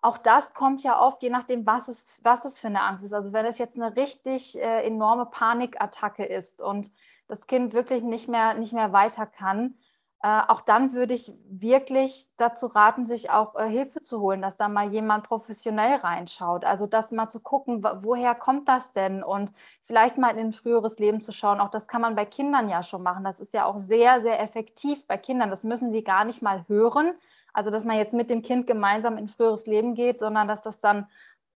auch 0.00 0.18
das 0.18 0.54
kommt 0.54 0.82
ja 0.84 1.00
oft, 1.00 1.22
je 1.22 1.30
nachdem, 1.30 1.66
was 1.66 1.88
es, 1.88 2.20
was 2.22 2.44
es 2.44 2.60
für 2.60 2.68
eine 2.68 2.82
Angst 2.82 3.04
ist. 3.04 3.12
Also 3.12 3.32
wenn 3.32 3.46
es 3.46 3.58
jetzt 3.58 3.76
eine 3.76 3.96
richtig 3.96 4.58
äh, 4.58 4.86
enorme 4.86 5.26
Panikattacke 5.26 6.24
ist 6.24 6.62
und 6.62 6.92
das 7.26 7.46
Kind 7.46 7.72
wirklich 7.72 8.02
nicht 8.02 8.28
mehr, 8.28 8.54
nicht 8.54 8.72
mehr 8.72 8.92
weiter 8.92 9.26
kann, 9.26 9.78
äh, 10.20 10.40
auch 10.48 10.62
dann 10.62 10.94
würde 10.94 11.14
ich 11.14 11.32
wirklich 11.48 12.26
dazu 12.36 12.66
raten, 12.66 13.04
sich 13.04 13.30
auch 13.30 13.54
äh, 13.54 13.68
Hilfe 13.68 14.02
zu 14.02 14.20
holen, 14.20 14.42
dass 14.42 14.56
da 14.56 14.68
mal 14.68 14.88
jemand 14.92 15.24
professionell 15.24 15.96
reinschaut. 15.96 16.64
Also 16.64 16.86
das 16.88 17.12
mal 17.12 17.28
zu 17.28 17.40
gucken, 17.40 17.84
woher 17.84 18.34
kommt 18.34 18.68
das 18.68 18.92
denn? 18.92 19.22
Und 19.22 19.52
vielleicht 19.82 20.18
mal 20.18 20.30
in 20.30 20.48
ein 20.48 20.52
früheres 20.52 20.98
Leben 20.98 21.20
zu 21.20 21.30
schauen. 21.32 21.60
Auch 21.60 21.70
das 21.70 21.86
kann 21.86 22.00
man 22.02 22.16
bei 22.16 22.24
Kindern 22.24 22.68
ja 22.68 22.82
schon 22.82 23.04
machen. 23.04 23.22
Das 23.22 23.38
ist 23.38 23.54
ja 23.54 23.64
auch 23.64 23.78
sehr, 23.78 24.20
sehr 24.20 24.40
effektiv 24.40 25.06
bei 25.06 25.18
Kindern. 25.18 25.50
Das 25.50 25.62
müssen 25.62 25.90
sie 25.90 26.02
gar 26.02 26.24
nicht 26.24 26.42
mal 26.42 26.64
hören. 26.66 27.12
Also 27.52 27.70
dass 27.70 27.84
man 27.84 27.96
jetzt 27.96 28.14
mit 28.14 28.28
dem 28.28 28.42
Kind 28.42 28.66
gemeinsam 28.66 29.18
in 29.18 29.24
ein 29.24 29.28
früheres 29.28 29.66
Leben 29.66 29.94
geht, 29.94 30.18
sondern 30.18 30.48
dass 30.48 30.62
das 30.62 30.80
dann 30.80 31.06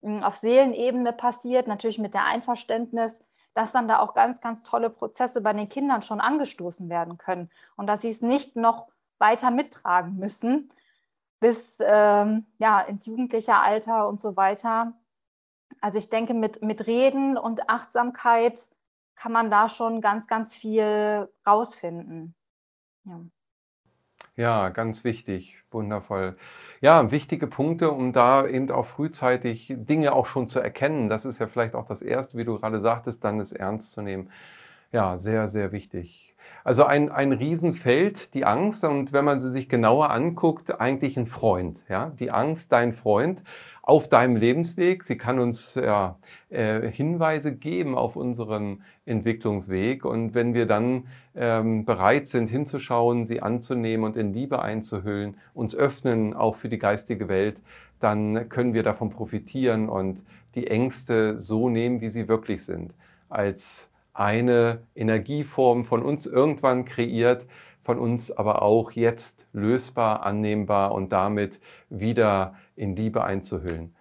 mh, 0.01 0.17
hm, 0.17 0.23
auf 0.23 0.35
Seelenebene 0.35 1.13
passiert, 1.13 1.67
natürlich 1.67 1.99
mit 1.99 2.13
der 2.13 2.25
Einverständnis 2.25 3.21
dass 3.53 3.71
dann 3.71 3.87
da 3.87 3.99
auch 3.99 4.13
ganz, 4.13 4.41
ganz 4.41 4.63
tolle 4.63 4.89
Prozesse 4.89 5.41
bei 5.41 5.53
den 5.53 5.69
Kindern 5.69 6.01
schon 6.01 6.21
angestoßen 6.21 6.89
werden 6.89 7.17
können 7.17 7.49
und 7.75 7.87
dass 7.87 8.01
sie 8.01 8.09
es 8.09 8.21
nicht 8.21 8.55
noch 8.55 8.87
weiter 9.19 9.51
mittragen 9.51 10.17
müssen 10.17 10.69
bis 11.39 11.79
ähm, 11.83 12.45
ja, 12.59 12.79
ins 12.81 13.05
jugendliche 13.07 13.55
Alter 13.55 14.07
und 14.07 14.19
so 14.19 14.37
weiter. 14.37 14.93
Also 15.81 15.97
ich 15.97 16.09
denke, 16.09 16.33
mit, 16.33 16.61
mit 16.61 16.87
Reden 16.87 17.37
und 17.37 17.69
Achtsamkeit 17.69 18.59
kann 19.15 19.31
man 19.31 19.49
da 19.49 19.67
schon 19.67 20.01
ganz, 20.01 20.27
ganz 20.27 20.55
viel 20.55 21.29
rausfinden. 21.45 22.35
Ja. 23.05 23.21
Ja, 24.41 24.69
ganz 24.69 25.03
wichtig, 25.03 25.59
wundervoll. 25.69 26.35
Ja, 26.81 27.11
wichtige 27.11 27.45
Punkte, 27.45 27.91
um 27.91 28.11
da 28.11 28.47
eben 28.47 28.71
auch 28.71 28.87
frühzeitig 28.87 29.71
Dinge 29.77 30.13
auch 30.13 30.25
schon 30.25 30.47
zu 30.47 30.59
erkennen. 30.59 31.09
Das 31.09 31.25
ist 31.25 31.37
ja 31.39 31.45
vielleicht 31.47 31.75
auch 31.75 31.85
das 31.85 32.01
Erste, 32.01 32.37
wie 32.39 32.43
du 32.45 32.57
gerade 32.59 32.79
sagtest, 32.79 33.23
dann 33.23 33.39
es 33.39 33.51
ernst 33.51 33.91
zu 33.91 34.01
nehmen. 34.01 34.31
Ja, 34.91 35.17
sehr, 35.19 35.47
sehr 35.47 35.71
wichtig. 35.71 36.30
Also 36.63 36.85
ein, 36.85 37.09
ein 37.09 37.31
Riesenfeld, 37.31 38.33
die 38.33 38.45
Angst, 38.45 38.83
und 38.83 39.13
wenn 39.13 39.25
man 39.25 39.39
sie 39.39 39.49
sich 39.49 39.67
genauer 39.67 40.11
anguckt, 40.11 40.79
eigentlich 40.79 41.17
ein 41.17 41.25
Freund. 41.25 41.79
Ja? 41.89 42.11
Die 42.19 42.31
Angst, 42.31 42.71
dein 42.71 42.93
Freund 42.93 43.43
auf 43.81 44.07
deinem 44.07 44.35
Lebensweg. 44.35 45.03
Sie 45.03 45.17
kann 45.17 45.39
uns 45.39 45.75
ja, 45.75 46.17
äh, 46.49 46.89
Hinweise 46.91 47.55
geben 47.55 47.97
auf 47.97 48.15
unseren 48.15 48.83
Entwicklungsweg. 49.05 50.05
Und 50.05 50.35
wenn 50.35 50.53
wir 50.53 50.67
dann 50.67 51.07
ähm, 51.35 51.83
bereit 51.85 52.27
sind, 52.27 52.49
hinzuschauen, 52.49 53.25
sie 53.25 53.41
anzunehmen 53.41 54.05
und 54.05 54.15
in 54.15 54.33
Liebe 54.33 54.61
einzuhüllen, 54.61 55.37
uns 55.53 55.75
öffnen 55.75 56.33
auch 56.33 56.55
für 56.55 56.69
die 56.69 56.79
geistige 56.79 57.27
Welt, 57.27 57.61
dann 57.99 58.49
können 58.49 58.73
wir 58.73 58.83
davon 58.83 59.09
profitieren 59.09 59.89
und 59.89 60.23
die 60.55 60.67
Ängste 60.67 61.41
so 61.41 61.69
nehmen, 61.69 62.01
wie 62.01 62.09
sie 62.09 62.27
wirklich 62.27 62.65
sind. 62.65 62.93
Als 63.29 63.87
eine 64.13 64.83
Energieform 64.95 65.85
von 65.85 66.03
uns 66.03 66.25
irgendwann 66.25 66.85
kreiert, 66.85 67.45
von 67.83 67.97
uns 67.97 68.31
aber 68.31 68.61
auch 68.61 68.91
jetzt 68.91 69.45
lösbar, 69.53 70.23
annehmbar 70.23 70.93
und 70.93 71.11
damit 71.11 71.59
wieder 71.89 72.55
in 72.75 72.95
Liebe 72.95 73.23
einzuhüllen. 73.23 73.95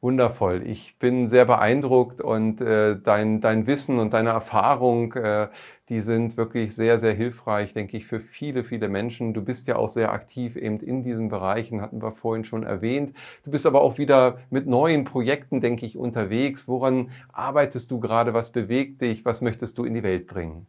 Wundervoll. 0.00 0.66
Ich 0.66 0.98
bin 0.98 1.28
sehr 1.28 1.44
beeindruckt 1.44 2.22
und 2.22 2.62
äh, 2.62 2.98
dein, 2.98 3.42
dein 3.42 3.66
Wissen 3.66 3.98
und 3.98 4.14
deine 4.14 4.30
Erfahrung, 4.30 5.12
äh, 5.12 5.48
die 5.90 6.00
sind 6.02 6.36
wirklich 6.36 6.76
sehr, 6.76 7.00
sehr 7.00 7.12
hilfreich, 7.12 7.74
denke 7.74 7.96
ich, 7.96 8.06
für 8.06 8.20
viele, 8.20 8.62
viele 8.62 8.88
Menschen. 8.88 9.34
Du 9.34 9.42
bist 9.42 9.66
ja 9.66 9.74
auch 9.74 9.88
sehr 9.88 10.12
aktiv 10.12 10.54
eben 10.54 10.78
in 10.78 11.02
diesen 11.02 11.28
Bereichen, 11.28 11.82
hatten 11.82 12.00
wir 12.00 12.12
vorhin 12.12 12.44
schon 12.44 12.62
erwähnt. 12.62 13.16
Du 13.42 13.50
bist 13.50 13.66
aber 13.66 13.82
auch 13.82 13.98
wieder 13.98 14.38
mit 14.50 14.68
neuen 14.68 15.04
Projekten, 15.04 15.60
denke 15.60 15.84
ich, 15.84 15.98
unterwegs. 15.98 16.68
Woran 16.68 17.10
arbeitest 17.32 17.90
du 17.90 17.98
gerade? 17.98 18.32
Was 18.34 18.52
bewegt 18.52 19.02
dich? 19.02 19.24
Was 19.24 19.40
möchtest 19.40 19.78
du 19.78 19.84
in 19.84 19.94
die 19.94 20.04
Welt 20.04 20.28
bringen? 20.28 20.68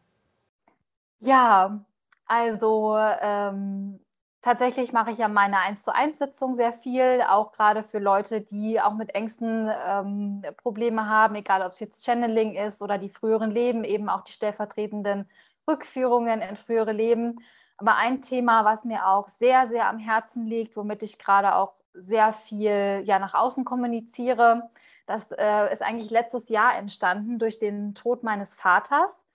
Ja, 1.19 1.85
also 2.25 2.97
ähm, 3.21 3.99
Tatsächlich 4.41 4.91
mache 4.91 5.11
ich 5.11 5.19
ja 5.19 5.27
meine 5.27 5.59
1 5.59 5.83
zu 5.83 5.93
1 5.93 6.17
Sitzung 6.17 6.55
sehr 6.55 6.73
viel, 6.73 7.21
auch 7.27 7.51
gerade 7.51 7.83
für 7.83 7.99
Leute, 7.99 8.41
die 8.41 8.81
auch 8.81 8.93
mit 8.95 9.13
Ängsten 9.13 9.71
ähm, 9.87 10.43
Probleme 10.57 11.07
haben, 11.07 11.35
egal 11.35 11.61
ob 11.61 11.73
es 11.73 11.79
jetzt 11.79 12.05
Channeling 12.05 12.55
ist 12.55 12.81
oder 12.81 12.97
die 12.97 13.09
früheren 13.09 13.51
Leben, 13.51 13.83
eben 13.83 14.09
auch 14.09 14.23
die 14.23 14.31
stellvertretenden 14.31 15.29
Rückführungen 15.67 16.41
in 16.41 16.55
frühere 16.55 16.91
Leben. 16.91 17.35
Aber 17.77 17.97
ein 17.97 18.21
Thema, 18.21 18.65
was 18.65 18.83
mir 18.83 19.07
auch 19.07 19.27
sehr, 19.27 19.67
sehr 19.67 19.87
am 19.87 19.99
Herzen 19.99 20.47
liegt, 20.47 20.75
womit 20.75 21.03
ich 21.03 21.19
gerade 21.19 21.53
auch 21.55 21.73
sehr 21.93 22.33
viel 22.33 23.03
ja, 23.05 23.19
nach 23.19 23.35
außen 23.35 23.63
kommuniziere, 23.63 24.69
das 25.05 25.31
äh, 25.31 25.71
ist 25.71 25.83
eigentlich 25.83 26.09
letztes 26.09 26.49
Jahr 26.49 26.75
entstanden 26.77 27.37
durch 27.37 27.59
den 27.59 27.93
Tod 27.93 28.23
meines 28.23 28.55
Vaters. 28.55 29.25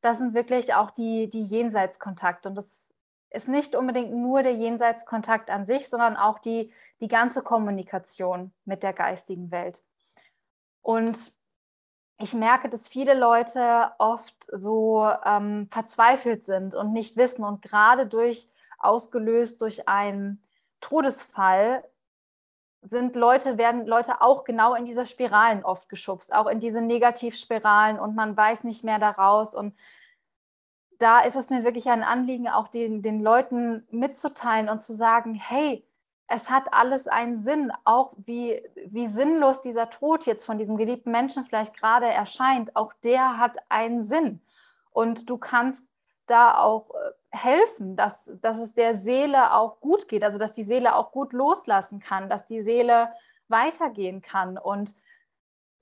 Das 0.00 0.18
sind 0.18 0.34
wirklich 0.34 0.74
auch 0.74 0.90
die, 0.90 1.30
die 1.30 1.42
Jenseitskontakte. 1.44 2.48
Und 2.48 2.56
das 2.56 2.89
ist 3.30 3.48
nicht 3.48 3.74
unbedingt 3.74 4.12
nur 4.12 4.42
der 4.42 4.54
Jenseitskontakt 4.54 5.50
an 5.50 5.64
sich, 5.64 5.88
sondern 5.88 6.16
auch 6.16 6.38
die, 6.38 6.72
die 7.00 7.08
ganze 7.08 7.42
Kommunikation 7.42 8.52
mit 8.64 8.82
der 8.82 8.92
geistigen 8.92 9.50
Welt. 9.50 9.82
Und 10.82 11.32
ich 12.18 12.34
merke, 12.34 12.68
dass 12.68 12.88
viele 12.88 13.14
Leute 13.14 13.92
oft 13.98 14.34
so 14.44 15.08
ähm, 15.24 15.68
verzweifelt 15.70 16.44
sind 16.44 16.74
und 16.74 16.92
nicht 16.92 17.16
wissen 17.16 17.44
und 17.44 17.62
gerade 17.62 18.06
durch 18.06 18.48
ausgelöst 18.78 19.62
durch 19.62 19.88
einen 19.88 20.42
Todesfall 20.80 21.84
sind 22.82 23.14
Leute, 23.14 23.58
werden 23.58 23.86
Leute 23.86 24.22
auch 24.22 24.44
genau 24.44 24.74
in 24.74 24.86
diese 24.86 25.04
Spiralen 25.04 25.64
oft 25.64 25.88
geschubst, 25.88 26.34
auch 26.34 26.46
in 26.46 26.60
diese 26.60 26.80
Negativspiralen 26.80 27.98
und 27.98 28.14
man 28.14 28.36
weiß 28.36 28.64
nicht 28.64 28.84
mehr 28.84 28.98
daraus. 28.98 29.54
Und 29.54 29.74
da 31.00 31.20
ist 31.20 31.34
es 31.34 31.50
mir 31.50 31.64
wirklich 31.64 31.88
ein 31.88 32.02
Anliegen, 32.02 32.48
auch 32.48 32.68
den, 32.68 33.02
den 33.02 33.20
Leuten 33.20 33.86
mitzuteilen 33.90 34.68
und 34.68 34.80
zu 34.80 34.92
sagen, 34.92 35.34
hey, 35.34 35.84
es 36.28 36.50
hat 36.50 36.72
alles 36.72 37.08
einen 37.08 37.34
Sinn, 37.34 37.72
auch 37.84 38.12
wie, 38.18 38.62
wie 38.86 39.08
sinnlos 39.08 39.62
dieser 39.62 39.90
Tod 39.90 40.26
jetzt 40.26 40.46
von 40.46 40.58
diesem 40.58 40.76
geliebten 40.76 41.10
Menschen 41.10 41.42
vielleicht 41.44 41.76
gerade 41.76 42.06
erscheint, 42.06 42.76
auch 42.76 42.92
der 43.02 43.38
hat 43.38 43.56
einen 43.68 44.00
Sinn. 44.00 44.40
Und 44.90 45.28
du 45.28 45.38
kannst 45.38 45.88
da 46.26 46.56
auch 46.58 46.90
äh, 46.90 47.36
helfen, 47.36 47.96
dass, 47.96 48.30
dass 48.40 48.60
es 48.60 48.74
der 48.74 48.94
Seele 48.94 49.54
auch 49.54 49.80
gut 49.80 50.06
geht, 50.06 50.22
also 50.22 50.38
dass 50.38 50.52
die 50.52 50.62
Seele 50.62 50.94
auch 50.94 51.12
gut 51.12 51.32
loslassen 51.32 51.98
kann, 51.98 52.28
dass 52.28 52.46
die 52.46 52.60
Seele 52.60 53.12
weitergehen 53.48 54.20
kann. 54.20 54.58
Und 54.58 54.94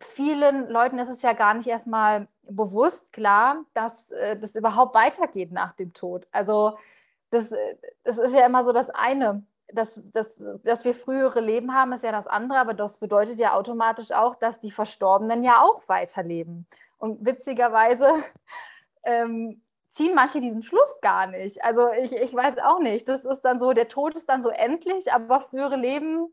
vielen 0.00 0.68
Leuten 0.68 0.98
ist 0.98 1.08
es 1.08 1.22
ja 1.22 1.32
gar 1.32 1.54
nicht 1.54 1.66
erstmal 1.66 2.28
bewusst 2.42 3.12
klar, 3.12 3.64
dass 3.74 4.10
äh, 4.10 4.38
das 4.38 4.56
überhaupt 4.56 4.94
weitergeht 4.94 5.52
nach 5.52 5.72
dem 5.74 5.92
Tod. 5.92 6.26
Also 6.32 6.78
das, 7.30 7.52
äh, 7.52 7.76
das 8.04 8.18
ist 8.18 8.34
ja 8.34 8.46
immer 8.46 8.64
so 8.64 8.72
das 8.72 8.90
eine. 8.90 9.44
Dass, 9.70 10.10
dass, 10.12 10.42
dass 10.64 10.86
wir 10.86 10.94
frühere 10.94 11.40
Leben 11.40 11.74
haben, 11.74 11.92
ist 11.92 12.02
ja 12.02 12.10
das 12.10 12.26
andere, 12.26 12.58
aber 12.58 12.72
das 12.72 12.98
bedeutet 12.98 13.38
ja 13.38 13.52
automatisch 13.52 14.12
auch, 14.12 14.34
dass 14.34 14.60
die 14.60 14.70
Verstorbenen 14.70 15.44
ja 15.44 15.60
auch 15.60 15.86
weiterleben. 15.88 16.66
Und 16.96 17.26
witzigerweise 17.26 18.14
ähm, 19.02 19.60
ziehen 19.90 20.14
manche 20.14 20.40
diesen 20.40 20.62
Schluss 20.62 21.00
gar 21.02 21.26
nicht. 21.26 21.62
Also 21.64 21.90
ich, 21.92 22.12
ich 22.12 22.32
weiß 22.32 22.58
auch 22.58 22.78
nicht. 22.78 23.08
Das 23.08 23.26
ist 23.26 23.42
dann 23.42 23.58
so, 23.58 23.74
der 23.74 23.88
Tod 23.88 24.14
ist 24.14 24.28
dann 24.30 24.42
so 24.42 24.48
endlich, 24.48 25.12
aber 25.12 25.40
frühere 25.40 25.76
Leben, 25.76 26.32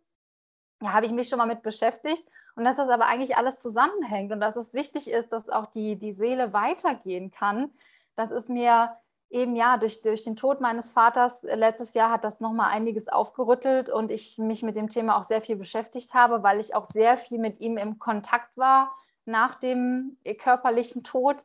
ja, 0.81 0.93
habe 0.93 1.05
ich 1.05 1.11
mich 1.11 1.29
schon 1.29 1.37
mal 1.37 1.45
mit 1.45 1.61
beschäftigt. 1.61 2.27
Und 2.55 2.65
dass 2.65 2.77
das 2.77 2.89
aber 2.89 3.05
eigentlich 3.05 3.37
alles 3.37 3.59
zusammenhängt 3.59 4.31
und 4.31 4.39
dass 4.39 4.55
es 4.55 4.73
wichtig 4.73 5.09
ist, 5.09 5.33
dass 5.33 5.49
auch 5.49 5.65
die, 5.67 5.97
die 5.97 6.11
Seele 6.11 6.53
weitergehen 6.53 7.31
kann. 7.31 7.71
Das 8.15 8.31
ist 8.31 8.49
mir 8.49 8.97
eben 9.29 9.55
ja 9.55 9.77
durch, 9.77 10.01
durch 10.01 10.23
den 10.23 10.35
Tod 10.35 10.61
meines 10.61 10.91
Vaters 10.91 11.43
letztes 11.43 11.93
Jahr 11.93 12.11
hat 12.11 12.23
das 12.23 12.39
nochmal 12.39 12.71
einiges 12.71 13.09
aufgerüttelt 13.09 13.89
und 13.89 14.11
ich 14.11 14.37
mich 14.37 14.63
mit 14.63 14.75
dem 14.75 14.87
Thema 14.87 15.17
auch 15.17 15.23
sehr 15.23 15.41
viel 15.41 15.57
beschäftigt 15.57 16.13
habe, 16.13 16.43
weil 16.43 16.59
ich 16.59 16.75
auch 16.75 16.85
sehr 16.85 17.17
viel 17.17 17.39
mit 17.39 17.59
ihm 17.59 17.77
im 17.77 17.99
Kontakt 17.99 18.55
war 18.55 18.95
nach 19.25 19.55
dem 19.55 20.17
körperlichen 20.39 21.03
Tod 21.03 21.43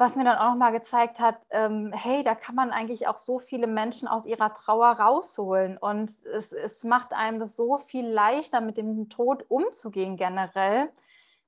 was 0.00 0.16
mir 0.16 0.24
dann 0.24 0.38
auch 0.38 0.52
nochmal 0.52 0.72
gezeigt 0.72 1.20
hat, 1.20 1.36
ähm, 1.50 1.92
hey, 1.92 2.22
da 2.22 2.34
kann 2.34 2.54
man 2.54 2.70
eigentlich 2.70 3.06
auch 3.06 3.18
so 3.18 3.38
viele 3.38 3.66
Menschen 3.66 4.08
aus 4.08 4.24
ihrer 4.24 4.54
Trauer 4.54 4.92
rausholen. 4.92 5.76
Und 5.76 6.08
es, 6.08 6.54
es 6.54 6.84
macht 6.84 7.12
einem 7.12 7.38
das 7.38 7.54
so 7.54 7.76
viel 7.76 8.06
leichter, 8.08 8.62
mit 8.62 8.78
dem 8.78 9.10
Tod 9.10 9.44
umzugehen 9.50 10.16
generell, 10.16 10.88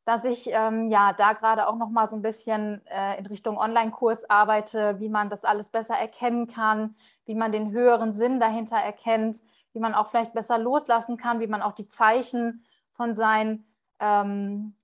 dass 0.05 0.27
ich 0.27 0.51
ähm, 0.53 0.91
ja 0.91 1.15
da 1.15 1.33
gerade 1.33 1.67
auch 1.67 1.77
nochmal 1.77 2.07
so 2.09 2.17
ein 2.17 2.21
bisschen 2.21 2.87
äh, 2.89 3.19
in 3.19 3.25
Richtung 3.25 3.57
Online-Kurs 3.57 4.29
arbeite, 4.29 5.01
wie 5.01 5.09
man 5.09 5.31
das 5.31 5.47
alles 5.47 5.71
besser 5.71 5.97
erkennen 5.97 6.47
kann, 6.47 6.95
wie 7.25 7.35
man 7.35 7.53
den 7.53 7.71
höheren 7.71 8.13
Sinn 8.13 8.39
dahinter 8.39 8.77
erkennt, 8.77 9.39
wie 9.73 9.81
man 9.81 9.95
auch 9.95 10.09
vielleicht 10.09 10.35
besser 10.35 10.59
loslassen 10.59 11.17
kann, 11.17 11.41
wie 11.41 11.47
man 11.47 11.63
auch 11.63 11.73
die 11.73 11.89
Zeichen 11.89 12.67
von 12.91 13.15
seinen 13.15 13.65
ähm, 13.99 14.75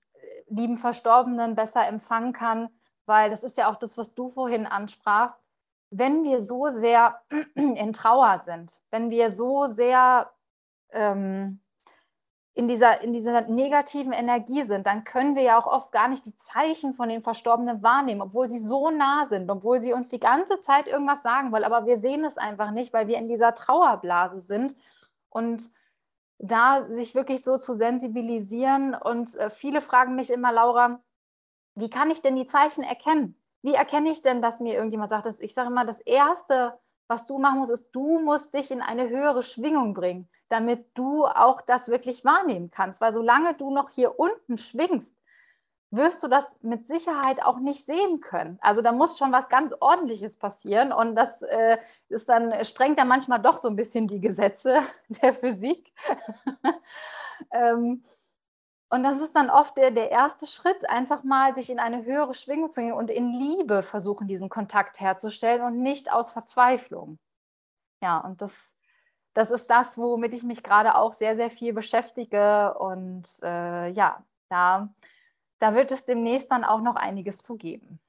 lieben 0.48 0.78
Verstorbenen 0.78 1.54
besser 1.54 1.86
empfangen 1.86 2.32
kann 2.32 2.70
weil 3.08 3.30
das 3.30 3.42
ist 3.42 3.58
ja 3.58 3.70
auch 3.70 3.76
das, 3.76 3.98
was 3.98 4.14
du 4.14 4.28
vorhin 4.28 4.66
ansprachst. 4.66 5.36
Wenn 5.90 6.24
wir 6.24 6.40
so 6.40 6.68
sehr 6.68 7.20
in 7.54 7.92
Trauer 7.92 8.38
sind, 8.38 8.80
wenn 8.90 9.10
wir 9.10 9.30
so 9.30 9.66
sehr 9.66 10.30
ähm, 10.90 11.60
in, 12.54 12.68
dieser, 12.68 13.00
in 13.00 13.12
dieser 13.12 13.42
negativen 13.42 14.12
Energie 14.12 14.62
sind, 14.64 14.86
dann 14.86 15.04
können 15.04 15.36
wir 15.36 15.42
ja 15.42 15.58
auch 15.58 15.66
oft 15.66 15.92
gar 15.92 16.08
nicht 16.08 16.26
die 16.26 16.34
Zeichen 16.34 16.92
von 16.92 17.08
den 17.08 17.22
Verstorbenen 17.22 17.82
wahrnehmen, 17.82 18.20
obwohl 18.20 18.48
sie 18.48 18.58
so 18.58 18.90
nah 18.90 19.24
sind, 19.26 19.48
obwohl 19.48 19.78
sie 19.78 19.92
uns 19.92 20.08
die 20.08 20.20
ganze 20.20 20.60
Zeit 20.60 20.86
irgendwas 20.86 21.22
sagen 21.22 21.52
wollen. 21.52 21.64
Aber 21.64 21.86
wir 21.86 21.96
sehen 21.96 22.24
es 22.24 22.36
einfach 22.36 22.72
nicht, 22.72 22.92
weil 22.92 23.06
wir 23.06 23.16
in 23.16 23.28
dieser 23.28 23.54
Trauerblase 23.54 24.40
sind. 24.40 24.74
Und 25.30 25.62
da 26.38 26.84
sich 26.88 27.14
wirklich 27.14 27.42
so 27.42 27.56
zu 27.58 27.74
sensibilisieren. 27.74 28.94
Und 28.94 29.34
äh, 29.36 29.50
viele 29.50 29.80
fragen 29.80 30.14
mich 30.14 30.30
immer, 30.30 30.52
Laura, 30.52 31.00
wie 31.78 31.90
kann 31.90 32.10
ich 32.10 32.22
denn 32.22 32.36
die 32.36 32.46
Zeichen 32.46 32.82
erkennen? 32.82 33.36
Wie 33.62 33.74
erkenne 33.74 34.10
ich 34.10 34.22
denn, 34.22 34.42
dass 34.42 34.60
mir 34.60 34.74
irgendjemand 34.74 35.10
sagt, 35.10 35.26
dass 35.26 35.40
ich 35.40 35.54
sage 35.54 35.68
immer, 35.68 35.84
das 35.84 36.00
Erste, 36.00 36.78
was 37.06 37.26
du 37.26 37.38
machen 37.38 37.58
musst, 37.58 37.70
ist, 37.70 37.90
du 37.92 38.20
musst 38.20 38.54
dich 38.54 38.70
in 38.70 38.82
eine 38.82 39.08
höhere 39.08 39.42
Schwingung 39.42 39.94
bringen, 39.94 40.28
damit 40.48 40.86
du 40.94 41.26
auch 41.26 41.60
das 41.60 41.88
wirklich 41.88 42.24
wahrnehmen 42.24 42.70
kannst. 42.70 43.00
Weil 43.00 43.12
solange 43.12 43.54
du 43.54 43.70
noch 43.70 43.90
hier 43.90 44.18
unten 44.18 44.58
schwingst, 44.58 45.22
wirst 45.90 46.22
du 46.22 46.28
das 46.28 46.58
mit 46.62 46.86
Sicherheit 46.86 47.42
auch 47.42 47.58
nicht 47.60 47.86
sehen 47.86 48.20
können. 48.20 48.58
Also 48.60 48.82
da 48.82 48.92
muss 48.92 49.16
schon 49.16 49.32
was 49.32 49.48
ganz 49.48 49.74
Ordentliches 49.80 50.36
passieren 50.36 50.92
und 50.92 51.16
das 51.16 51.42
äh, 51.42 51.78
ist 52.08 52.28
dann, 52.28 52.64
sprengt 52.64 52.98
dann 52.98 53.08
manchmal 53.08 53.40
doch 53.40 53.56
so 53.56 53.68
ein 53.68 53.76
bisschen 53.76 54.06
die 54.06 54.20
Gesetze 54.20 54.82
der 55.22 55.32
Physik. 55.32 55.92
ähm, 57.52 58.02
und 58.90 59.02
das 59.02 59.20
ist 59.20 59.36
dann 59.36 59.50
oft 59.50 59.76
der, 59.76 59.90
der 59.90 60.10
erste 60.10 60.46
Schritt, 60.46 60.88
einfach 60.88 61.22
mal 61.22 61.54
sich 61.54 61.68
in 61.70 61.78
eine 61.78 62.04
höhere 62.04 62.32
Schwingung 62.34 62.70
zu 62.70 62.80
gehen 62.80 62.92
und 62.92 63.10
in 63.10 63.32
Liebe 63.32 63.82
versuchen, 63.82 64.26
diesen 64.26 64.48
Kontakt 64.48 65.00
herzustellen 65.00 65.62
und 65.62 65.82
nicht 65.82 66.10
aus 66.10 66.32
Verzweiflung. 66.32 67.18
Ja, 68.02 68.18
und 68.18 68.40
das, 68.40 68.76
das 69.34 69.50
ist 69.50 69.68
das, 69.68 69.98
womit 69.98 70.32
ich 70.34 70.42
mich 70.42 70.62
gerade 70.62 70.94
auch 70.94 71.12
sehr, 71.12 71.36
sehr 71.36 71.50
viel 71.50 71.74
beschäftige. 71.74 72.74
Und 72.78 73.26
äh, 73.42 73.88
ja, 73.90 74.24
da, 74.48 74.88
da 75.58 75.74
wird 75.74 75.92
es 75.92 76.04
demnächst 76.06 76.50
dann 76.50 76.64
auch 76.64 76.80
noch 76.80 76.96
einiges 76.96 77.38
zu 77.38 77.56
geben. 77.56 78.00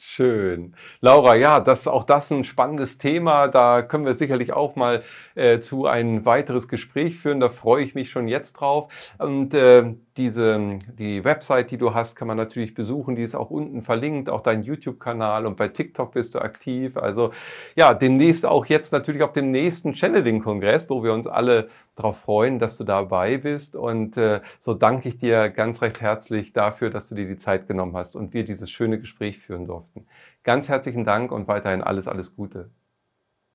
Schön. 0.00 0.76
Laura, 1.00 1.34
ja, 1.34 1.58
das, 1.58 1.88
auch 1.88 2.04
das 2.04 2.30
ein 2.30 2.44
spannendes 2.44 2.98
Thema. 2.98 3.48
Da 3.48 3.82
können 3.82 4.06
wir 4.06 4.14
sicherlich 4.14 4.52
auch 4.52 4.76
mal 4.76 5.02
äh, 5.34 5.58
zu 5.58 5.86
ein 5.86 6.24
weiteres 6.24 6.68
Gespräch 6.68 7.18
führen. 7.18 7.40
Da 7.40 7.48
freue 7.50 7.82
ich 7.82 7.96
mich 7.96 8.08
schon 8.10 8.28
jetzt 8.28 8.52
drauf. 8.52 8.92
Und 9.18 9.54
äh, 9.54 9.94
diese, 10.18 10.80
die 10.98 11.24
Website, 11.24 11.70
die 11.70 11.78
du 11.78 11.94
hast, 11.94 12.16
kann 12.16 12.28
man 12.28 12.36
natürlich 12.36 12.74
besuchen. 12.74 13.16
Die 13.16 13.22
ist 13.22 13.34
auch 13.34 13.50
unten 13.50 13.82
verlinkt, 13.82 14.28
auch 14.28 14.40
dein 14.40 14.62
YouTube-Kanal 14.62 15.46
und 15.46 15.56
bei 15.56 15.68
TikTok 15.68 16.12
bist 16.12 16.34
du 16.34 16.40
aktiv. 16.40 16.96
Also 16.96 17.32
ja, 17.76 17.94
demnächst 17.94 18.44
auch 18.44 18.66
jetzt 18.66 18.92
natürlich 18.92 19.22
auf 19.22 19.32
dem 19.32 19.50
nächsten 19.50 19.94
Channeling-Kongress, 19.94 20.90
wo 20.90 21.02
wir 21.02 21.14
uns 21.14 21.26
alle 21.26 21.68
darauf 21.96 22.18
freuen, 22.18 22.58
dass 22.58 22.76
du 22.76 22.84
dabei 22.84 23.38
bist. 23.38 23.76
Und 23.76 24.16
äh, 24.16 24.40
so 24.58 24.74
danke 24.74 25.08
ich 25.08 25.18
dir 25.18 25.48
ganz 25.48 25.80
recht 25.80 26.00
herzlich 26.00 26.52
dafür, 26.52 26.90
dass 26.90 27.08
du 27.08 27.14
dir 27.14 27.26
die 27.26 27.36
Zeit 27.38 27.68
genommen 27.68 27.96
hast 27.96 28.16
und 28.16 28.34
wir 28.34 28.44
dieses 28.44 28.70
schöne 28.70 28.98
Gespräch 29.00 29.38
führen 29.38 29.64
durften. 29.64 30.06
Ganz 30.42 30.68
herzlichen 30.68 31.04
Dank 31.04 31.30
und 31.30 31.48
weiterhin 31.48 31.82
alles, 31.82 32.08
alles 32.08 32.34
Gute. 32.34 32.70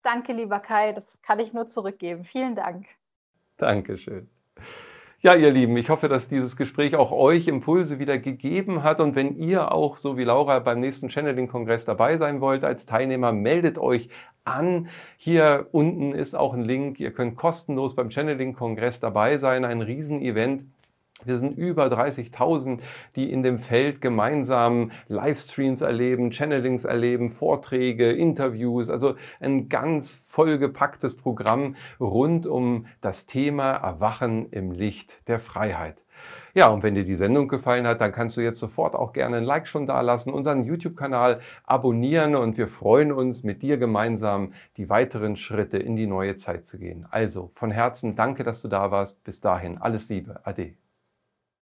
Danke, 0.02 0.34
lieber 0.34 0.60
Kai. 0.60 0.94
Das 0.94 1.22
kann 1.22 1.40
ich 1.40 1.54
nur 1.54 1.68
zurückgeben. 1.68 2.24
Vielen 2.24 2.56
Dank. 2.56 2.86
Dankeschön. 3.58 4.30
Ja, 5.26 5.36
ihr 5.36 5.52
Lieben, 5.52 5.78
ich 5.78 5.90
hoffe, 5.90 6.10
dass 6.10 6.28
dieses 6.28 6.58
Gespräch 6.58 6.98
auch 6.98 7.14
euch 7.14 7.48
Impulse 7.48 7.98
wieder 7.98 8.18
gegeben 8.18 8.84
hat. 8.84 9.00
Und 9.00 9.16
wenn 9.16 9.38
ihr 9.38 9.72
auch, 9.72 9.98
so 9.98 10.18
wie 10.18 10.26
Laura, 10.26 10.60
beim 10.60 10.82
nächsten 10.82 11.10
Channeling-Kongress 11.10 11.86
dabei 11.86 12.18
sein 12.18 12.42
wollt 12.42 12.66
als 12.66 12.86
Teilnehmer, 12.86 13.32
meldet 13.32 13.78
euch 13.78 14.10
an. 14.44 14.90
Hier 15.16 15.68
unten 15.72 16.12
ist 16.12 16.36
auch 16.36 16.54
ein 16.54 16.64
Link. 16.66 17.00
Ihr 17.00 17.14
könnt 17.14 17.38
kostenlos 17.38 17.96
beim 17.96 18.12
Channeling-Kongress 18.12 19.00
dabei 19.00 19.38
sein. 19.38 19.64
Ein 19.64 19.82
Riesenevent 19.82 20.64
wir 21.26 21.38
sind 21.38 21.58
über 21.58 21.86
30.000, 21.88 22.80
die 23.16 23.32
in 23.32 23.44
dem 23.44 23.60
Feld 23.60 24.02
gemeinsam 24.02 24.92
Livestreams 25.08 25.82
erleben, 25.82 26.32
Channelings 26.32 26.86
erleben, 26.86 27.32
Vorträge, 27.32 28.12
Interviews, 28.12 28.90
also 28.90 29.16
ein 29.40 29.70
ganz 29.70 30.24
vollgepacktes 30.28 31.18
Programm 31.18 31.76
rund 32.00 32.48
um 32.48 32.88
das 33.02 33.26
Thema 33.26 33.72
Erwachen 33.72 34.50
im 34.52 34.72
Licht 34.72 35.28
der 35.28 35.40
Freiheit. 35.40 36.04
Ja, 36.56 36.70
und 36.70 36.84
wenn 36.84 36.94
dir 36.94 37.04
die 37.04 37.16
Sendung 37.16 37.48
gefallen 37.48 37.88
hat, 37.88 38.00
dann 38.00 38.12
kannst 38.12 38.38
du 38.38 38.42
jetzt 38.42 38.60
sofort 38.60 38.96
auch 38.96 39.12
gerne 39.14 39.38
ein 39.38 39.44
Like 39.44 39.68
schon 39.68 39.88
da 39.88 40.02
lassen, 40.02 40.32
unseren 40.32 40.64
YouTube-Kanal 40.64 41.40
abonnieren 41.64 42.36
und 42.36 42.58
wir 42.58 42.68
freuen 42.68 43.12
uns, 43.12 43.44
mit 43.44 43.64
dir 43.64 43.78
gemeinsam 43.78 44.54
die 44.78 44.88
weiteren 44.90 45.36
Schritte 45.36 45.80
in 45.80 45.96
die 45.96 46.06
neue 46.06 46.36
Zeit 46.36 46.68
zu 46.68 46.78
gehen. 46.78 47.08
Also 47.10 47.52
von 47.56 47.72
Herzen 47.72 48.16
danke, 48.16 48.44
dass 48.44 48.62
du 48.62 48.68
da 48.68 48.92
warst. 48.92 49.24
Bis 49.24 49.42
dahin, 49.42 49.80
alles 49.80 50.10
Liebe. 50.10 50.42
Ade. 50.44 50.83